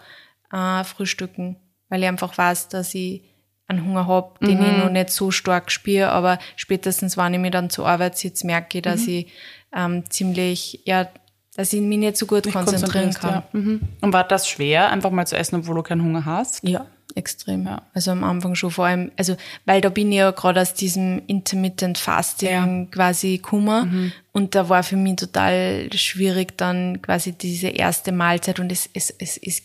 äh, 0.51 0.83
frühstücken, 0.83 1.57
weil 1.89 2.01
ich 2.01 2.07
einfach 2.07 2.35
weiß, 2.35 2.69
dass 2.69 2.95
ich 2.95 3.21
einen 3.67 3.85
Hunger 3.85 4.07
hab, 4.07 4.39
den 4.39 4.59
Mhm. 4.59 4.65
ich 4.65 4.77
noch 4.77 4.89
nicht 4.89 5.09
so 5.09 5.31
stark 5.31 5.71
spüre, 5.71 6.09
aber 6.09 6.37
spätestens, 6.55 7.17
wenn 7.17 7.33
ich 7.33 7.39
mich 7.39 7.51
dann 7.51 7.69
zur 7.69 7.87
Arbeit 7.87 8.17
sitze, 8.17 8.45
merke 8.45 8.77
ich, 8.79 8.85
Mhm. 8.85 8.89
dass 8.89 9.07
ich 9.07 9.27
ähm, 9.75 10.03
ziemlich, 10.09 10.81
ja, 10.85 11.07
dass 11.55 11.73
ich 11.73 11.81
mich 11.81 11.97
nicht 11.97 12.17
so 12.17 12.25
gut 12.27 12.43
konzentrieren 12.51 13.11
konzentrierst, 13.11 13.19
kann. 13.21 13.31
Ja. 13.31 13.43
Mhm. 13.53 13.81
Und 14.01 14.13
war 14.13 14.23
das 14.23 14.47
schwer, 14.47 14.89
einfach 14.89 15.09
mal 15.11 15.25
zu 15.25 15.35
essen, 15.37 15.55
obwohl 15.57 15.75
du 15.75 15.81
keinen 15.83 16.03
Hunger 16.03 16.25
hast? 16.25 16.63
Ja, 16.67 16.85
extrem. 17.15 17.65
Ja. 17.65 17.81
Also 17.93 18.11
am 18.11 18.23
Anfang 18.23 18.53
schon 18.55 18.69
vor 18.71 18.85
allem, 18.85 19.11
also 19.17 19.35
weil 19.65 19.81
da 19.81 19.89
bin 19.89 20.11
ich 20.11 20.17
ja 20.17 20.31
gerade 20.31 20.61
aus 20.61 20.73
diesem 20.73 21.21
Intermittent 21.27 21.97
Fasting 21.97 22.89
quasi 22.91 23.37
gekommen 23.37 24.13
und 24.31 24.55
da 24.55 24.67
war 24.69 24.83
für 24.83 24.95
mich 24.97 25.15
total 25.17 25.89
schwierig 25.93 26.57
dann 26.57 27.01
quasi 27.01 27.31
diese 27.33 27.67
erste 27.69 28.11
Mahlzeit 28.11 28.59
und 28.59 28.71
es, 28.71 28.89
es, 28.93 29.09
es, 29.19 29.37
es 29.37 29.61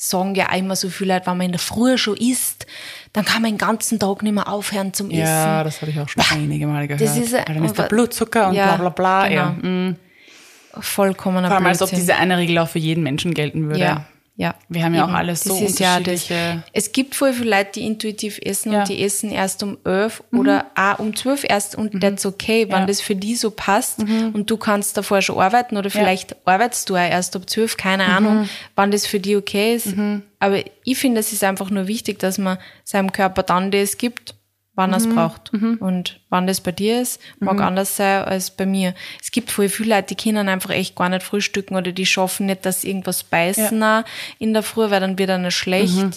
sagen 0.00 0.36
ja 0.36 0.50
immer 0.54 0.76
so 0.76 0.88
viele 0.90 1.14
Leute, 1.14 1.26
wenn 1.26 1.36
man 1.38 1.46
in 1.46 1.52
der 1.52 1.58
Früh 1.58 1.98
schon 1.98 2.16
isst, 2.16 2.66
dann 3.12 3.24
kann 3.24 3.42
man 3.42 3.50
den 3.50 3.58
ganzen 3.58 3.98
Tag 3.98 4.22
nicht 4.22 4.32
mehr 4.32 4.48
aufhören 4.48 4.94
zum 4.94 5.10
Essen. 5.10 5.18
Ja, 5.22 5.64
das 5.64 5.82
habe 5.82 5.90
ich 5.90 5.98
auch 5.98 6.08
schon 6.08 6.22
einige 6.30 6.68
Mal 6.68 6.86
gehört. 6.86 7.00
Das 7.02 7.16
ist, 7.18 7.32
dann 7.34 7.64
ist 7.64 7.76
der 7.76 7.82
Blutzucker 7.84 8.48
und 8.48 8.54
Ja, 8.54 8.76
bla 8.76 8.88
bla 8.88 8.88
bla. 8.90 9.28
genau. 9.28 9.40
Ja. 9.40 9.50
Mhm. 9.60 9.96
Vollkommener 10.80 11.48
Vor 11.48 11.56
allem, 11.56 11.66
als 11.66 11.82
ob 11.82 11.88
Blödsinn. 11.88 12.06
diese 12.06 12.14
eine 12.16 12.36
Regel 12.38 12.58
auch 12.58 12.68
für 12.68 12.78
jeden 12.78 13.02
Menschen 13.02 13.34
gelten 13.34 13.66
würde. 13.66 13.80
Ja, 13.80 14.04
ja. 14.40 14.54
Wir 14.70 14.84
haben 14.84 14.94
ja 14.94 15.04
auch 15.04 15.08
Eben. 15.08 15.16
alles 15.16 15.40
so 15.44 15.60
Das 15.60 15.78
ja 15.80 15.98
das. 15.98 15.98
unterschiedliche- 15.98 16.62
Es 16.72 16.92
gibt 16.92 17.14
voll 17.16 17.32
viele 17.34 17.50
Leute, 17.50 17.72
die 17.74 17.86
intuitiv 17.86 18.38
essen 18.42 18.70
Ja. 18.72 18.78
Mhm. 18.78 18.82
und 18.82 18.88
die 18.88 19.02
essen 19.04 19.30
erst 19.30 19.62
um 19.62 19.76
elf 19.84 20.22
oder 20.32 20.66
auch 20.76 21.00
um 21.00 21.14
zwölf 21.14 21.44
erst 21.46 21.74
und 21.74 22.00
that's 22.00 22.24
okay, 22.24 22.64
wenn 22.68 22.70
Ja. 22.76 22.80
Mhm. 22.82 22.86
das 22.86 23.00
für 23.00 23.16
die 23.16 23.34
so 23.34 23.50
passt 23.50 23.98
und 23.98 24.48
du 24.48 24.56
kannst 24.56 24.96
davor 24.96 25.20
schon 25.22 25.38
arbeiten 25.38 25.76
oder 25.76 25.90
vielleicht 25.90 26.36
arbeitest 26.46 26.88
du 26.88 26.94
auch 26.94 26.98
erst 27.10 27.34
ab 27.36 27.50
zwölf, 27.50 27.76
keine 27.76 28.04
Mhm. 28.04 28.10
Ahnung, 28.10 28.48
wann 28.76 28.90
das 28.92 29.06
für 29.06 29.20
die 29.20 29.36
okay 29.36 29.74
ist. 29.74 29.88
Aber 30.40 30.62
ich 30.84 30.96
finde, 30.98 31.18
es 31.20 31.32
ist 31.32 31.42
einfach 31.44 31.68
nur 31.70 31.88
wichtig, 31.88 32.18
dass 32.20 32.38
man 32.38 32.58
seinem 32.84 33.10
Körper 33.12 33.42
dann 33.42 33.70
das 33.72 33.98
gibt, 33.98 34.34
wann 34.78 34.92
er 34.92 34.96
es 34.98 35.06
Mhm. 35.06 35.14
braucht. 35.16 35.52
Und 35.52 36.20
wann 36.30 36.46
das 36.46 36.60
bei 36.60 36.70
dir 36.72 37.02
ist, 37.02 37.20
mag 37.40 37.60
anders 37.60 37.96
sein 37.96 38.22
als 38.22 38.50
bei 38.52 38.64
mir. 38.64 38.94
Es 39.20 39.32
gibt 39.32 39.50
voll 39.50 39.68
viele 39.68 39.96
Leute, 39.96 40.14
die 40.14 40.22
können 40.30 40.48
einfach 40.48 40.70
echt 40.70 40.94
gar 40.94 41.08
nicht 41.08 41.24
frühstücken 41.24 41.74
oder 41.76 41.90
die 41.92 42.06
schaffen 42.06 42.46
nicht, 42.46 42.64
dass 42.64 42.84
irgendwas 42.84 43.24
beißen 43.24 43.82
auch 43.82 44.04
in 44.38 44.52
der 44.54 44.62
Früh, 44.62 44.88
weil 44.90 45.00
dann 45.00 45.18
wird 45.18 45.30
ihnen 45.30 45.50
schlecht. 45.50 45.96
Mhm. 45.96 46.10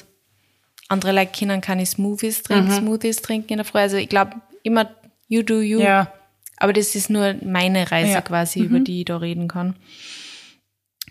Andere 0.89 1.12
Leute 1.12 1.32
können 1.38 1.60
keine 1.62 1.86
Smoothies 1.86 2.44
trinken, 2.44 2.72
Smoothies 2.72 3.22
trinken 3.24 3.53
in 3.53 3.58
der 3.58 3.65
Früh. 3.65 3.80
Also 3.80 3.98
ich 3.98 4.10
glaube 4.10 4.34
immer, 4.63 4.89
you 5.27 5.41
do 5.41 5.60
you. 5.62 5.80
Ja. 5.82 6.12
Aber 6.58 6.74
das 6.74 6.94
ist 6.94 7.10
nur 7.10 7.34
meine 7.44 7.89
Reise 7.91 8.12
Ja. 8.12 8.20
Mhm. 8.20 8.24
quasi, 8.25 8.60
über 8.60 8.80
die 8.80 9.00
ich 9.00 9.06
da 9.06 9.18
reden 9.18 9.48
kann. 9.48 9.75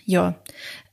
Ja. 0.04 0.34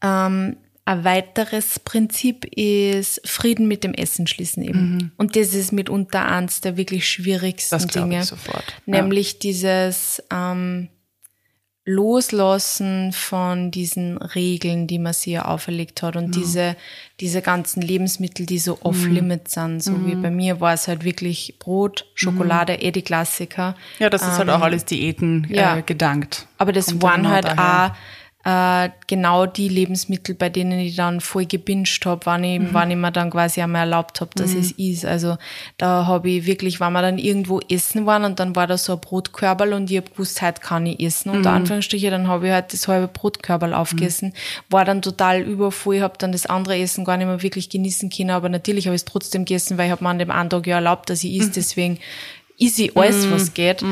Ähm, 0.01 0.57
ein 0.87 1.03
weiteres 1.03 1.79
Prinzip 1.79 2.45
ist 2.45 3.19
Frieden 3.25 3.67
mit 3.67 3.83
dem 3.83 3.93
Essen 3.93 4.25
schließen 4.25 4.63
eben. 4.63 5.11
Und 5.17 5.35
das 5.35 5.53
ist 5.53 5.73
mitunter 5.73 6.25
eins 6.25 6.61
der 6.61 6.77
wirklich 6.77 7.07
schwierigsten 7.07 7.75
Mhm. 7.75 7.79
Das 7.79 7.87
Dinge. 7.87 8.19
ich 8.19 8.25
sofort. 8.25 8.63
Nämlich 8.85 9.39
dieses 9.39 10.23
ähm, 10.31 10.87
Loslassen 11.83 13.11
von 13.11 13.69
diesen 13.69 14.17
Regeln, 14.17 14.87
die 14.87 14.97
man 14.97 15.11
sich 15.11 15.33
ja 15.33 15.45
auferlegt 15.45 16.03
hat 16.03 16.15
und 16.15 16.35
diese, 16.35 16.77
diese 17.19 17.41
ganzen 17.41 17.81
Lebensmittel, 17.81 18.45
die 18.45 18.59
so 18.59 18.79
off-limit 18.81 19.49
sind. 19.49 19.83
So 19.83 20.05
wie 20.05 20.15
bei 20.15 20.31
mir 20.31 20.61
war 20.61 20.73
es 20.73 20.87
halt 20.87 21.03
wirklich 21.03 21.55
Brot, 21.59 22.05
Schokolade, 22.15 22.75
eh 22.75 22.91
die 22.91 23.01
Klassiker. 23.01 23.75
Ja. 23.99 24.05
ja, 24.05 24.09
das 24.09 24.21
ist 24.21 24.37
halt 24.37 24.49
auch 24.49 24.61
alles 24.61 24.85
Diäten 24.85 25.47
ja. 25.49 25.77
äh, 25.77 25.81
gedankt. 25.81 26.47
Aber 26.57 26.71
das 26.71 26.87
Kommt 26.87 27.03
waren 27.03 27.27
halt 27.27 27.45
auch 27.57 27.91
äh, 28.49 28.91
genau 29.07 29.45
die 29.45 29.67
Lebensmittel, 29.67 30.33
bei 30.33 30.47
denen 30.47 30.79
ich 30.79 30.95
dann 30.95 31.19
voll 31.19 31.45
gebinged 31.45 32.05
habe, 32.05 32.25
wann 32.25 32.45
ich, 32.45 32.59
Mhm. 32.61 32.69
wann 32.71 32.89
ich 32.91 32.95
mir 32.95 33.11
dann 33.11 33.29
quasi 33.29 33.61
einmal 33.61 33.81
erlaubt 33.81 34.21
habe, 34.21 34.31
dass 34.35 34.53
es 34.53 34.71
ist. 34.71 35.03
Also 35.03 35.37
da 35.77 36.05
habe 36.05 36.29
ich 36.29 36.45
wirklich, 36.45 36.79
wenn 36.79 36.93
wir 36.93 37.01
dann 37.01 37.17
irgendwo 37.17 37.59
essen 37.69 38.05
waren 38.05 38.23
und 38.23 38.39
dann 38.39 38.55
war 38.55 38.65
da 38.65 38.77
so 38.77 38.93
ein 38.93 39.01
Brotkörperl 39.01 39.73
und 39.73 39.91
ich 39.91 39.97
habe 39.97 40.09
gewusst, 40.11 40.41
heute 40.41 40.61
kann 40.61 40.85
ich 40.85 41.01
essen. 41.01 41.31
Mhm. 41.31 41.37
Unter 41.39 41.51
Anführungsstriche, 41.51 42.09
dann 42.09 42.29
habe 42.29 42.47
ich 42.47 42.53
halt 42.53 42.71
das 42.71 42.87
halbe 42.87 43.09
Brotkörperl 43.09 43.73
aufgegessen, 43.73 44.33
war 44.69 44.85
dann 44.85 45.01
total 45.01 45.41
übervoll, 45.41 45.99
habe 45.99 46.15
dann 46.17 46.31
das 46.31 46.45
andere 46.45 46.77
Essen 46.79 47.03
gar 47.03 47.17
nicht 47.17 47.27
mehr 47.27 47.43
wirklich 47.43 47.69
genießen 47.69 48.09
können, 48.09 48.29
aber 48.29 48.47
natürlich 48.47 48.85
habe 48.87 48.95
ich 48.95 49.01
es 49.01 49.05
trotzdem 49.05 49.43
gegessen, 49.43 49.77
weil 49.77 49.87
ich 49.87 49.91
habe 49.91 50.05
mir 50.05 50.09
an 50.09 50.19
dem 50.19 50.31
einen 50.31 50.49
Tag 50.49 50.65
ja 50.67 50.75
erlaubt, 50.75 51.09
dass 51.09 51.21
ich 51.25 51.33
Mhm. 51.33 51.41
is, 51.41 51.51
deswegen 51.51 51.99
easy 52.57 52.91
alles, 52.95 53.29
was 53.29 53.53
geht. 53.53 53.83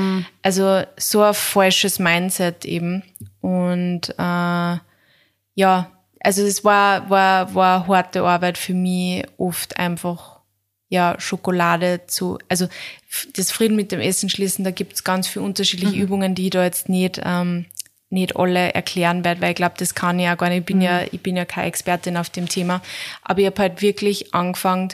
Also 0.41 0.82
so 0.98 1.22
ein 1.22 1.34
falsches 1.34 2.00
Mindset 2.00 2.63
eben. 2.65 3.04
Und 3.46 4.10
äh, 4.18 4.78
ja, 5.54 5.92
also 6.20 6.42
es 6.42 6.64
war, 6.64 7.12
war, 7.12 7.54
war 7.54 7.88
harte 7.88 8.24
Arbeit 8.24 8.58
für 8.58 8.74
mich, 8.74 9.24
oft 9.38 9.78
einfach 9.78 10.40
ja 10.90 11.16
Schokolade 11.20 12.02
zu, 12.08 12.40
also 12.50 12.68
das 13.36 13.52
Frieden 13.52 13.76
mit 13.76 13.92
dem 13.92 14.00
Essen 14.00 14.30
schließen, 14.30 14.66
da 14.66 14.72
gibt's 14.72 15.04
ganz 15.04 15.28
viele 15.28 15.46
unterschiedliche 15.46 15.96
Übungen, 15.96 16.34
die 16.34 16.46
ich 16.46 16.50
da 16.50 16.64
jetzt 16.64 16.90
nicht 16.90 17.22
ähm, 17.24 17.68
nicht 18.10 18.36
alle 18.36 18.74
erklären 18.74 19.24
werde, 19.24 19.42
weil 19.42 19.52
ich 19.52 19.56
glaube, 19.56 19.76
das 19.78 19.94
kann 19.94 20.18
ich 20.18 20.28
auch 20.28 20.38
gar 20.38 20.50
nicht. 20.50 20.60
Ich 20.60 20.66
bin 20.66 20.82
ja, 20.82 21.02
ich 21.12 21.22
bin 21.22 21.36
ja 21.36 21.46
keine 21.46 21.68
Expertin 21.68 22.18
auf 22.18 22.32
dem 22.32 22.50
Thema. 22.50 22.82
Aber 23.22 23.42
ich 23.42 23.46
habe 23.46 23.62
halt 23.62 23.82
wirklich 23.84 24.34
angefangen, 24.34 24.90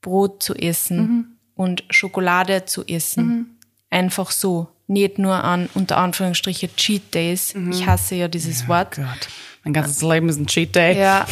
Brot 0.00 0.42
zu 0.42 0.54
essen 0.54 1.38
und 1.54 1.84
Schokolade 1.90 2.66
zu 2.66 2.86
essen. 2.86 3.58
Einfach 3.88 4.30
so. 4.30 4.68
Nicht 4.90 5.20
nur 5.20 5.44
an, 5.44 5.68
unter 5.74 5.98
Anführungsstrichen, 5.98 6.74
Cheat 6.74 7.14
Days. 7.14 7.54
Ich 7.70 7.86
hasse 7.86 8.16
ja 8.16 8.26
dieses 8.26 8.66
Wort. 8.66 8.96
Gott, 8.96 9.28
mein 9.62 9.72
ganzes 9.72 10.02
Leben 10.02 10.28
ist 10.28 10.38
ein 10.38 10.48
Cheat 10.48 10.74
Day. 10.74 10.98
Ja. 10.98 11.28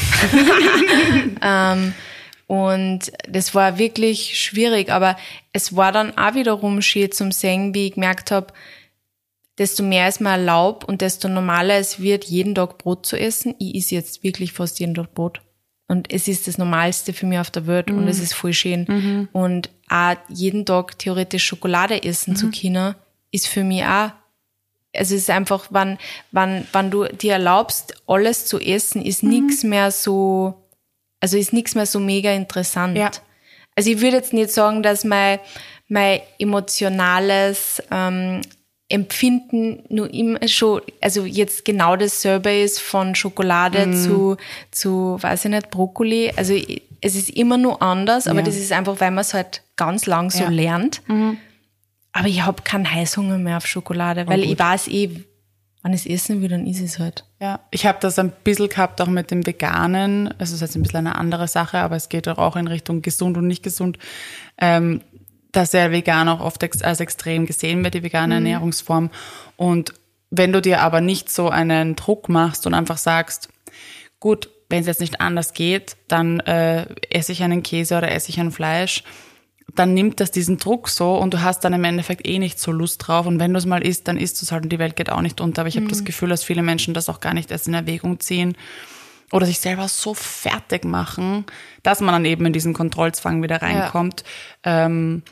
ähm, 1.42 1.92
und 2.46 3.10
das 3.28 3.56
war 3.56 3.76
wirklich 3.76 4.38
schwierig, 4.38 4.92
aber 4.92 5.16
es 5.52 5.74
war 5.74 5.90
dann 5.90 6.16
auch 6.16 6.34
wiederum 6.34 6.80
schön 6.82 7.10
zum 7.10 7.32
Singen, 7.32 7.74
wie 7.74 7.88
ich 7.88 7.94
gemerkt 7.94 8.30
habe, 8.30 8.54
desto 9.58 9.82
mehr 9.82 10.06
es 10.06 10.20
mir 10.20 10.30
erlaubt 10.30 10.84
und 10.84 11.00
desto 11.00 11.28
normaler 11.28 11.78
es 11.78 12.00
wird, 12.00 12.26
jeden 12.26 12.54
Tag 12.54 12.78
Brot 12.78 13.06
zu 13.06 13.18
essen. 13.18 13.56
Ich 13.58 13.74
esse 13.74 13.96
jetzt 13.96 14.22
wirklich 14.22 14.52
fast 14.52 14.78
jeden 14.78 14.94
Tag 14.94 15.14
Brot. 15.14 15.42
Und 15.88 16.12
es 16.12 16.28
ist 16.28 16.46
das 16.46 16.58
Normalste 16.58 17.12
für 17.12 17.26
mich 17.26 17.40
auf 17.40 17.50
der 17.50 17.66
Welt 17.66 17.90
und 17.90 18.06
es 18.06 18.20
ist 18.20 18.34
voll 18.34 18.52
schön. 18.52 19.28
Und 19.32 19.70
auch 19.88 20.14
jeden 20.28 20.64
Tag 20.64 20.96
theoretisch 21.00 21.44
Schokolade 21.44 22.04
essen 22.04 22.36
zu 22.36 22.52
können, 22.52 22.94
ist 23.30 23.46
für 23.48 23.64
mich 23.64 23.84
auch 23.84 24.10
also 24.96 25.14
es 25.14 25.22
ist 25.22 25.30
einfach, 25.30 25.66
wann, 25.70 25.98
wann, 26.32 26.66
wann 26.72 26.90
du 26.90 27.04
dir 27.04 27.34
erlaubst, 27.34 27.94
alles 28.06 28.46
zu 28.46 28.58
essen, 28.58 29.02
ist 29.02 29.22
nix 29.22 29.62
mehr 29.62 29.90
so, 29.90 30.54
also 31.20 31.36
ist 31.36 31.52
nix 31.52 31.74
mehr 31.74 31.84
so 31.86 32.00
mega 32.00 32.32
interessant. 32.32 32.96
Ja. 32.96 33.10
Also 33.76 33.90
ich 33.90 34.00
würde 34.00 34.16
jetzt 34.16 34.32
nicht 34.32 34.50
sagen, 34.50 34.82
dass 34.82 35.04
mein, 35.04 35.40
mein 35.88 36.20
emotionales 36.38 37.82
ähm, 37.90 38.40
Empfinden 38.88 39.84
nur 39.90 40.12
immer 40.12 40.48
schon, 40.48 40.80
also 41.02 41.26
jetzt 41.26 41.66
genau 41.66 41.94
dasselbe 41.94 42.50
ist 42.58 42.80
von 42.80 43.14
Schokolade 43.14 43.90
zu, 43.92 44.38
zu, 44.70 45.18
weiß 45.20 45.44
ich 45.44 45.50
nicht, 45.50 45.70
Brokkoli. 45.70 46.32
Also 46.34 46.54
es 47.02 47.14
ist 47.14 47.28
immer 47.30 47.58
nur 47.58 47.82
anders, 47.82 48.26
aber 48.26 48.38
Ja. 48.40 48.46
das 48.46 48.56
ist 48.56 48.72
einfach, 48.72 48.98
weil 49.00 49.10
man 49.10 49.20
es 49.20 49.34
halt 49.34 49.62
ganz 49.76 50.06
lang 50.06 50.30
so 50.30 50.44
Ja. 50.44 50.48
lernt. 50.48 51.02
Aber 52.18 52.26
ich 52.28 52.44
habe 52.44 52.62
keinen 52.62 52.90
Heißhunger 52.90 53.38
mehr 53.38 53.58
auf 53.58 53.66
Schokolade, 53.66 54.26
weil 54.26 54.42
ich 54.42 54.58
weiß 54.58 54.88
eh, 54.88 55.24
wenn 55.84 55.92
ich 55.92 56.04
es 56.04 56.24
essen 56.24 56.42
will, 56.42 56.48
dann 56.48 56.66
ist 56.66 56.80
es 56.80 56.98
halt. 56.98 57.24
Ja, 57.40 57.60
ich 57.70 57.86
habe 57.86 57.98
das 58.00 58.18
ein 58.18 58.32
bisschen 58.42 58.68
gehabt 58.68 59.00
auch 59.00 59.06
mit 59.06 59.30
dem 59.30 59.46
Veganen. 59.46 60.34
Es 60.38 60.50
ist 60.50 60.60
jetzt 60.60 60.74
ein 60.74 60.82
bisschen 60.82 60.98
eine 60.98 61.14
andere 61.14 61.46
Sache, 61.46 61.78
aber 61.78 61.94
es 61.94 62.08
geht 62.08 62.26
auch 62.26 62.56
in 62.56 62.66
Richtung 62.66 63.02
gesund 63.02 63.36
und 63.36 63.46
nicht 63.46 63.62
gesund. 63.62 63.98
Ähm, 64.58 65.00
dass 65.52 65.72
ja 65.72 65.92
vegan 65.92 66.28
auch 66.28 66.40
oft 66.40 66.62
als 66.84 67.00
extrem 67.00 67.46
gesehen 67.46 67.84
wird, 67.84 67.94
die 67.94 68.02
vegane 68.02 68.34
Ernährungsform. 68.34 69.10
Und 69.56 69.94
wenn 70.30 70.52
du 70.52 70.60
dir 70.60 70.82
aber 70.82 71.00
nicht 71.00 71.30
so 71.30 71.48
einen 71.48 71.94
Druck 71.94 72.28
machst 72.28 72.66
und 72.66 72.74
einfach 72.74 72.98
sagst, 72.98 73.48
gut, 74.18 74.50
wenn 74.68 74.80
es 74.80 74.86
jetzt 74.86 75.00
nicht 75.00 75.20
anders 75.20 75.54
geht, 75.54 75.96
dann 76.08 76.40
äh, 76.40 76.86
esse 77.10 77.32
ich 77.32 77.44
einen 77.44 77.62
Käse 77.62 77.96
oder 77.96 78.10
esse 78.10 78.30
ich 78.30 78.40
ein 78.40 78.50
Fleisch, 78.50 79.04
dann 79.78 79.94
nimmt 79.94 80.20
das 80.20 80.30
diesen 80.30 80.58
Druck 80.58 80.88
so 80.88 81.14
und 81.16 81.34
du 81.34 81.42
hast 81.42 81.60
dann 81.60 81.72
im 81.72 81.84
Endeffekt 81.84 82.26
eh 82.26 82.38
nicht 82.38 82.58
so 82.58 82.72
Lust 82.72 83.06
drauf. 83.06 83.26
Und 83.26 83.38
wenn 83.38 83.52
du 83.52 83.58
es 83.58 83.66
mal 83.66 83.86
isst, 83.86 84.08
dann 84.08 84.16
isst 84.16 84.40
du 84.40 84.44
es 84.44 84.52
halt 84.52 84.64
und 84.64 84.70
die 84.70 84.78
Welt 84.78 84.96
geht 84.96 85.10
auch 85.10 85.20
nicht 85.20 85.40
unter. 85.40 85.62
Aber 85.62 85.68
ich 85.68 85.76
habe 85.76 85.86
das 85.86 86.04
Gefühl, 86.04 86.28
dass 86.30 86.42
viele 86.42 86.62
Menschen 86.62 86.94
das 86.94 87.08
auch 87.08 87.20
gar 87.20 87.34
nicht 87.34 87.50
erst 87.50 87.68
in 87.68 87.74
Erwägung 87.74 88.20
ziehen. 88.20 88.56
oder 89.30 89.44
sich 89.44 89.58
selber 89.58 89.88
so 89.88 90.14
fertig 90.14 90.86
machen, 90.86 91.44
dass 91.82 92.00
man 92.00 92.14
dann 92.14 92.24
eben 92.24 92.46
in 92.46 92.54
diesen 92.54 92.72
Kontrollzwang 92.72 93.42
wieder 93.42 93.60
reinkommt. 93.60 94.24
Ja, 94.64 94.86
ähm, 94.86 95.22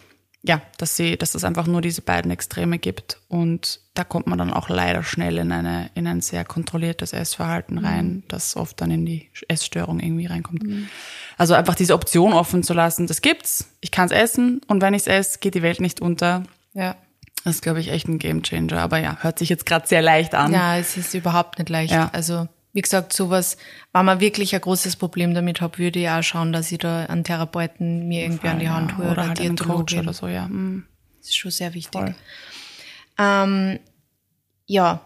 ja 0.46 0.62
dass, 0.78 0.96
sie, 0.96 1.16
dass 1.16 1.34
es 1.34 1.44
einfach 1.44 1.66
nur 1.66 1.80
diese 1.80 2.02
beiden 2.02 2.30
Extreme 2.30 2.78
gibt. 2.78 3.18
Und 3.28 3.80
da 3.94 4.04
kommt 4.04 4.26
man 4.26 4.38
dann 4.38 4.52
auch 4.52 4.68
leider 4.68 5.02
schnell 5.02 5.38
in, 5.38 5.52
eine, 5.52 5.90
in 5.94 6.06
ein 6.06 6.20
sehr 6.20 6.44
kontrolliertes 6.44 7.12
Essverhalten 7.12 7.78
rein, 7.78 8.06
mhm. 8.06 8.22
das 8.28 8.56
oft 8.56 8.80
dann 8.80 8.90
in 8.90 9.06
die 9.06 9.28
Essstörung 9.48 10.00
irgendwie 10.00 10.26
reinkommt. 10.26 10.62
Mhm. 10.62 10.88
Also 11.36 11.54
einfach 11.54 11.74
diese 11.74 11.94
Option 11.94 12.32
offen 12.32 12.62
zu 12.62 12.74
lassen, 12.74 13.06
das 13.06 13.22
gibt's, 13.22 13.70
ich 13.80 13.90
kann's 13.90 14.12
essen 14.12 14.60
und 14.66 14.82
wenn 14.82 14.94
ich's 14.94 15.06
esse, 15.06 15.38
geht 15.38 15.54
die 15.54 15.62
Welt 15.62 15.80
nicht 15.80 16.00
unter. 16.00 16.44
Ja. 16.74 16.96
Das 17.44 17.56
ist, 17.56 17.62
glaube 17.62 17.78
ich, 17.78 17.90
echt 17.90 18.08
ein 18.08 18.18
Gamechanger. 18.18 18.80
Aber 18.80 18.98
ja, 18.98 19.18
hört 19.20 19.38
sich 19.38 19.48
jetzt 19.48 19.66
gerade 19.66 19.86
sehr 19.86 20.02
leicht 20.02 20.34
an. 20.34 20.52
Ja, 20.52 20.78
es 20.78 20.96
ist 20.96 21.14
überhaupt 21.14 21.58
nicht 21.58 21.68
leicht. 21.68 21.92
Ja. 21.92 22.10
Also 22.12 22.48
wie 22.76 22.82
gesagt, 22.82 23.14
sowas, 23.14 23.56
wenn 23.94 24.04
man 24.04 24.20
wirklich 24.20 24.54
ein 24.54 24.60
großes 24.60 24.96
Problem 24.96 25.32
damit 25.32 25.62
habe, 25.62 25.78
würde 25.78 25.98
ich 25.98 26.10
auch 26.10 26.22
schauen, 26.22 26.52
dass 26.52 26.70
ich 26.70 26.76
da 26.76 27.06
einen 27.06 27.24
Therapeuten 27.24 28.06
mir 28.06 28.24
irgendwie 28.24 28.48
Fall, 28.48 28.50
an 28.50 28.58
die 28.58 28.68
Hand 28.68 28.98
hole 28.98 29.06
ja. 29.06 29.12
oder, 29.12 29.22
oder 29.22 29.28
halt 29.30 29.40
einen 29.40 29.56
Coach 29.56 29.94
oder 29.94 30.12
so, 30.12 30.28
ja. 30.28 30.46
Mhm. 30.46 30.84
Das 31.16 31.28
ist 31.28 31.36
schon 31.36 31.50
sehr 31.50 31.72
wichtig. 31.72 32.14
Ähm, 33.18 33.78
ja, 34.66 35.00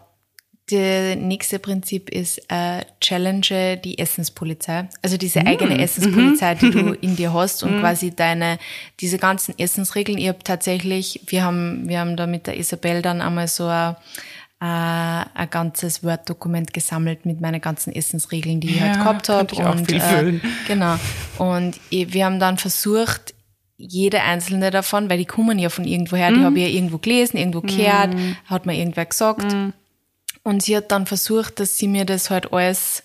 das 0.69 1.15
nächste 1.15 1.59
Prinzip 1.59 2.09
ist 2.09 2.39
äh, 2.49 2.83
Challenge 2.99 3.77
die 3.77 3.97
Essenspolizei. 3.97 4.89
Also 5.01 5.15
diese 5.15 5.39
mhm. 5.39 5.47
eigene 5.47 5.81
Essenspolizei, 5.81 6.55
die 6.55 6.71
du 6.71 6.91
in 7.01 7.15
dir 7.15 7.31
hast 7.33 7.63
und 7.63 7.77
mhm. 7.77 7.79
quasi 7.79 8.13
deine, 8.13 8.59
diese 8.99 9.17
ganzen 9.17 9.57
Essensregeln. 9.57 10.17
Ich 10.17 10.27
habe 10.27 10.39
tatsächlich, 10.43 11.21
wir 11.27 11.45
haben, 11.45 11.87
wir 11.87 12.01
haben 12.01 12.17
da 12.17 12.27
mit 12.27 12.47
der 12.47 12.57
Isabel 12.57 13.01
dann 13.01 13.21
einmal 13.21 13.47
so 13.47 13.67
ein 13.67 13.95
äh, 14.61 14.63
ein 14.63 15.49
ganzes 15.49 16.03
Word-Dokument 16.03 16.71
gesammelt 16.71 17.25
mit 17.25 17.41
meinen 17.41 17.59
ganzen 17.59 17.91
Essensregeln, 17.91 18.59
die 18.59 18.75
ich 18.75 18.81
halt 18.81 18.93
gehabt 18.93 19.27
habe. 19.27 19.55
Und 19.55 19.91
äh, 19.91 20.39
genau. 20.67 20.97
Und 21.39 21.79
wir 21.89 22.25
haben 22.25 22.39
dann 22.39 22.59
versucht, 22.59 23.33
jede 23.77 24.21
einzelne 24.21 24.69
davon, 24.69 25.09
weil 25.09 25.17
die 25.17 25.25
kommen 25.25 25.57
ja 25.57 25.69
von 25.69 25.85
irgendwoher, 25.85 26.29
mm. 26.29 26.33
die 26.35 26.39
mhm. 26.39 26.45
habe 26.45 26.59
ich 26.59 26.67
ja 26.67 26.75
irgendwo 26.75 26.99
gelesen, 26.99 27.37
irgendwo 27.37 27.61
gehört, 27.61 28.13
mm. 28.13 28.35
hat 28.45 28.67
mir 28.67 28.77
irgendwer 28.77 29.07
gesagt. 29.07 29.51
Mm. 29.51 29.69
Und 30.43 30.61
sie 30.61 30.77
hat 30.77 30.91
dann 30.91 31.07
versucht, 31.07 31.59
dass 31.59 31.79
sie 31.79 31.87
mir 31.87 32.05
das 32.05 32.29
halt 32.29 32.53
alles 32.53 33.01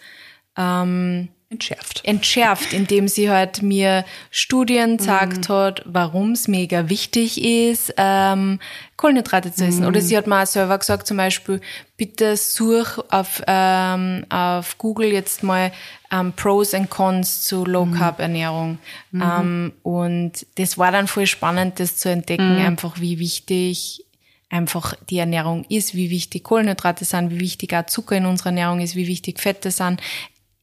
ähm, 0.59 1.29
entschärft. 1.49 2.01
Entschärft, 2.05 2.73
indem 2.73 3.07
sie 3.07 3.31
halt 3.31 3.63
mir 3.63 4.05
Studien 4.31 4.97
gesagt 4.97 5.49
mhm. 5.49 5.53
hat, 5.53 5.83
warum 5.85 6.33
es 6.33 6.49
mega 6.49 6.89
wichtig 6.89 7.43
ist, 7.43 7.95
ähm, 7.97 8.59
Kohlenhydrate 8.97 9.53
zu 9.53 9.65
essen. 9.65 9.83
Mhm. 9.83 9.87
Oder 9.87 10.01
sie 10.01 10.17
hat 10.17 10.27
mir 10.27 10.43
auch 10.43 10.47
selber 10.47 10.77
gesagt, 10.77 11.07
zum 11.07 11.19
Beispiel, 11.19 11.61
bitte 11.97 12.37
such 12.37 12.99
auf, 13.11 13.43
ähm, 13.47 14.27
auf 14.29 14.77
Google 14.79 15.13
jetzt 15.13 15.45
mal 15.45 15.71
ähm, 16.11 16.33
Pros 16.33 16.75
and 16.75 16.91
Cons 16.91 17.43
zu 17.43 17.65
Low 17.65 17.87
mhm. 17.87 17.95
Carb 17.95 18.19
Ernährung. 18.19 18.79
Mhm. 19.13 19.23
Ähm, 19.23 19.73
und 19.85 20.47
das 20.57 20.79
war 20.79 20.91
dann 20.91 21.07
voll 21.07 21.27
spannend, 21.27 21.79
das 21.79 21.97
zu 21.97 22.09
entdecken, 22.09 22.59
mhm. 22.59 22.67
einfach 22.67 23.01
wie 23.01 23.21
wichtig 23.21 24.03
einfach 24.49 24.95
die 25.11 25.19
Ernährung 25.19 25.65
ist, 25.69 25.95
wie 25.95 26.11
wichtig 26.11 26.45
Kohlenhydrate 26.45 27.05
sind, 27.05 27.31
wie 27.31 27.41
wichtig 27.41 27.75
auch 27.75 27.87
Zucker 27.87 28.17
in 28.17 28.27
unserer 28.27 28.51
Ernährung 28.51 28.81
ist, 28.81 28.95
wie 28.95 29.09
wichtig 29.09 29.41
Fette 29.41 29.71
sind 29.71 30.01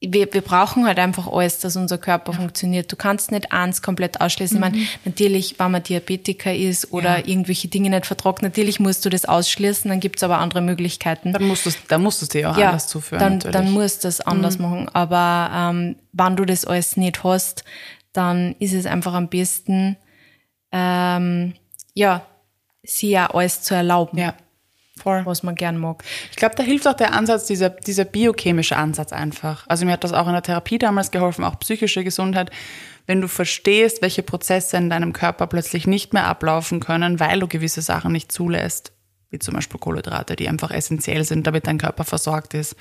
wir, 0.10 0.34
wir 0.34 0.42
brauchen 0.42 0.86
halt 0.86 1.00
einfach 1.00 1.32
alles, 1.32 1.60
dass 1.60 1.76
unser 1.76 1.98
Körper 1.98 2.32
ja. 2.32 2.38
funktioniert. 2.38 2.92
Du 2.92 2.96
kannst 2.96 3.32
nicht 3.32 3.52
eins 3.52 3.82
komplett 3.82 4.22
ausschließen. 4.22 4.58
Mhm. 4.58 4.64
Ich 4.64 4.72
meine, 4.72 4.84
mhm. 4.84 4.88
natürlich, 5.06 5.56
wenn 5.60 5.72
man 5.72 5.84
Diabetiker 5.84 6.54
ist 6.54 6.92
oder 6.92 7.20
ja. 7.20 7.26
irgendwelche 7.26 7.68
Dinge 7.68 7.90
nicht 7.90 8.06
vertragt, 8.06 8.42
natürlich 8.42 8.80
musst 8.80 9.06
du 9.06 9.10
das 9.10 9.26
ausschließen, 9.26 9.90
dann 9.90 10.00
gibt's 10.00 10.24
aber 10.24 10.40
andere 10.40 10.62
Möglichkeiten. 10.62 11.34
Dann 11.34 11.44
musst 11.44 11.66
du 11.66 11.72
dann 11.88 12.04
musst 12.04 12.22
du 12.22 12.26
dir 12.26 12.52
auch 12.52 12.58
ja, 12.58 12.68
anders 12.68 12.88
zuführen. 12.88 13.20
Dann, 13.20 13.34
natürlich. 13.34 13.56
dann 13.56 13.72
musst 13.72 14.04
du 14.04 14.08
es 14.08 14.22
anders 14.22 14.58
mhm. 14.58 14.66
machen. 14.66 14.90
Aber 14.94 15.52
ähm, 15.54 15.96
wenn 16.12 16.36
du 16.36 16.46
das 16.46 16.66
alles 16.66 16.98
nicht 16.98 17.24
hast, 17.24 17.64
dann 18.12 18.56
ist 18.60 18.74
es 18.74 18.86
einfach 18.86 19.14
am 19.14 19.28
besten, 19.28 19.98
ähm, 20.72 21.54
ja, 21.94 22.26
sie 22.84 23.12
ja 23.12 23.28
alles 23.28 23.62
zu 23.62 23.74
erlauben. 23.74 24.18
Ja. 24.18 24.36
Voll. 25.02 25.26
was 25.26 25.42
man 25.42 25.56
gern 25.56 25.78
mag. 25.78 26.04
Ich 26.30 26.36
glaube, 26.36 26.56
da 26.56 26.62
hilft 26.62 26.88
auch 26.88 26.94
der 26.94 27.14
Ansatz, 27.14 27.46
dieser, 27.46 27.70
dieser 27.72 28.06
biochemische 28.06 28.78
Ansatz 28.78 29.12
einfach. 29.12 29.66
Also 29.68 29.86
mir 29.86 29.94
hat 29.94 30.04
das 30.04 30.14
auch 30.14 30.28
in 30.28 30.34
der 30.34 30.44
Therapie 30.44 30.78
damals 30.78 31.10
geholfen, 31.10 31.44
auch 31.44 31.58
psychische 31.60 32.04
Gesundheit. 32.04 32.52
Wenn 33.08 33.20
du 33.20 33.28
verstehst, 33.28 34.02
welche 34.02 34.22
Prozesse 34.22 34.78
in 34.78 34.90
deinem 34.90 35.12
Körper 35.12 35.48
plötzlich 35.48 35.88
nicht 35.88 36.14
mehr 36.14 36.28
ablaufen 36.28 36.80
können, 36.80 37.20
weil 37.20 37.40
du 37.40 37.48
gewisse 37.48 37.82
Sachen 37.82 38.12
nicht 38.12 38.32
zulässt, 38.32 38.94
wie 39.32 39.40
zum 39.40 39.56
Beispiel 39.56 39.80
Kohlenhydrate, 39.80 40.36
die 40.36 40.48
einfach 40.48 40.70
essentiell 40.70 41.24
sind, 41.24 41.48
damit 41.48 41.66
dein 41.66 41.80
Körper 41.80 42.04
versorgt 42.04 42.54
ist. 42.54 42.76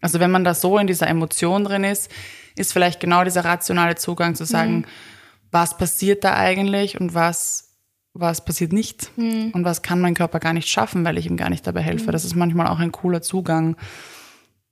Also 0.00 0.20
wenn 0.20 0.30
man 0.30 0.44
da 0.44 0.54
so 0.54 0.78
in 0.78 0.86
dieser 0.86 1.06
Emotion 1.06 1.64
drin 1.64 1.84
ist, 1.84 2.10
ist 2.56 2.72
vielleicht 2.72 2.98
genau 2.98 3.24
dieser 3.24 3.44
rationale 3.44 3.96
Zugang 3.96 4.34
zu 4.34 4.44
sagen, 4.44 4.78
mhm. 4.78 4.84
was 5.50 5.76
passiert 5.76 6.24
da 6.24 6.34
eigentlich 6.34 6.98
und 6.98 7.14
was 7.14 7.67
was 8.18 8.44
passiert 8.44 8.72
nicht 8.72 9.10
mhm. 9.16 9.52
und 9.52 9.64
was 9.64 9.82
kann 9.82 10.00
mein 10.00 10.14
Körper 10.14 10.40
gar 10.40 10.52
nicht 10.52 10.68
schaffen, 10.68 11.04
weil 11.04 11.18
ich 11.18 11.26
ihm 11.26 11.36
gar 11.36 11.50
nicht 11.50 11.66
dabei 11.66 11.82
helfe. 11.82 12.08
Mhm. 12.08 12.12
Das 12.12 12.24
ist 12.24 12.34
manchmal 12.34 12.66
auch 12.68 12.78
ein 12.78 12.92
cooler 12.92 13.22
Zugang, 13.22 13.76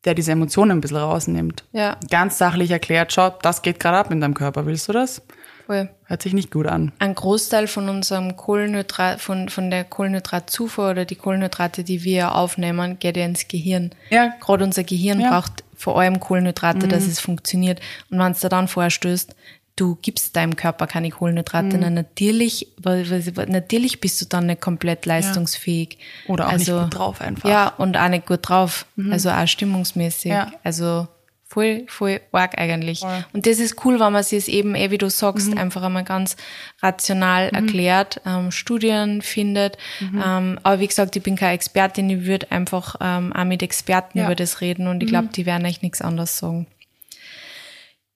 der 0.05 0.15
diese 0.15 0.33
Emotionen 0.33 0.73
ein 0.73 0.81
bisschen 0.81 0.99
rausnimmt. 0.99 1.65
Ja. 1.73 1.97
Ganz 2.11 2.39
sachlich 2.39 2.71
erklärt, 2.71 3.13
schau, 3.13 3.31
das 3.43 3.63
geht 3.63 3.81
gerade 3.81 3.99
ab 3.99 4.11
in 4.11 4.21
deinem 4.21 4.35
Körper, 4.35 4.67
willst 4.67 4.89
du 4.89 4.93
das? 4.93 5.23
Voll. 5.67 5.91
Hört 6.05 6.23
sich 6.23 6.33
nicht 6.33 6.53
gut 6.53 6.69
an. 6.69 6.93
Ein 7.01 7.17
Großteil 7.17 7.67
von 7.67 7.89
unserem 7.89 8.37
Kohlenhydrat, 8.37 9.21
von, 9.21 9.49
von 9.49 9.69
der 9.71 9.83
Kohlenhydratzufuhr 9.83 10.91
oder 10.91 11.05
die 11.05 11.17
Kohlenhydrate, 11.17 11.83
die 11.83 12.05
wir 12.05 12.37
aufnehmen, 12.37 13.01
geht 13.01 13.17
ja 13.17 13.25
ins 13.25 13.49
Gehirn. 13.49 13.91
Ja. 14.11 14.33
Gerade 14.41 14.63
unser 14.63 14.85
Gehirn 14.85 15.21
ja. 15.21 15.31
braucht 15.31 15.65
vor 15.77 15.99
allem 15.99 16.21
Kohlenhydrate, 16.21 16.87
mhm. 16.87 16.91
dass 16.91 17.07
es 17.07 17.19
funktioniert. 17.19 17.81
Und 18.11 18.21
wenn 18.21 18.31
es 18.31 18.41
da 18.41 18.49
dann 18.49 18.69
vorstößt, 18.69 19.35
du 19.77 19.97
gibst 20.01 20.35
deinem 20.35 20.57
Körper 20.57 20.87
keine 20.87 21.11
Kohlenhydrate, 21.11 21.77
mhm. 21.77 21.95
natürlich, 21.95 22.69
natürlich 22.83 24.01
bist 24.01 24.21
du 24.21 24.25
dann 24.25 24.47
nicht 24.47 24.61
komplett 24.61 25.07
leistungsfähig. 25.07 25.99
Ja. 26.27 26.33
Oder 26.33 26.47
auch 26.49 26.53
also, 26.53 26.73
nicht 26.73 26.85
gut 26.85 26.99
drauf 26.99 27.21
einfach. 27.21 27.49
Ja, 27.49 27.69
und 27.77 27.97
auch 27.97 28.09
nicht 28.09 28.27
gut 28.27 28.41
drauf. 28.43 28.87
Mhm. 28.97 29.13
Also 29.13 29.31
auch 29.31 29.47
stimmungsmäßig. 29.47 30.33
Ja. 30.33 30.51
Also 30.65 31.07
voll, 31.47 31.85
voll 31.89 32.21
arg 32.33 32.59
eigentlich. 32.59 33.01
Voll. 33.01 33.25
Und 33.35 33.47
das 33.47 33.59
ist 33.59 33.85
cool, 33.85 34.01
wenn 34.01 34.13
man 34.13 34.23
sich 34.23 34.39
es 34.39 34.49
eben, 34.49 34.75
eh, 34.75 34.91
wie 34.91 34.99
du 34.99 35.11
sagst, 35.11 35.51
mhm. 35.51 35.59
einfach 35.59 35.83
einmal 35.83 36.05
ganz 36.05 36.37
rational 36.83 37.49
mhm. 37.49 37.55
erklärt, 37.57 38.21
ähm, 38.25 38.51
Studien 38.51 39.21
findet. 39.21 39.77
Mhm. 40.01 40.23
Ähm, 40.25 40.61
aber 40.63 40.81
wie 40.81 40.87
gesagt, 40.87 41.17
ich 41.17 41.23
bin 41.23 41.37
keine 41.37 41.53
Expertin, 41.53 42.09
ich 42.09 42.25
würde 42.25 42.51
einfach 42.51 42.97
ähm, 43.01 43.33
auch 43.35 43.45
mit 43.45 43.63
Experten 43.63 44.19
ja. 44.19 44.25
über 44.25 44.35
das 44.35 44.63
reden 44.63 44.87
und 44.89 45.03
ich 45.03 45.09
glaube, 45.09 45.27
mhm. 45.27 45.33
die 45.33 45.45
werden 45.45 45.67
euch 45.67 45.83
nichts 45.83 46.01
anderes 46.01 46.39
sagen. 46.39 46.67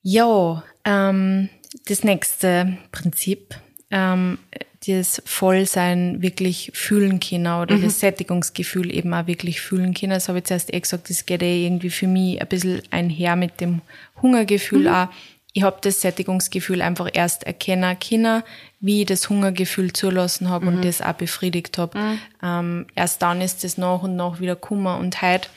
Ja, 0.03 0.63
ähm, 0.85 1.49
das 1.87 2.05
nächste 2.05 2.79
Prinzip, 2.93 3.55
ähm, 3.91 4.39
das 4.87 5.23
Vollsein 5.27 6.23
wirklich 6.23 6.71
fühlen 6.75 7.21
können 7.21 7.47
oder 7.47 7.77
mhm. 7.77 7.83
das 7.83 8.01
Sättigungsgefühl 8.01 8.95
eben 8.95 9.13
auch 9.13 9.27
wirklich 9.27 9.61
fühlen 9.61 9.93
können. 9.93 10.13
Das 10.13 10.29
habe 10.29 10.39
ich 10.39 10.45
zuerst 10.45 10.73
eh 10.73 10.81
gesagt, 10.81 11.11
das 11.11 11.27
geht 11.27 11.43
eh 11.43 11.67
irgendwie 11.67 11.91
für 11.91 12.07
mich 12.07 12.41
ein 12.41 12.49
bisschen 12.49 12.83
einher 12.91 13.37
mit 13.37 13.61
dem 13.61 13.83
Hungergefühl 14.23 14.83
mhm. 14.83 14.95
auch. 14.95 15.09
Ich 15.53 15.65
habe 15.65 15.79
das 15.83 16.01
Sättigungsgefühl 16.01 16.81
einfach 16.81 17.11
erst 17.13 17.43
erkennen 17.45 17.99
können, 17.99 18.43
wie 18.79 19.01
ich 19.01 19.07
das 19.07 19.29
Hungergefühl 19.29 19.93
zulassen 19.93 20.49
habe 20.49 20.67
mhm. 20.67 20.77
und 20.77 20.85
das 20.85 21.03
auch 21.03 21.13
befriedigt 21.13 21.77
habe. 21.77 21.99
Mhm. 21.99 22.19
Ähm, 22.43 22.87
erst 22.95 23.21
dann 23.21 23.43
ist 23.43 23.65
das 23.65 23.77
nach 23.77 24.03
und 24.03 24.17
nach 24.17 24.41
wieder 24.41 24.57
Kummer 24.57 24.97
und 24.99 25.21
heute 25.21 25.49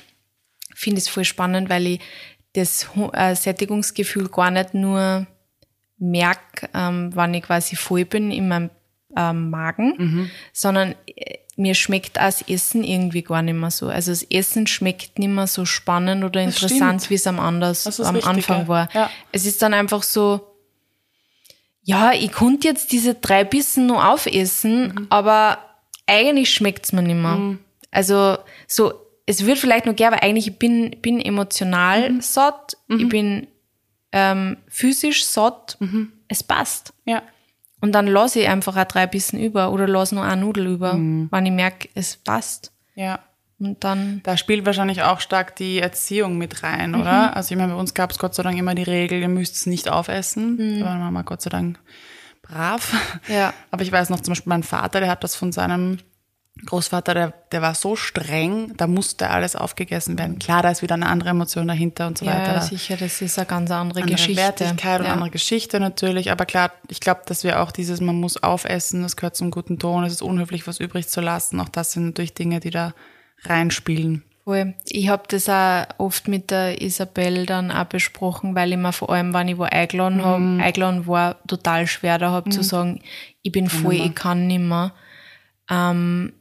finde 0.76 0.98
ich 0.98 1.06
es 1.06 1.10
voll 1.10 1.24
spannend, 1.24 1.70
weil 1.70 1.86
ich 1.88 2.00
das 2.54 2.88
äh, 3.14 3.36
Sättigungsgefühl 3.36 4.30
gar 4.30 4.52
nicht 4.52 4.74
nur 4.74 5.28
merke, 5.98 6.70
ähm, 6.74 7.12
wann 7.14 7.34
ich 7.34 7.44
quasi 7.44 7.76
voll 7.76 8.06
bin 8.06 8.32
in 8.32 8.48
meinem 8.48 8.70
ähm, 9.16 9.50
Magen, 9.50 9.94
mhm. 9.98 10.32
sondern 10.52 10.96
äh, 11.08 11.38
mir 11.56 11.76
schmeckt 11.76 12.18
auch 12.18 12.26
das 12.26 12.42
Essen 12.48 12.84
irgendwie 12.84 13.22
gar 13.22 13.42
nicht 13.42 13.54
mehr 13.54 13.70
so. 13.70 13.88
Also 13.88 14.12
das 14.12 14.24
Essen 14.24 14.66
schmeckt 14.66 15.20
nicht 15.20 15.30
mehr 15.30 15.48
so 15.48 15.66
spannend 15.66 16.24
oder 16.24 16.44
das 16.44 16.56
interessant, 16.56 17.10
wie 17.10 17.16
es 17.16 17.28
am, 17.28 17.40
anders, 17.40 18.00
am 18.00 18.20
Anfang 18.22 18.62
ja. 18.62 18.68
war. 18.68 18.90
Ja. 18.94 19.10
Es 19.32 19.46
ist 19.46 19.62
dann 19.62 19.74
einfach 19.74 20.02
so, 20.02 20.42
ja, 21.84 22.12
ich 22.14 22.32
konnte 22.32 22.68
jetzt 22.68 22.92
diese 22.92 23.14
drei 23.14 23.44
Bissen 23.44 23.86
nur 23.86 24.08
aufessen, 24.08 24.88
mhm. 24.88 25.08
aber 25.10 25.60
eigentlich 26.08 26.52
schmeckt's 26.52 26.92
mir 26.92 27.04
nicht 27.04 27.22
mehr. 27.22 27.36
Mhm. 27.36 27.60
Also 27.92 28.38
so 28.68 29.03
es 29.26 29.46
wird 29.46 29.58
vielleicht 29.58 29.86
noch 29.86 29.96
gern, 29.96 30.14
aber 30.14 30.24
eigentlich 30.24 30.48
ich 30.48 30.60
bin 30.60 30.92
bin 31.02 31.20
emotional 31.20 32.10
mhm. 32.10 32.22
satt, 32.22 32.78
mhm. 32.88 33.00
ich 33.00 33.10
bin 33.10 33.48
ähm, 34.12 34.58
physisch 34.68 35.26
satt, 35.26 35.78
mhm. 35.80 36.12
es 36.28 36.44
passt. 36.44 36.94
Ja. 37.06 37.24
Und 37.82 37.92
dann 37.94 38.08
lasse 38.08 38.40
ich 38.40 38.48
einfach 38.48 38.78
auch 38.78 38.86
drei 38.86 39.08
Bissen 39.08 39.40
über 39.40 39.72
oder 39.72 39.88
lasse 39.88 40.16
nur 40.16 40.24
eine 40.24 40.42
Nudel 40.42 40.68
über, 40.68 40.94
mhm. 40.94 41.28
wenn 41.32 41.46
ich 41.46 41.52
merke, 41.52 41.90
es 41.96 42.16
passt. 42.16 42.72
Ja. 42.96 43.20
Und 43.60 43.84
dann. 43.84 44.22
Da 44.24 44.38
spielt 44.38 44.66
wahrscheinlich 44.66 45.04
auch 45.04 45.20
stark 45.20 45.56
die 45.56 45.80
Erziehung 45.80 46.38
mit 46.38 46.64
rein, 46.64 46.96
oder? 46.96 47.30
Mhm. 47.30 47.34
Also 47.34 47.54
ich 47.54 47.58
meine, 47.58 47.74
bei 47.74 47.80
uns 47.80 47.94
gab 47.94 48.12
es 48.12 48.20
Gott 48.20 48.36
sei 48.36 48.44
Dank 48.44 48.58
immer 48.58 48.76
die 48.76 48.84
Regel, 48.84 49.20
ihr 49.22 49.28
müsst 49.30 49.56
es 49.56 49.66
nicht 49.66 49.90
aufessen. 49.90 50.58
Mhm. 50.58 50.80
Da 50.80 50.86
war 50.86 50.98
Mama 50.98 51.22
Gott 51.24 51.42
sei 51.42 51.50
Dank 51.50 51.80
brav. 52.42 52.94
Ja. 53.28 53.54
Aber 53.72 53.84
ich 53.84 53.92
weiß 53.92 54.10
noch 54.10 54.20
zum 54.20 54.34
Beispiel, 54.34 54.50
mein 54.50 54.64
Vater, 54.64 55.00
der 55.00 55.10
hat 55.10 55.24
das 55.24 55.36
von 55.36 55.52
seinem 55.52 55.98
Großvater, 56.66 57.14
der, 57.16 57.34
der 57.52 57.62
war 57.64 57.74
so 57.74 57.96
streng, 57.96 58.74
da 58.78 58.86
musste 58.86 59.30
alles 59.32 59.56
aufgegessen 59.56 60.20
werden. 60.20 60.38
Klar, 60.38 60.62
da 60.62 60.70
ist 60.70 60.84
wieder 60.84 60.94
eine 60.94 61.08
andere 61.08 61.30
Emotion 61.30 61.68
dahinter 61.68 62.06
und 62.08 62.18
so 62.20 62.28
weiter. 62.28 62.54
Ja, 62.54 62.62
sicher, 62.62 62.96
das 62.96 63.22
ist 63.22 63.40
eine 63.40 63.48
ganz 63.48 63.72
andere, 63.72 64.02
andere 64.02 64.16
Geschichte. 64.16 64.42
Wertigkeit 64.42 65.00
und 65.00 65.08
ja. 65.08 65.14
andere 65.14 65.32
Geschichte 65.32 65.80
natürlich. 65.80 66.32
Aber 66.32 66.46
klar, 66.46 66.72
ich 66.90 67.00
glaube, 67.00 67.22
dass 67.26 67.44
wir 67.44 67.60
auch 67.62 67.72
dieses, 67.72 68.02
man 68.02 68.16
muss 68.20 68.42
aufessen, 68.42 69.02
das 69.02 69.16
gehört 69.16 69.36
zum 69.36 69.50
guten 69.50 69.80
Ton, 69.80 70.04
es 70.04 70.14
ist 70.14 70.22
unhöflich, 70.22 70.68
was 70.68 70.80
übrig 70.80 71.08
zu 71.08 71.22
lassen. 71.22 71.60
Auch 71.60 71.70
das 71.70 71.94
sind 71.94 72.06
natürlich 72.06 72.36
Dinge, 72.36 72.60
die 72.60 72.70
da 72.70 72.94
reinspielen. 73.46 74.24
Voll. 74.44 74.76
Ich 74.86 75.08
habe 75.10 75.24
das 75.30 75.50
auch 75.50 75.86
oft 75.98 76.28
mit 76.28 76.52
der 76.52 76.82
Isabel 76.82 77.46
dann 77.46 77.72
auch 77.72 77.86
besprochen, 77.86 78.56
weil 78.56 78.72
ich 78.74 78.78
mir 78.78 78.94
vor 78.94 79.10
allem, 79.10 79.34
wenn 79.34 79.48
ich 79.48 79.58
wo 79.58 79.64
eingeladen 79.64 80.18
Mhm. 80.18 80.24
habe, 80.24 80.64
eingeladen 80.64 81.08
war, 81.08 81.42
total 81.48 81.88
schwer 81.88 82.20
da 82.20 82.32
hab 82.32 82.52
zu 82.52 82.62
sagen, 82.62 83.02
ich 83.42 83.52
bin 83.52 83.70
voll, 83.70 83.96
ich 83.96 84.14
kann 84.14 84.46
nimmer. 84.48 84.94
Ähm, 85.70 86.34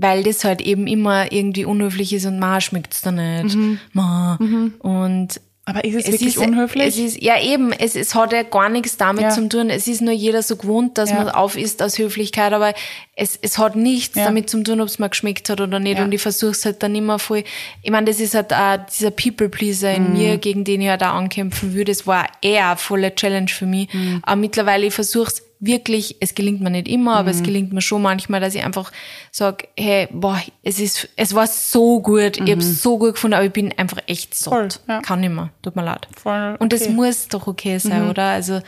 weil 0.00 0.22
das 0.22 0.44
halt 0.44 0.60
eben 0.62 0.86
immer 0.86 1.32
irgendwie 1.32 1.64
unhöflich 1.64 2.12
ist 2.12 2.24
und 2.24 2.38
ma 2.38 2.60
schmeckt's 2.60 3.02
da 3.02 3.10
nicht. 3.10 3.56
Ma. 3.92 4.38
Und 4.78 5.40
Aber 5.64 5.84
ist 5.84 5.96
es, 5.96 6.12
wirklich 6.12 6.38
unhöflich? 6.38 6.86
Es 6.86 6.96
ist, 6.96 7.20
ja, 7.22 7.38
eben, 7.42 7.72
es, 7.72 7.94
es 7.96 8.14
hat 8.14 8.32
ja 8.32 8.42
gar 8.44 8.68
nichts 8.68 8.96
damit 8.96 9.22
Ja. 9.22 9.28
zu 9.30 9.46
tun. 9.48 9.68
Es 9.70 9.86
ist 9.88 10.00
nur 10.00 10.14
jeder 10.14 10.40
so 10.42 10.54
gewohnt, 10.56 10.96
dass 10.98 11.10
Ja. 11.10 11.16
man 11.16 11.28
auf 11.30 11.56
isst 11.58 11.82
aus 11.82 11.98
Höflichkeit, 11.98 12.52
aber 12.52 12.72
es, 13.16 13.38
es 13.42 13.58
hat 13.58 13.74
nichts 13.74 14.16
Ja. 14.16 14.24
damit 14.26 14.48
zu 14.48 14.62
tun, 14.62 14.80
ob 14.80 14.86
es 14.86 14.98
mir 15.00 15.08
geschmeckt 15.10 15.50
hat 15.50 15.60
oder 15.60 15.80
nicht. 15.80 16.00
Und 16.00 16.12
ich 16.12 16.22
versuche 16.22 16.52
es 16.52 16.64
halt 16.64 16.82
dann 16.84 16.94
immer 16.94 17.18
voll. 17.18 17.42
Ich 17.82 17.90
meine, 17.90 18.06
das 18.06 18.20
ist 18.20 18.34
halt 18.34 18.54
auch 18.54 18.78
dieser 18.86 19.10
People-Pleaser 19.10 19.92
in 19.92 20.12
Mhm. 20.12 20.12
mir, 20.12 20.38
gegen 20.38 20.62
den 20.64 20.80
ich 20.80 20.88
halt 20.88 21.02
auch 21.02 21.14
ankämpfen 21.14 21.74
würde. 21.74 21.90
Das 21.92 22.06
war 22.06 22.26
eher 22.40 22.68
eine 22.68 22.76
volle 22.76 23.14
Challenge 23.14 23.48
für 23.48 23.66
mich. 23.66 23.92
Mhm. 23.92 24.20
Aber 24.22 24.36
mittlerweile, 24.36 24.86
ich 24.86 24.94
versuche 24.94 25.26
es 25.28 25.42
wirklich, 25.60 26.16
es 26.20 26.34
gelingt 26.34 26.60
mir 26.60 26.70
nicht 26.70 26.86
immer, 26.88 27.16
aber 27.16 27.30
Mhm. 27.32 27.36
es 27.38 27.42
gelingt 27.42 27.72
mir 27.72 27.80
schon 27.80 28.02
manchmal, 28.02 28.40
dass 28.40 28.54
ich 28.54 28.62
einfach 28.64 28.92
sage, 29.32 29.68
hey, 29.76 30.08
boah, 30.12 30.40
es 30.62 30.78
ist, 30.78 31.08
es 31.16 31.34
war 31.34 31.46
so 31.46 32.00
gut, 32.00 32.36
ich 32.36 32.42
habe 32.50 32.60
es 32.60 32.82
so 32.82 32.98
gut 32.98 33.14
gefunden, 33.14 33.34
aber 33.34 33.44
ich 33.46 33.52
bin 33.52 33.72
einfach 33.76 33.98
echt 34.06 34.34
satt. 34.34 34.80
Mhm. 34.86 34.92
Ja. 34.92 35.00
Kann 35.02 35.20
nicht 35.20 35.30
mehr, 35.34 35.50
tut 35.62 35.74
mir 35.76 35.84
leid. 35.84 36.06
Voll 36.16 36.56
Und 36.60 36.72
das 36.72 36.82
okay. 36.82 36.90
Mhm. 36.90 36.96
muss 36.96 37.28
doch 37.28 37.46
okay 37.46 37.78
sein, 37.78 38.08
oder? 38.08 38.24
Also 38.30 38.60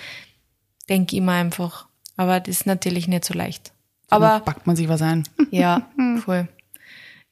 denke 0.88 1.16
immer 1.16 1.32
einfach. 1.32 1.86
Aber 2.16 2.40
das 2.40 2.56
ist 2.56 2.66
natürlich 2.66 3.06
nicht 3.08 3.24
so 3.24 3.34
leicht. 3.34 3.72
Aber 4.10 4.32
Aber 4.32 4.44
packt 4.44 4.66
man 4.66 4.74
sich 4.76 4.88
was 4.88 5.02
ein. 5.02 5.22
ja, 5.50 5.88
voll. 6.24 6.48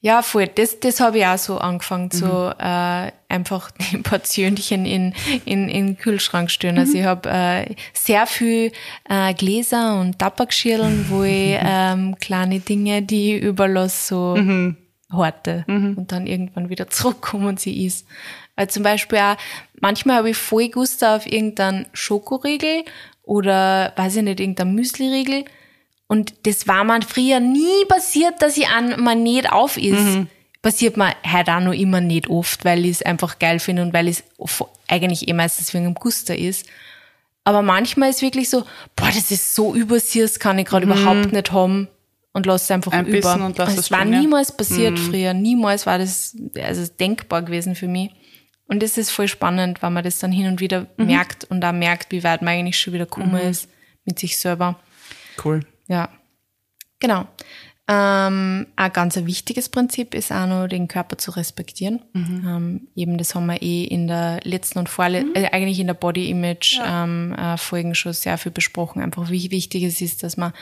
Ja, 0.00 0.22
voll. 0.22 0.46
Das, 0.46 0.78
das 0.78 1.00
habe 1.00 1.18
ich 1.18 1.26
auch 1.26 1.38
so 1.38 1.58
angefangen, 1.58 2.10
so 2.12 2.52
äh, 2.56 3.10
einfach 3.28 3.70
die 3.90 3.98
Portionchen 3.98 4.86
in, 4.86 5.12
in, 5.44 5.68
in 5.68 5.86
den 5.86 5.98
Kühlschrank 5.98 6.50
stellen. 6.50 6.78
Also 6.78 6.98
ich 6.98 7.04
habe 7.04 7.28
äh, 7.28 7.74
sehr 7.92 8.26
viel 8.26 8.70
äh, 9.08 9.34
Gläser 9.34 10.00
und 10.00 10.18
Tabakschirlen, 10.18 11.06
wo 11.08 11.24
ich 11.24 11.58
ähm, 11.60 12.16
kleine 12.20 12.60
Dinge, 12.60 13.02
die 13.02 13.36
ich 13.36 13.42
überlasse, 13.42 14.08
so 14.08 14.36
horte 15.12 15.64
und 15.96 16.12
dann 16.12 16.26
irgendwann 16.26 16.68
wieder 16.68 16.86
zurückkomme 16.90 17.48
und 17.48 17.60
sie 17.60 17.84
isst. 17.84 18.06
Weil 18.56 18.68
zum 18.68 18.82
Beispiel 18.82 19.18
auch, 19.18 19.36
manchmal 19.80 20.18
habe 20.18 20.30
ich 20.30 20.36
voll 20.36 20.68
Gust 20.68 21.02
auf 21.04 21.26
irgendeinen 21.26 21.86
Schokoriegel 21.92 22.84
oder, 23.22 23.92
weiß 23.96 24.16
ich 24.16 24.22
nicht, 24.22 24.40
irgendein 24.40 24.74
Müsliriegel 24.74 25.44
und 26.08 26.34
das 26.46 26.66
war 26.66 26.84
mir 26.84 27.02
früher 27.02 27.38
nie 27.38 27.84
passiert, 27.86 28.40
dass 28.40 28.56
ich 28.56 28.66
an 28.68 29.00
mal 29.00 29.14
nicht 29.14 29.52
auf 29.52 29.76
ist. 29.76 30.26
Passiert 30.62 30.96
mir 30.96 31.14
heute 31.24 31.54
auch 31.54 31.60
noch 31.60 31.72
immer 31.72 32.00
nicht 32.00 32.28
oft, 32.28 32.64
weil 32.64 32.84
ich 32.84 32.92
es 32.92 33.02
einfach 33.02 33.38
geil 33.38 33.60
finde 33.60 33.82
und 33.82 33.92
weil 33.92 34.08
es 34.08 34.24
eigentlich 34.88 35.28
eh 35.28 35.32
meistens 35.34 35.72
wegen 35.72 35.84
dem 35.84 35.94
Guster 35.94 36.36
ist. 36.36 36.66
Aber 37.44 37.62
manchmal 37.62 38.10
ist 38.10 38.22
wirklich 38.22 38.50
so, 38.50 38.64
boah, 38.96 39.06
das 39.06 39.30
ist 39.30 39.54
so 39.54 39.74
übersiert, 39.74 40.28
das 40.28 40.40
kann 40.40 40.58
ich 40.58 40.66
gerade 40.66 40.86
überhaupt 40.86 41.32
nicht 41.32 41.52
haben 41.52 41.88
und 42.32 42.46
lass 42.46 42.64
es 42.64 42.70
einfach 42.70 42.92
Ein 42.92 43.06
über. 43.06 43.34
und 43.44 43.58
es 43.58 43.76
es 43.76 43.90
war 43.90 44.04
niemals 44.04 44.56
passiert 44.56 44.98
früher, 44.98 45.34
niemals 45.34 45.86
war 45.86 45.98
das 45.98 46.36
also 46.62 46.86
denkbar 46.98 47.42
gewesen 47.42 47.74
für 47.74 47.88
mich. 47.88 48.10
Und 48.66 48.82
das 48.82 48.98
ist 48.98 49.10
voll 49.10 49.28
spannend, 49.28 49.82
weil 49.82 49.90
man 49.90 50.04
das 50.04 50.18
dann 50.18 50.32
hin 50.32 50.46
und 50.46 50.60
wieder 50.60 50.86
merkt 50.96 51.44
und 51.44 51.64
auch 51.64 51.72
merkt, 51.72 52.12
wie 52.12 52.22
weit 52.24 52.42
man 52.42 52.54
eigentlich 52.54 52.78
schon 52.78 52.92
wieder 52.92 53.06
gekommen 53.06 53.40
ist 53.40 53.68
mit 54.04 54.18
sich 54.18 54.38
selber. 54.38 54.78
Cool. 55.42 55.64
Ja, 55.88 56.08
genau. 57.00 57.26
Ähm, 57.90 58.66
ein 58.76 58.92
ganz 58.92 59.16
wichtiges 59.16 59.70
Prinzip 59.70 60.14
ist 60.14 60.30
auch 60.30 60.46
noch, 60.46 60.66
den 60.66 60.88
Körper 60.88 61.16
zu 61.16 61.30
respektieren. 61.30 62.02
Ähm, 62.14 62.88
eben, 62.94 63.16
das 63.16 63.34
haben 63.34 63.46
wir 63.46 63.62
eh 63.62 63.84
in 63.84 64.08
der 64.08 64.40
letzten 64.44 64.78
und 64.80 64.90
vorle 64.90 65.24
äh, 65.34 65.48
eigentlich 65.52 65.80
in 65.80 65.86
der 65.86 65.94
Body 65.94 66.28
Image 66.28 66.78
ähm, 66.84 67.32
äh, 67.32 67.56
Folgen 67.56 67.94
schon 67.94 68.12
sehr 68.12 68.36
viel 68.36 68.52
besprochen. 68.52 69.00
Einfach 69.00 69.30
wie 69.30 69.50
wichtig 69.50 69.84
es 69.84 70.02
ist, 70.02 70.22
dass 70.22 70.36
man 70.36 70.52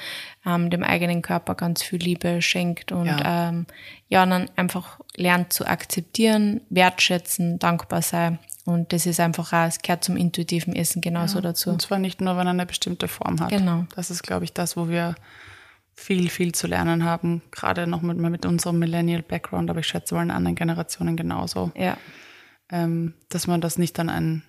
ähm, 0.47 0.71
dem 0.71 0.85
eigenen 0.85 1.21
Körper 1.21 1.57
ganz 1.57 1.83
viel 1.83 1.99
Liebe 1.99 2.41
schenkt 2.43 2.93
und 2.93 3.07
Ja. 3.07 3.49
ähm, 3.49 3.67
ja, 4.09 4.25
dann 4.25 4.49
einfach 4.55 5.01
lernt 5.17 5.53
zu 5.53 5.67
akzeptieren, 5.67 6.61
wertschätzen, 6.71 7.59
dankbar 7.59 8.03
sein. 8.03 8.39
Und 8.67 8.93
das 8.93 9.07
ist 9.07 9.21
einfach 9.21 9.53
auch, 9.53 9.67
es 9.67 9.81
gehört 9.81 10.05
zum 10.05 10.17
intuitiven 10.17 10.75
Essen 10.75 11.01
genauso 11.01 11.41
dazu. 11.41 11.71
Und 11.71 11.81
zwar 11.81 11.99
nicht 11.99 12.21
nur, 12.21 12.37
wenn 12.37 12.47
er 12.47 12.51
eine 12.51 12.67
bestimmte 12.67 13.09
Form 13.09 13.41
hat. 13.41 13.49
Genau. 13.51 13.87
Das 13.95 14.11
ist, 14.11 14.23
glaube 14.25 14.45
ich, 14.45 14.53
das, 14.53 14.77
wo 14.77 14.89
wir 14.89 15.15
viel, 15.95 16.29
viel 16.29 16.53
zu 16.53 16.67
lernen 16.67 17.05
haben. 17.05 17.43
Gerade 17.53 17.87
noch 17.87 18.03
mit, 18.03 18.19
mit 18.19 18.45
unserem 18.45 18.79
Millennial-Background, 18.81 19.71
aber 19.71 19.81
ich 19.81 19.87
schätze 19.87 20.15
mal 20.15 20.23
in 20.25 20.31
anderen 20.31 20.57
Generationen 20.57 21.17
genauso. 21.17 21.71
Ja. 21.77 21.97
Ähm, 22.71 23.15
dass 23.29 23.47
man 23.47 23.61
das 23.61 23.79
nicht 23.79 23.99
an 24.01 24.09
ein 24.11 24.43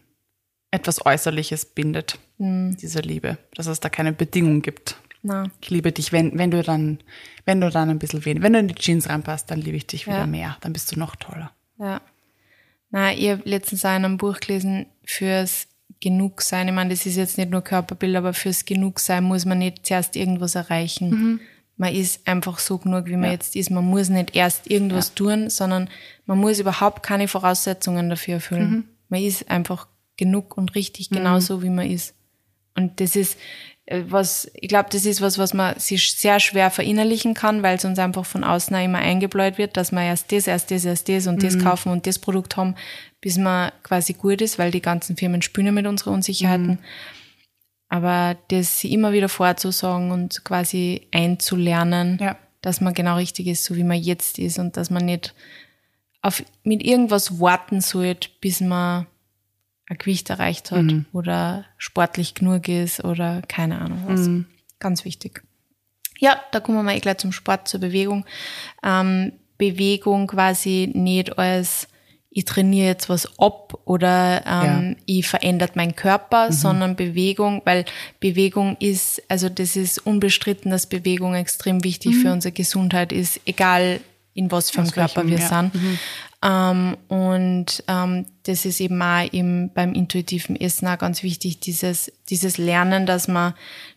etwas 0.71 1.05
Äußerliches 1.05 1.65
bindet, 1.67 2.19
Hm. 2.39 2.75
diese 2.77 2.99
Liebe. 2.99 3.37
Dass 3.55 3.67
es 3.67 3.79
da 3.79 3.89
keine 3.89 4.13
Bedingung 4.13 4.61
gibt. 4.61 4.97
Na, 5.23 5.45
Ich 5.61 5.69
liebe 5.69 5.91
dich, 5.91 6.11
wenn, 6.11 6.37
wenn 6.37 6.51
du 6.51 6.61
dann, 6.63 6.99
wenn 7.45 7.61
du 7.61 7.69
dann 7.69 7.89
ein 7.89 7.99
bisschen 7.99 8.25
wenig, 8.25 8.43
wenn 8.43 8.53
du 8.53 8.59
in 8.59 8.67
die 8.67 8.75
Jeans 8.75 9.07
reinpasst, 9.09 9.49
dann 9.51 9.59
liebe 9.61 9.77
ich 9.77 9.87
dich 9.87 10.07
wieder 10.07 10.19
Ja. 10.19 10.27
mehr. 10.27 10.57
Dann 10.61 10.73
bist 10.73 10.93
du 10.93 10.99
noch 10.99 11.15
toller. 11.15 11.51
Ja. 11.79 12.01
Na, 12.89 13.13
ich 13.13 13.29
habe 13.29 13.41
letztens 13.45 13.83
auch 13.85 13.89
in 13.95 14.05
einem 14.05 14.17
Buch 14.17 14.39
gelesen, 14.39 14.85
fürs 15.03 15.67
Genugsein, 15.99 16.67
ich 16.67 16.73
meine, 16.73 16.91
das 16.91 17.05
ist 17.05 17.15
jetzt 17.15 17.37
nicht 17.37 17.49
nur 17.49 17.61
Körperbild, 17.61 18.15
aber 18.15 18.33
fürs 18.33 18.65
Genugsein 18.65 19.23
muss 19.23 19.45
man 19.45 19.57
nicht 19.59 19.85
zuerst 19.85 20.15
irgendwas 20.15 20.55
erreichen. 20.55 21.39
Man 21.75 21.93
ist 21.93 22.27
einfach 22.27 22.59
so 22.59 22.77
genug, 22.77 23.05
wie 23.07 23.13
man 23.15 23.25
Ja. 23.25 23.31
jetzt 23.31 23.55
ist. 23.55 23.69
Man 23.71 23.85
muss 23.85 24.09
nicht 24.09 24.35
erst 24.35 24.69
irgendwas 24.69 25.13
tun, 25.13 25.49
sondern 25.49 25.89
man 26.25 26.37
muss 26.39 26.59
überhaupt 26.59 27.03
keine 27.03 27.27
Voraussetzungen 27.27 28.09
dafür 28.09 28.35
erfüllen. 28.35 28.89
Man 29.09 29.21
ist 29.23 29.49
einfach 29.49 29.87
genug 30.17 30.57
und 30.57 30.75
richtig 30.75 31.09
genauso, 31.09 31.61
wie 31.63 31.69
man 31.69 31.89
ist. 31.89 32.15
Und 32.75 32.99
das 32.99 33.15
ist 33.15 33.37
was, 33.89 34.51
ich 34.53 34.67
glaube, 34.67 34.89
das 34.91 35.05
ist 35.05 35.21
was, 35.21 35.37
was 35.37 35.53
man 35.53 35.79
sich 35.79 36.11
sehr 36.11 36.39
schwer 36.39 36.69
verinnerlichen 36.71 37.33
kann, 37.33 37.63
weil 37.63 37.77
es 37.77 37.85
uns 37.85 37.99
einfach 37.99 38.25
von 38.25 38.43
außen 38.43 38.75
auch 38.75 38.83
immer 38.83 38.99
eingebläut 38.99 39.57
wird, 39.57 39.77
dass 39.77 39.91
wir 39.91 40.01
erst 40.03 40.31
das, 40.31 40.47
erst 40.47 40.71
das, 40.71 40.83
erst 40.83 41.07
das 41.07 41.27
und 41.27 41.41
das 41.41 41.57
kaufen 41.59 41.91
und 41.91 42.05
das 42.05 42.19
Produkt 42.19 42.57
haben, 42.57 42.75
bis 43.21 43.37
man 43.37 43.71
quasi 43.83 44.13
gut 44.13 44.41
ist, 44.41 44.59
weil 44.59 44.71
die 44.71 44.81
ganzen 44.81 45.15
Firmen 45.15 45.41
spüren 45.41 45.73
mit 45.73 45.87
unseren 45.87 46.15
Unsicherheiten. 46.15 46.79
Aber 47.89 48.35
das 48.49 48.79
sie 48.79 48.91
immer 48.91 49.13
wieder 49.13 49.29
vorzusagen 49.29 50.11
und 50.11 50.43
quasi 50.43 51.07
einzulernen, 51.13 52.17
Ja. 52.21 52.37
dass 52.61 52.81
man 52.81 52.93
genau 52.93 53.15
richtig 53.15 53.47
ist, 53.47 53.63
so 53.63 53.77
wie 53.77 53.85
man 53.85 53.97
jetzt 53.97 54.37
ist 54.37 54.59
und 54.59 54.75
dass 54.75 54.89
man 54.89 55.05
nicht 55.05 55.33
auf, 56.21 56.43
mit 56.63 56.83
irgendwas 56.83 57.39
warten 57.39 57.79
sollte, 57.79 58.27
bis 58.41 58.59
man 58.59 59.07
ein 59.89 59.97
Gewicht 59.97 60.29
erreicht 60.29 60.71
hat 60.71 60.85
oder 61.13 61.65
sportlich 61.77 62.33
genug 62.33 62.67
ist 62.67 63.03
oder 63.03 63.41
keine 63.47 63.79
Ahnung 63.79 64.03
was. 64.07 64.29
Ganz 64.79 65.05
wichtig. 65.05 65.43
Ja, 66.19 66.39
da 66.51 66.59
kommen 66.59 66.77
wir 66.77 66.83
mal 66.83 66.95
eh 66.95 66.99
gleich 66.99 67.17
zum 67.17 67.31
Sport, 67.31 67.67
zur 67.67 67.79
Bewegung. 67.79 68.25
Ähm, 68.83 69.33
Bewegung 69.57 70.27
quasi 70.27 70.89
nicht 70.93 71.37
als 71.37 71.87
ich 72.29 72.45
trainiere 72.45 72.89
jetzt 72.89 73.09
was 73.09 73.39
ab 73.39 73.79
oder 73.85 74.43
ähm, 74.45 74.95
ich 75.07 75.25
verändert 75.25 75.75
meinen 75.75 75.95
Körper, 75.95 76.51
sondern 76.51 76.95
Bewegung, 76.95 77.63
weil 77.65 77.83
Bewegung 78.19 78.77
ist, 78.79 79.23
also 79.27 79.49
das 79.49 79.75
ist 79.75 80.05
unbestritten, 80.05 80.69
dass 80.69 80.85
Bewegung 80.85 81.33
extrem 81.33 81.83
wichtig 81.83 82.15
für 82.17 82.31
unsere 82.31 82.51
Gesundheit 82.51 83.11
ist, 83.11 83.41
egal 83.45 84.01
in 84.35 84.51
was 84.51 84.69
für 84.69 84.81
einem 84.81 84.91
Körper 84.91 85.27
wir 85.27 85.39
ja. 85.39 85.47
sind. 85.47 85.71
Ähm, 86.43 86.97
und 87.07 87.83
ähm, 87.87 88.25
das 88.43 88.65
ist 88.65 88.79
eben 88.79 89.01
auch 89.01 89.27
im, 89.31 89.71
beim 89.73 89.93
intuitiven 89.93 90.55
Essen 90.55 90.87
auch 90.87 90.97
ganz 90.97 91.23
wichtig, 91.23 91.59
dieses, 91.59 92.11
dieses 92.29 92.57
Lernen, 92.57 93.05
dass 93.05 93.27
man, 93.27 93.53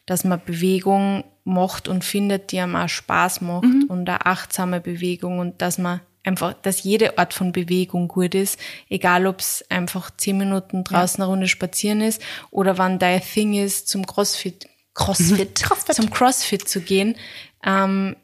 dass 0.06 0.24
man 0.24 0.40
Bewegung 0.44 1.24
macht 1.44 1.88
und 1.88 2.04
findet, 2.04 2.52
die 2.52 2.60
einem 2.60 2.76
auch 2.76 2.88
Spaß 2.88 3.40
macht 3.42 3.64
und 3.88 4.08
eine 4.08 4.24
achtsame 4.26 4.80
Bewegung 4.80 5.38
und 5.38 5.60
dass 5.60 5.78
man 5.78 6.00
einfach, 6.22 6.54
dass 6.62 6.82
jede 6.82 7.18
Art 7.18 7.34
von 7.34 7.52
Bewegung 7.52 8.08
gut 8.08 8.34
ist, 8.34 8.58
egal 8.88 9.26
ob 9.26 9.40
es 9.40 9.64
einfach 9.70 10.10
zehn 10.16 10.38
Minuten 10.38 10.84
draußen 10.84 11.22
eine 11.22 11.30
Runde 11.30 11.48
spazieren 11.48 12.00
ist 12.00 12.22
oder 12.50 12.78
wann 12.78 12.98
dein 12.98 13.22
Thing 13.22 13.54
ist, 13.54 13.88
zum 13.88 14.06
Crossfit, 14.06 14.68
Crossfit, 14.94 15.58
zum 15.92 16.10
Crossfit 16.10 16.68
zu 16.68 16.80
gehen. 16.80 17.16
Ähm, 17.64 18.16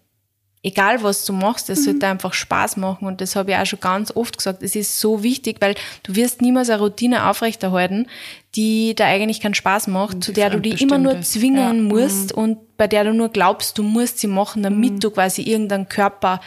egal 0.66 1.00
was 1.04 1.24
du 1.24 1.32
machst, 1.32 1.70
es 1.70 1.80
mhm. 1.80 1.84
sollte 1.84 2.06
einfach 2.08 2.34
Spaß 2.34 2.76
machen. 2.76 3.06
Und 3.06 3.20
das 3.20 3.36
habe 3.36 3.52
ich 3.52 3.56
auch 3.56 3.64
schon 3.64 3.78
ganz 3.78 4.10
oft 4.14 4.36
gesagt. 4.36 4.64
Es 4.64 4.74
ist 4.74 4.98
so 4.98 5.22
wichtig, 5.22 5.58
weil 5.60 5.76
du 6.02 6.16
wirst 6.16 6.42
niemals 6.42 6.68
eine 6.68 6.80
Routine 6.80 7.28
aufrechterhalten, 7.30 8.08
die 8.56 8.94
da 8.96 9.04
eigentlich 9.04 9.40
keinen 9.40 9.54
Spaß 9.54 9.86
macht, 9.86 10.24
zu 10.24 10.32
der 10.32 10.50
du 10.50 10.60
die 10.60 10.82
immer 10.82 10.98
nur 10.98 11.20
zwingen 11.22 11.88
ja. 11.88 11.94
musst 11.94 12.34
mhm. 12.36 12.42
und 12.42 12.76
bei 12.76 12.88
der 12.88 13.04
du 13.04 13.14
nur 13.14 13.28
glaubst, 13.28 13.78
du 13.78 13.84
musst 13.84 14.18
sie 14.18 14.26
machen, 14.26 14.64
damit 14.64 14.94
mhm. 14.94 15.00
du 15.00 15.10
quasi 15.12 15.42
irgendeinen 15.42 15.88
Körper 15.88 16.40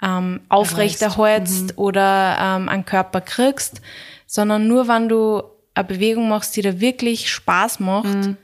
ähm, 0.00 0.40
aufrechterhältst 0.48 1.72
mhm. 1.72 1.82
oder 1.82 2.36
ähm, 2.40 2.68
einen 2.68 2.84
Körper 2.84 3.20
kriegst, 3.20 3.80
sondern 4.26 4.68
nur 4.68 4.86
wenn 4.86 5.08
du 5.08 5.42
eine 5.74 5.84
Bewegung 5.84 6.28
machst, 6.28 6.54
die 6.56 6.62
dir 6.62 6.80
wirklich 6.80 7.28
Spaß 7.28 7.80
macht, 7.80 8.14
mhm 8.14 8.36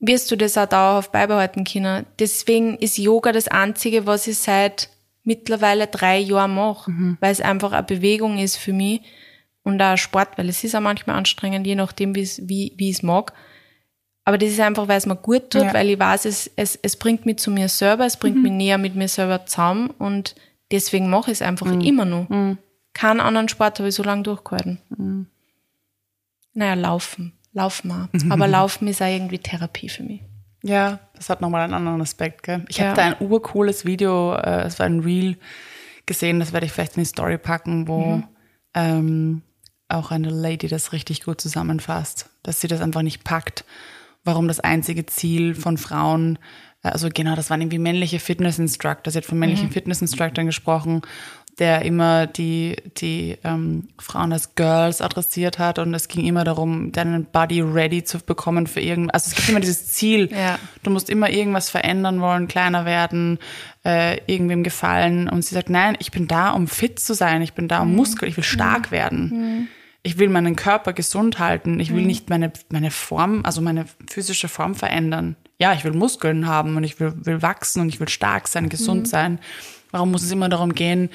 wirst 0.00 0.30
du 0.30 0.36
das 0.36 0.56
auch 0.56 0.66
dauerhaft 0.66 1.12
beibehalten 1.12 1.64
können. 1.64 2.06
Deswegen 2.18 2.76
ist 2.78 2.98
Yoga 2.98 3.32
das 3.32 3.48
Einzige, 3.48 4.06
was 4.06 4.26
ich 4.26 4.38
seit 4.38 4.88
mittlerweile 5.22 5.86
drei 5.86 6.18
Jahren 6.18 6.54
mache, 6.54 6.90
mhm. 6.90 7.18
weil 7.20 7.32
es 7.32 7.40
einfach 7.40 7.72
eine 7.72 7.82
Bewegung 7.82 8.38
ist 8.38 8.56
für 8.56 8.72
mich 8.72 9.02
und 9.62 9.80
auch 9.82 9.96
Sport, 9.96 10.38
weil 10.38 10.48
es 10.48 10.64
ist 10.64 10.74
auch 10.74 10.80
manchmal 10.80 11.16
anstrengend, 11.16 11.66
je 11.66 11.74
nachdem, 11.74 12.14
wie, 12.14 12.28
wie 12.76 12.90
ich 12.90 12.96
es 12.96 13.02
mag. 13.02 13.32
Aber 14.24 14.38
das 14.38 14.50
ist 14.50 14.60
einfach, 14.60 14.88
weil 14.88 14.98
es 14.98 15.06
mir 15.06 15.16
gut 15.16 15.50
tut, 15.50 15.62
ja. 15.62 15.74
weil 15.74 15.90
ich 15.90 15.98
weiß, 15.98 16.24
es, 16.24 16.50
es, 16.56 16.78
es 16.82 16.96
bringt 16.96 17.26
mich 17.26 17.38
zu 17.38 17.50
mir 17.50 17.68
selber, 17.68 18.06
es 18.06 18.16
bringt 18.16 18.36
mhm. 18.36 18.42
mich 18.42 18.52
näher 18.52 18.78
mit 18.78 18.94
mir 18.94 19.08
selber 19.08 19.44
zusammen 19.44 19.90
und 19.90 20.34
deswegen 20.70 21.10
mache 21.10 21.30
ich 21.30 21.38
es 21.38 21.42
einfach 21.42 21.66
mhm. 21.66 21.80
immer 21.80 22.04
noch. 22.04 22.28
Mhm. 22.28 22.58
Keinen 22.94 23.20
anderen 23.20 23.48
Sport 23.48 23.78
habe 23.78 23.88
ich 23.88 23.94
so 23.94 24.02
lange 24.02 24.22
durchgehalten. 24.22 24.78
Mhm. 24.96 25.26
Naja, 26.54 26.74
laufen. 26.74 27.32
Laufen 27.52 27.90
auch. 27.90 28.08
Aber 28.30 28.48
Laufen 28.48 28.88
ist 28.88 29.02
auch 29.02 29.06
irgendwie 29.06 29.38
Therapie 29.38 29.88
für 29.88 30.02
mich. 30.02 30.22
Ja, 30.62 31.00
das 31.14 31.30
hat 31.30 31.40
nochmal 31.40 31.62
einen 31.62 31.74
anderen 31.74 32.02
Aspekt, 32.02 32.42
gell? 32.42 32.64
Ich 32.68 32.78
ja. 32.78 32.86
habe 32.86 32.96
da 32.96 33.04
ein 33.04 33.16
urcooles 33.20 33.84
Video, 33.86 34.34
äh, 34.34 34.62
es 34.62 34.78
war 34.78 34.86
ein 34.86 35.00
Reel 35.00 35.38
gesehen, 36.04 36.38
das 36.38 36.52
werde 36.52 36.66
ich 36.66 36.72
vielleicht 36.72 36.96
in 36.96 37.02
die 37.02 37.08
Story 37.08 37.38
packen, 37.38 37.88
wo 37.88 38.16
mhm. 38.16 38.24
ähm, 38.74 39.42
auch 39.88 40.10
eine 40.10 40.28
Lady 40.28 40.68
das 40.68 40.92
richtig 40.92 41.24
gut 41.24 41.40
zusammenfasst, 41.40 42.28
dass 42.42 42.60
sie 42.60 42.68
das 42.68 42.82
einfach 42.82 43.02
nicht 43.02 43.24
packt, 43.24 43.64
warum 44.22 44.48
das 44.48 44.60
einzige 44.60 45.06
Ziel 45.06 45.54
von 45.54 45.78
Frauen 45.78 46.38
also 46.82 47.08
genau, 47.12 47.36
das 47.36 47.50
waren 47.50 47.60
irgendwie 47.60 47.78
männliche 47.78 48.18
Fitness-Instructor. 48.18 49.10
Sie 49.10 49.18
hat 49.18 49.26
von 49.26 49.38
männlichen 49.38 49.66
mhm. 49.66 49.72
Fitness-Instructoren 49.72 50.46
gesprochen 50.46 51.02
der 51.60 51.82
immer 51.82 52.26
die, 52.26 52.76
die 52.96 53.36
ähm, 53.44 53.88
Frauen 53.98 54.32
als 54.32 54.54
Girls 54.54 55.02
adressiert 55.02 55.58
hat 55.58 55.78
und 55.78 55.92
es 55.92 56.08
ging 56.08 56.24
immer 56.24 56.42
darum, 56.42 56.90
deinen 56.90 57.26
Body 57.26 57.60
ready 57.60 58.02
zu 58.02 58.18
bekommen 58.18 58.66
für 58.66 58.80
irgendwas. 58.80 59.12
Also 59.12 59.28
es 59.28 59.36
gibt 59.36 59.48
immer 59.50 59.60
dieses 59.60 59.92
Ziel, 59.92 60.30
ja. 60.32 60.58
du 60.82 60.90
musst 60.90 61.10
immer 61.10 61.28
irgendwas 61.28 61.68
verändern 61.68 62.22
wollen, 62.22 62.48
kleiner 62.48 62.86
werden, 62.86 63.38
äh, 63.84 64.16
irgendwem 64.24 64.62
gefallen. 64.62 65.28
Und 65.28 65.44
sie 65.44 65.54
sagt, 65.54 65.68
nein, 65.68 65.96
ich 66.00 66.10
bin 66.10 66.26
da, 66.26 66.50
um 66.50 66.66
fit 66.66 66.98
zu 66.98 67.12
sein, 67.12 67.42
ich 67.42 67.52
bin 67.52 67.68
da, 67.68 67.82
um 67.82 67.90
mhm. 67.90 67.96
Muskel, 67.96 68.28
ich 68.28 68.38
will 68.38 68.44
stark 68.44 68.86
mhm. 68.86 68.90
werden. 68.90 69.30
Mhm. 69.32 69.68
Ich 70.02 70.18
will 70.18 70.30
meinen 70.30 70.56
Körper 70.56 70.94
gesund 70.94 71.38
halten. 71.38 71.78
Ich 71.78 71.90
will 71.92 72.00
mhm. 72.00 72.06
nicht 72.06 72.30
meine, 72.30 72.52
meine 72.70 72.90
Form, 72.90 73.42
also 73.44 73.60
meine 73.60 73.84
physische 74.08 74.48
Form 74.48 74.74
verändern. 74.74 75.36
Ja, 75.58 75.74
ich 75.74 75.84
will 75.84 75.92
Muskeln 75.92 76.46
haben 76.46 76.78
und 76.78 76.84
ich 76.84 76.98
will, 77.00 77.12
will 77.16 77.42
wachsen 77.42 77.82
und 77.82 77.90
ich 77.90 78.00
will 78.00 78.08
stark 78.08 78.48
sein, 78.48 78.70
gesund 78.70 79.02
mhm. 79.02 79.06
sein. 79.06 79.38
Warum 79.90 80.10
muss 80.10 80.22
es 80.22 80.30
immer 80.30 80.48
darum 80.48 80.74
gehen, 80.74 81.10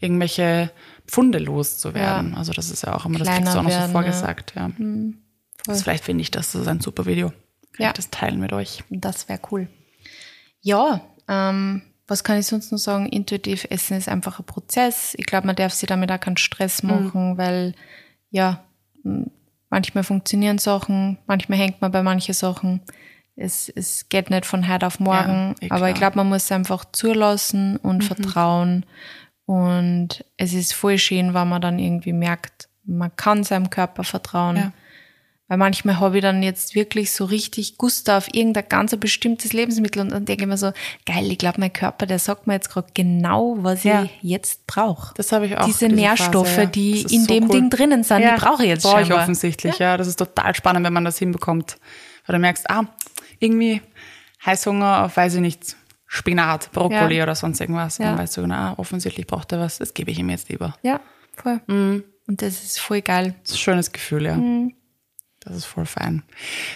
irgendwelche 0.00 0.70
Pfunde 1.06 1.38
loszuwerden. 1.38 2.32
Ja. 2.32 2.36
Also 2.38 2.52
das 2.52 2.70
ist 2.70 2.82
ja 2.84 2.94
auch 2.94 3.06
immer, 3.06 3.18
das 3.18 3.28
kriegst 3.28 3.54
du 3.54 3.58
auch 3.58 3.62
noch 3.62 3.70
so 3.70 3.88
vorgesagt. 3.88 4.54
Ja. 4.56 4.68
Mhm. 4.68 5.18
Also 5.66 5.82
vielleicht 5.82 6.04
finde 6.04 6.22
ich 6.22 6.30
das, 6.30 6.52
das 6.52 6.62
ist 6.62 6.68
ein 6.68 6.80
super 6.80 7.06
Video. 7.06 7.30
Kann 7.72 7.86
ja. 7.86 7.92
das 7.92 8.10
teilen 8.10 8.40
mit 8.40 8.52
euch. 8.52 8.84
Das 8.90 9.28
wäre 9.28 9.40
cool. 9.50 9.68
Ja, 10.60 11.00
ähm, 11.28 11.82
was 12.06 12.24
kann 12.24 12.38
ich 12.38 12.46
sonst 12.46 12.70
noch 12.72 12.78
sagen? 12.78 13.06
Intuitiv 13.06 13.66
essen 13.70 13.96
ist 13.96 14.08
einfach 14.08 14.38
ein 14.38 14.46
Prozess. 14.46 15.14
Ich 15.18 15.26
glaube, 15.26 15.46
man 15.46 15.56
darf 15.56 15.72
sich 15.72 15.88
damit 15.88 16.10
auch 16.10 16.20
keinen 16.20 16.36
Stress 16.36 16.82
mhm. 16.82 16.90
machen, 16.90 17.32
mhm. 17.32 17.38
weil 17.38 17.74
ja, 18.30 18.64
manchmal 19.70 20.04
funktionieren 20.04 20.58
Sachen, 20.58 21.18
manchmal 21.26 21.58
hängt 21.58 21.80
man 21.80 21.92
bei 21.92 22.02
manchen 22.02 22.34
Sachen. 22.34 22.80
Es, 23.34 23.68
es 23.68 24.08
geht 24.08 24.30
nicht 24.30 24.46
von 24.46 24.66
heute 24.66 24.86
auf 24.86 24.98
morgen, 24.98 25.54
ja, 25.60 25.68
eh 25.68 25.70
aber 25.70 25.90
ich 25.90 25.94
glaube, 25.94 26.16
man 26.16 26.28
muss 26.28 26.50
einfach 26.50 26.86
zulassen 26.92 27.76
und 27.76 27.98
mhm. 27.98 28.02
vertrauen 28.02 28.86
und 29.46 30.24
es 30.36 30.52
ist 30.52 30.74
voll 30.74 30.98
schön, 30.98 31.32
wenn 31.32 31.48
man 31.48 31.62
dann 31.62 31.78
irgendwie 31.78 32.12
merkt, 32.12 32.68
man 32.84 33.14
kann 33.14 33.44
seinem 33.44 33.70
Körper 33.70 34.04
vertrauen. 34.04 34.56
Ja. 34.56 34.72
Weil 35.48 35.58
manchmal 35.58 36.00
habe 36.00 36.16
ich 36.16 36.22
dann 36.22 36.42
jetzt 36.42 36.74
wirklich 36.74 37.12
so 37.12 37.24
richtig 37.24 37.78
Gust 37.78 38.10
auf 38.10 38.26
irgendein 38.34 38.68
ganz 38.68 38.96
bestimmtes 38.96 39.52
Lebensmittel 39.52 40.02
und 40.02 40.10
dann 40.10 40.24
denke 40.24 40.42
ich 40.42 40.48
mir 40.48 40.56
so, 40.56 40.72
geil, 41.04 41.30
ich 41.30 41.38
glaube, 41.38 41.60
mein 41.60 41.72
Körper, 41.72 42.06
der 42.06 42.18
sagt 42.18 42.48
mir 42.48 42.54
jetzt 42.54 42.68
gerade 42.68 42.88
genau, 42.94 43.54
was 43.60 43.84
ja. 43.84 44.02
ich 44.02 44.10
jetzt 44.22 44.66
brauche. 44.66 45.14
Das 45.14 45.30
habe 45.30 45.46
ich 45.46 45.56
auch. 45.56 45.64
Diese, 45.64 45.86
diese 45.86 46.00
Nährstoffe, 46.00 46.48
Phase, 46.48 46.62
ja. 46.62 46.66
die 46.66 47.02
in 47.02 47.20
so 47.20 47.26
dem 47.28 47.44
cool. 47.44 47.50
Ding 47.50 47.70
drinnen 47.70 48.02
sind, 48.02 48.22
die 48.22 48.40
brauche 48.40 48.64
ich 48.64 48.70
jetzt 48.70 48.82
brauche 48.82 49.02
ich 49.02 49.12
offensichtlich, 49.12 49.78
ja. 49.78 49.96
Das 49.96 50.08
ist 50.08 50.16
total 50.16 50.52
spannend, 50.56 50.84
wenn 50.84 50.92
man 50.92 51.04
das 51.04 51.18
hinbekommt. 51.18 51.78
Weil 52.26 52.34
du 52.34 52.40
merkst, 52.40 52.68
ah, 52.68 52.82
irgendwie 53.38 53.82
Heißhunger 54.44 55.04
auf, 55.04 55.16
weiß 55.16 55.34
ich 55.34 55.40
nicht, 55.40 55.76
Spinat, 56.06 56.70
Brokkoli 56.72 57.16
ja. 57.16 57.24
oder 57.24 57.34
sonst 57.34 57.60
irgendwas. 57.60 57.98
Ja. 57.98 58.06
Dann 58.06 58.18
weißt 58.18 58.36
du 58.36 58.42
genau, 58.42 58.54
ah, 58.54 58.74
offensichtlich 58.76 59.26
braucht 59.26 59.52
er 59.52 59.60
was, 59.60 59.78
das 59.78 59.94
gebe 59.94 60.10
ich 60.10 60.18
ihm 60.18 60.30
jetzt 60.30 60.48
lieber. 60.48 60.76
Ja, 60.82 61.00
voll. 61.34 61.60
Mhm. 61.66 62.04
Und 62.26 62.42
das 62.42 62.62
ist 62.62 62.80
voll 62.80 63.02
geil. 63.02 63.34
Das 63.42 63.52
ist 63.52 63.58
ein 63.58 63.60
schönes 63.60 63.92
Gefühl, 63.92 64.26
ja. 64.26 64.36
Mhm. 64.36 64.74
Das 65.40 65.56
ist 65.56 65.64
voll 65.64 65.86
fein. 65.86 66.22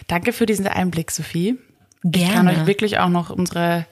Danke 0.06 0.32
für 0.32 0.46
diesen 0.46 0.66
Einblick, 0.66 1.10
Sophie. 1.10 1.58
Gerne. 2.02 2.26
Ich 2.26 2.32
kann 2.32 2.48
euch 2.48 2.66
wirklich 2.66 2.98
auch 2.98 3.08
noch 3.08 3.30
unsere 3.30 3.86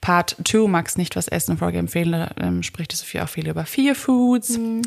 Part 0.00 0.36
2 0.44 0.68
Max 0.68 0.96
nicht 0.96 1.16
was 1.16 1.28
essen 1.28 1.58
Folge 1.58 1.78
empfehlen. 1.78 2.12
Da 2.12 2.30
ähm, 2.40 2.62
spricht 2.62 2.92
Sophie 2.92 3.20
auch 3.20 3.28
viel 3.28 3.48
über 3.48 3.66
Fear 3.66 3.94
Foods 3.94 4.58
mhm. 4.58 4.82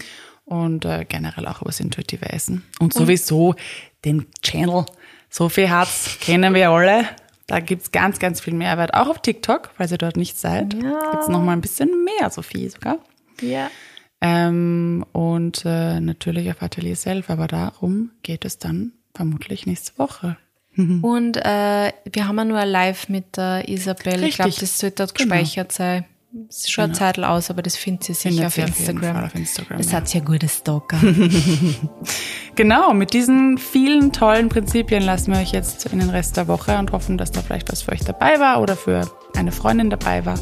und 0.46 0.84
äh, 0.86 1.06
generell 1.08 1.48
auch 1.48 1.62
über 1.62 1.70
das 1.70 1.80
intuitive 1.80 2.32
Essen. 2.32 2.63
Und 2.80 2.94
sowieso 2.94 3.56
den 4.04 4.26
Channel 4.41 4.86
Sophie 5.30 5.70
Harz 5.70 6.18
kennen 6.22 6.54
wir 6.54 6.70
alle. 6.70 7.10
Da 7.47 7.60
gibt's 7.60 7.91
ganz, 7.91 8.19
ganz 8.19 8.41
viel 8.41 8.53
Mehrwert. 8.53 8.93
Auch 8.93 9.08
auf 9.08 9.21
TikTok, 9.21 9.71
weil 9.77 9.91
ihr 9.91 9.97
dort 9.97 10.17
nicht 10.17 10.38
seid. 10.38 10.73
Ja. 10.73 11.12
Gibt's 11.12 11.27
noch 11.27 11.41
mal 11.41 11.53
ein 11.53 11.62
bisschen 11.62 11.89
mehr, 12.03 12.29
Sophie 12.29 12.69
sogar. 12.69 12.97
Ja. 13.41 13.69
Ähm, 14.21 15.05
und 15.12 15.63
äh, 15.65 15.99
natürlich 15.99 16.49
auf 16.49 16.63
Atelier 16.63 16.95
Self, 16.95 17.29
aber 17.29 17.47
darum 17.47 18.12
geht 18.23 18.45
es 18.45 18.58
dann 18.58 18.93
vermutlich 19.13 19.65
nächste 19.65 19.97
Woche. 19.99 20.38
Und 20.77 21.38
äh, 21.38 21.93
wir 22.12 22.27
haben 22.27 22.38
ja 22.38 22.43
nur 22.43 22.65
Live 22.65 23.08
mit 23.08 23.38
der 23.38 23.69
Isabel. 23.69 24.13
Richtig. 24.13 24.29
Ich 24.29 24.36
glaube, 24.36 24.55
das 24.60 24.77
sollte 24.79 24.95
dort 24.97 25.15
genau. 25.15 25.36
gespeichert 25.36 25.71
sein. 25.71 26.05
Es 26.50 26.62
ist 26.62 26.71
schon 26.71 26.86
genau. 26.86 26.98
Zeit 26.98 27.19
aus, 27.19 27.50
aber 27.50 27.62
das 27.62 27.78
findet 27.78 28.10
ihr 28.10 28.15
sicher 28.15 28.48
auf 28.48 28.58
Instagram. 28.58 29.24
auf 29.24 29.36
Instagram. 29.36 29.78
Das 29.78 29.91
ja. 29.91 29.98
hat 29.98 30.13
ja 30.13 30.19
gute 30.19 30.50
Stalker. 30.50 30.98
genau, 32.56 32.93
mit 32.93 33.13
diesen 33.13 33.58
vielen 33.58 34.12
tollen 34.12 34.50
Prinzipien 34.50 35.02
lassen 35.02 35.32
wir 35.32 35.39
euch 35.39 35.54
jetzt 35.54 35.86
in 35.86 36.00
den 36.00 36.10
Rest 36.10 36.36
der 36.36 36.48
Woche 36.50 36.78
und 36.78 36.91
hoffen, 36.91 37.17
dass 37.17 37.32
da 37.32 37.41
vielleicht 37.41 37.71
was 37.71 37.84
für 37.84 37.93
euch 37.93 38.04
dabei 38.04 38.39
war 38.39 38.62
oder 38.62 38.76
für 38.76 39.10
eine 39.36 39.54
Freundin 39.54 39.89
dabei 39.89 40.26
war. 40.26 40.38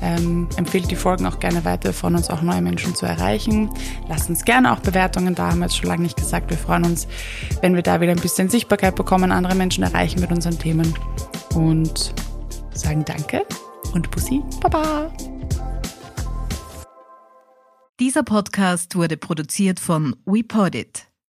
Ähm, 0.00 0.48
empfehlt 0.56 0.88
die 0.88 0.96
Folgen 0.96 1.26
auch 1.26 1.40
gerne 1.40 1.64
weiter. 1.64 1.86
Wir 1.86 1.94
freuen 1.94 2.14
uns 2.14 2.30
auch, 2.30 2.40
neue 2.40 2.62
Menschen 2.62 2.94
zu 2.94 3.04
erreichen. 3.04 3.70
Lasst 4.08 4.30
uns 4.30 4.44
gerne 4.44 4.72
auch 4.72 4.78
Bewertungen 4.78 5.34
da, 5.34 5.48
haben 5.48 5.58
wir 5.58 5.66
jetzt 5.66 5.76
schon 5.76 5.88
lange 5.88 6.02
nicht 6.02 6.16
gesagt. 6.16 6.50
Wir 6.50 6.58
freuen 6.58 6.84
uns, 6.84 7.08
wenn 7.60 7.74
wir 7.74 7.82
da 7.82 8.00
wieder 8.00 8.12
ein 8.12 8.20
bisschen 8.20 8.48
Sichtbarkeit 8.48 8.94
bekommen, 8.94 9.32
andere 9.32 9.56
Menschen 9.56 9.82
erreichen 9.82 10.20
mit 10.20 10.30
unseren 10.30 10.56
Themen. 10.60 10.94
Und 11.56 12.14
sagen 12.72 13.04
Danke 13.04 13.44
und 13.94 14.10
Bussi, 14.10 14.42
Baba. 14.60 15.12
Dieser 18.00 18.22
Podcast 18.22 18.94
wurde 18.94 19.16
produziert 19.16 19.80
von 19.80 20.14
WePodit. 20.24 21.07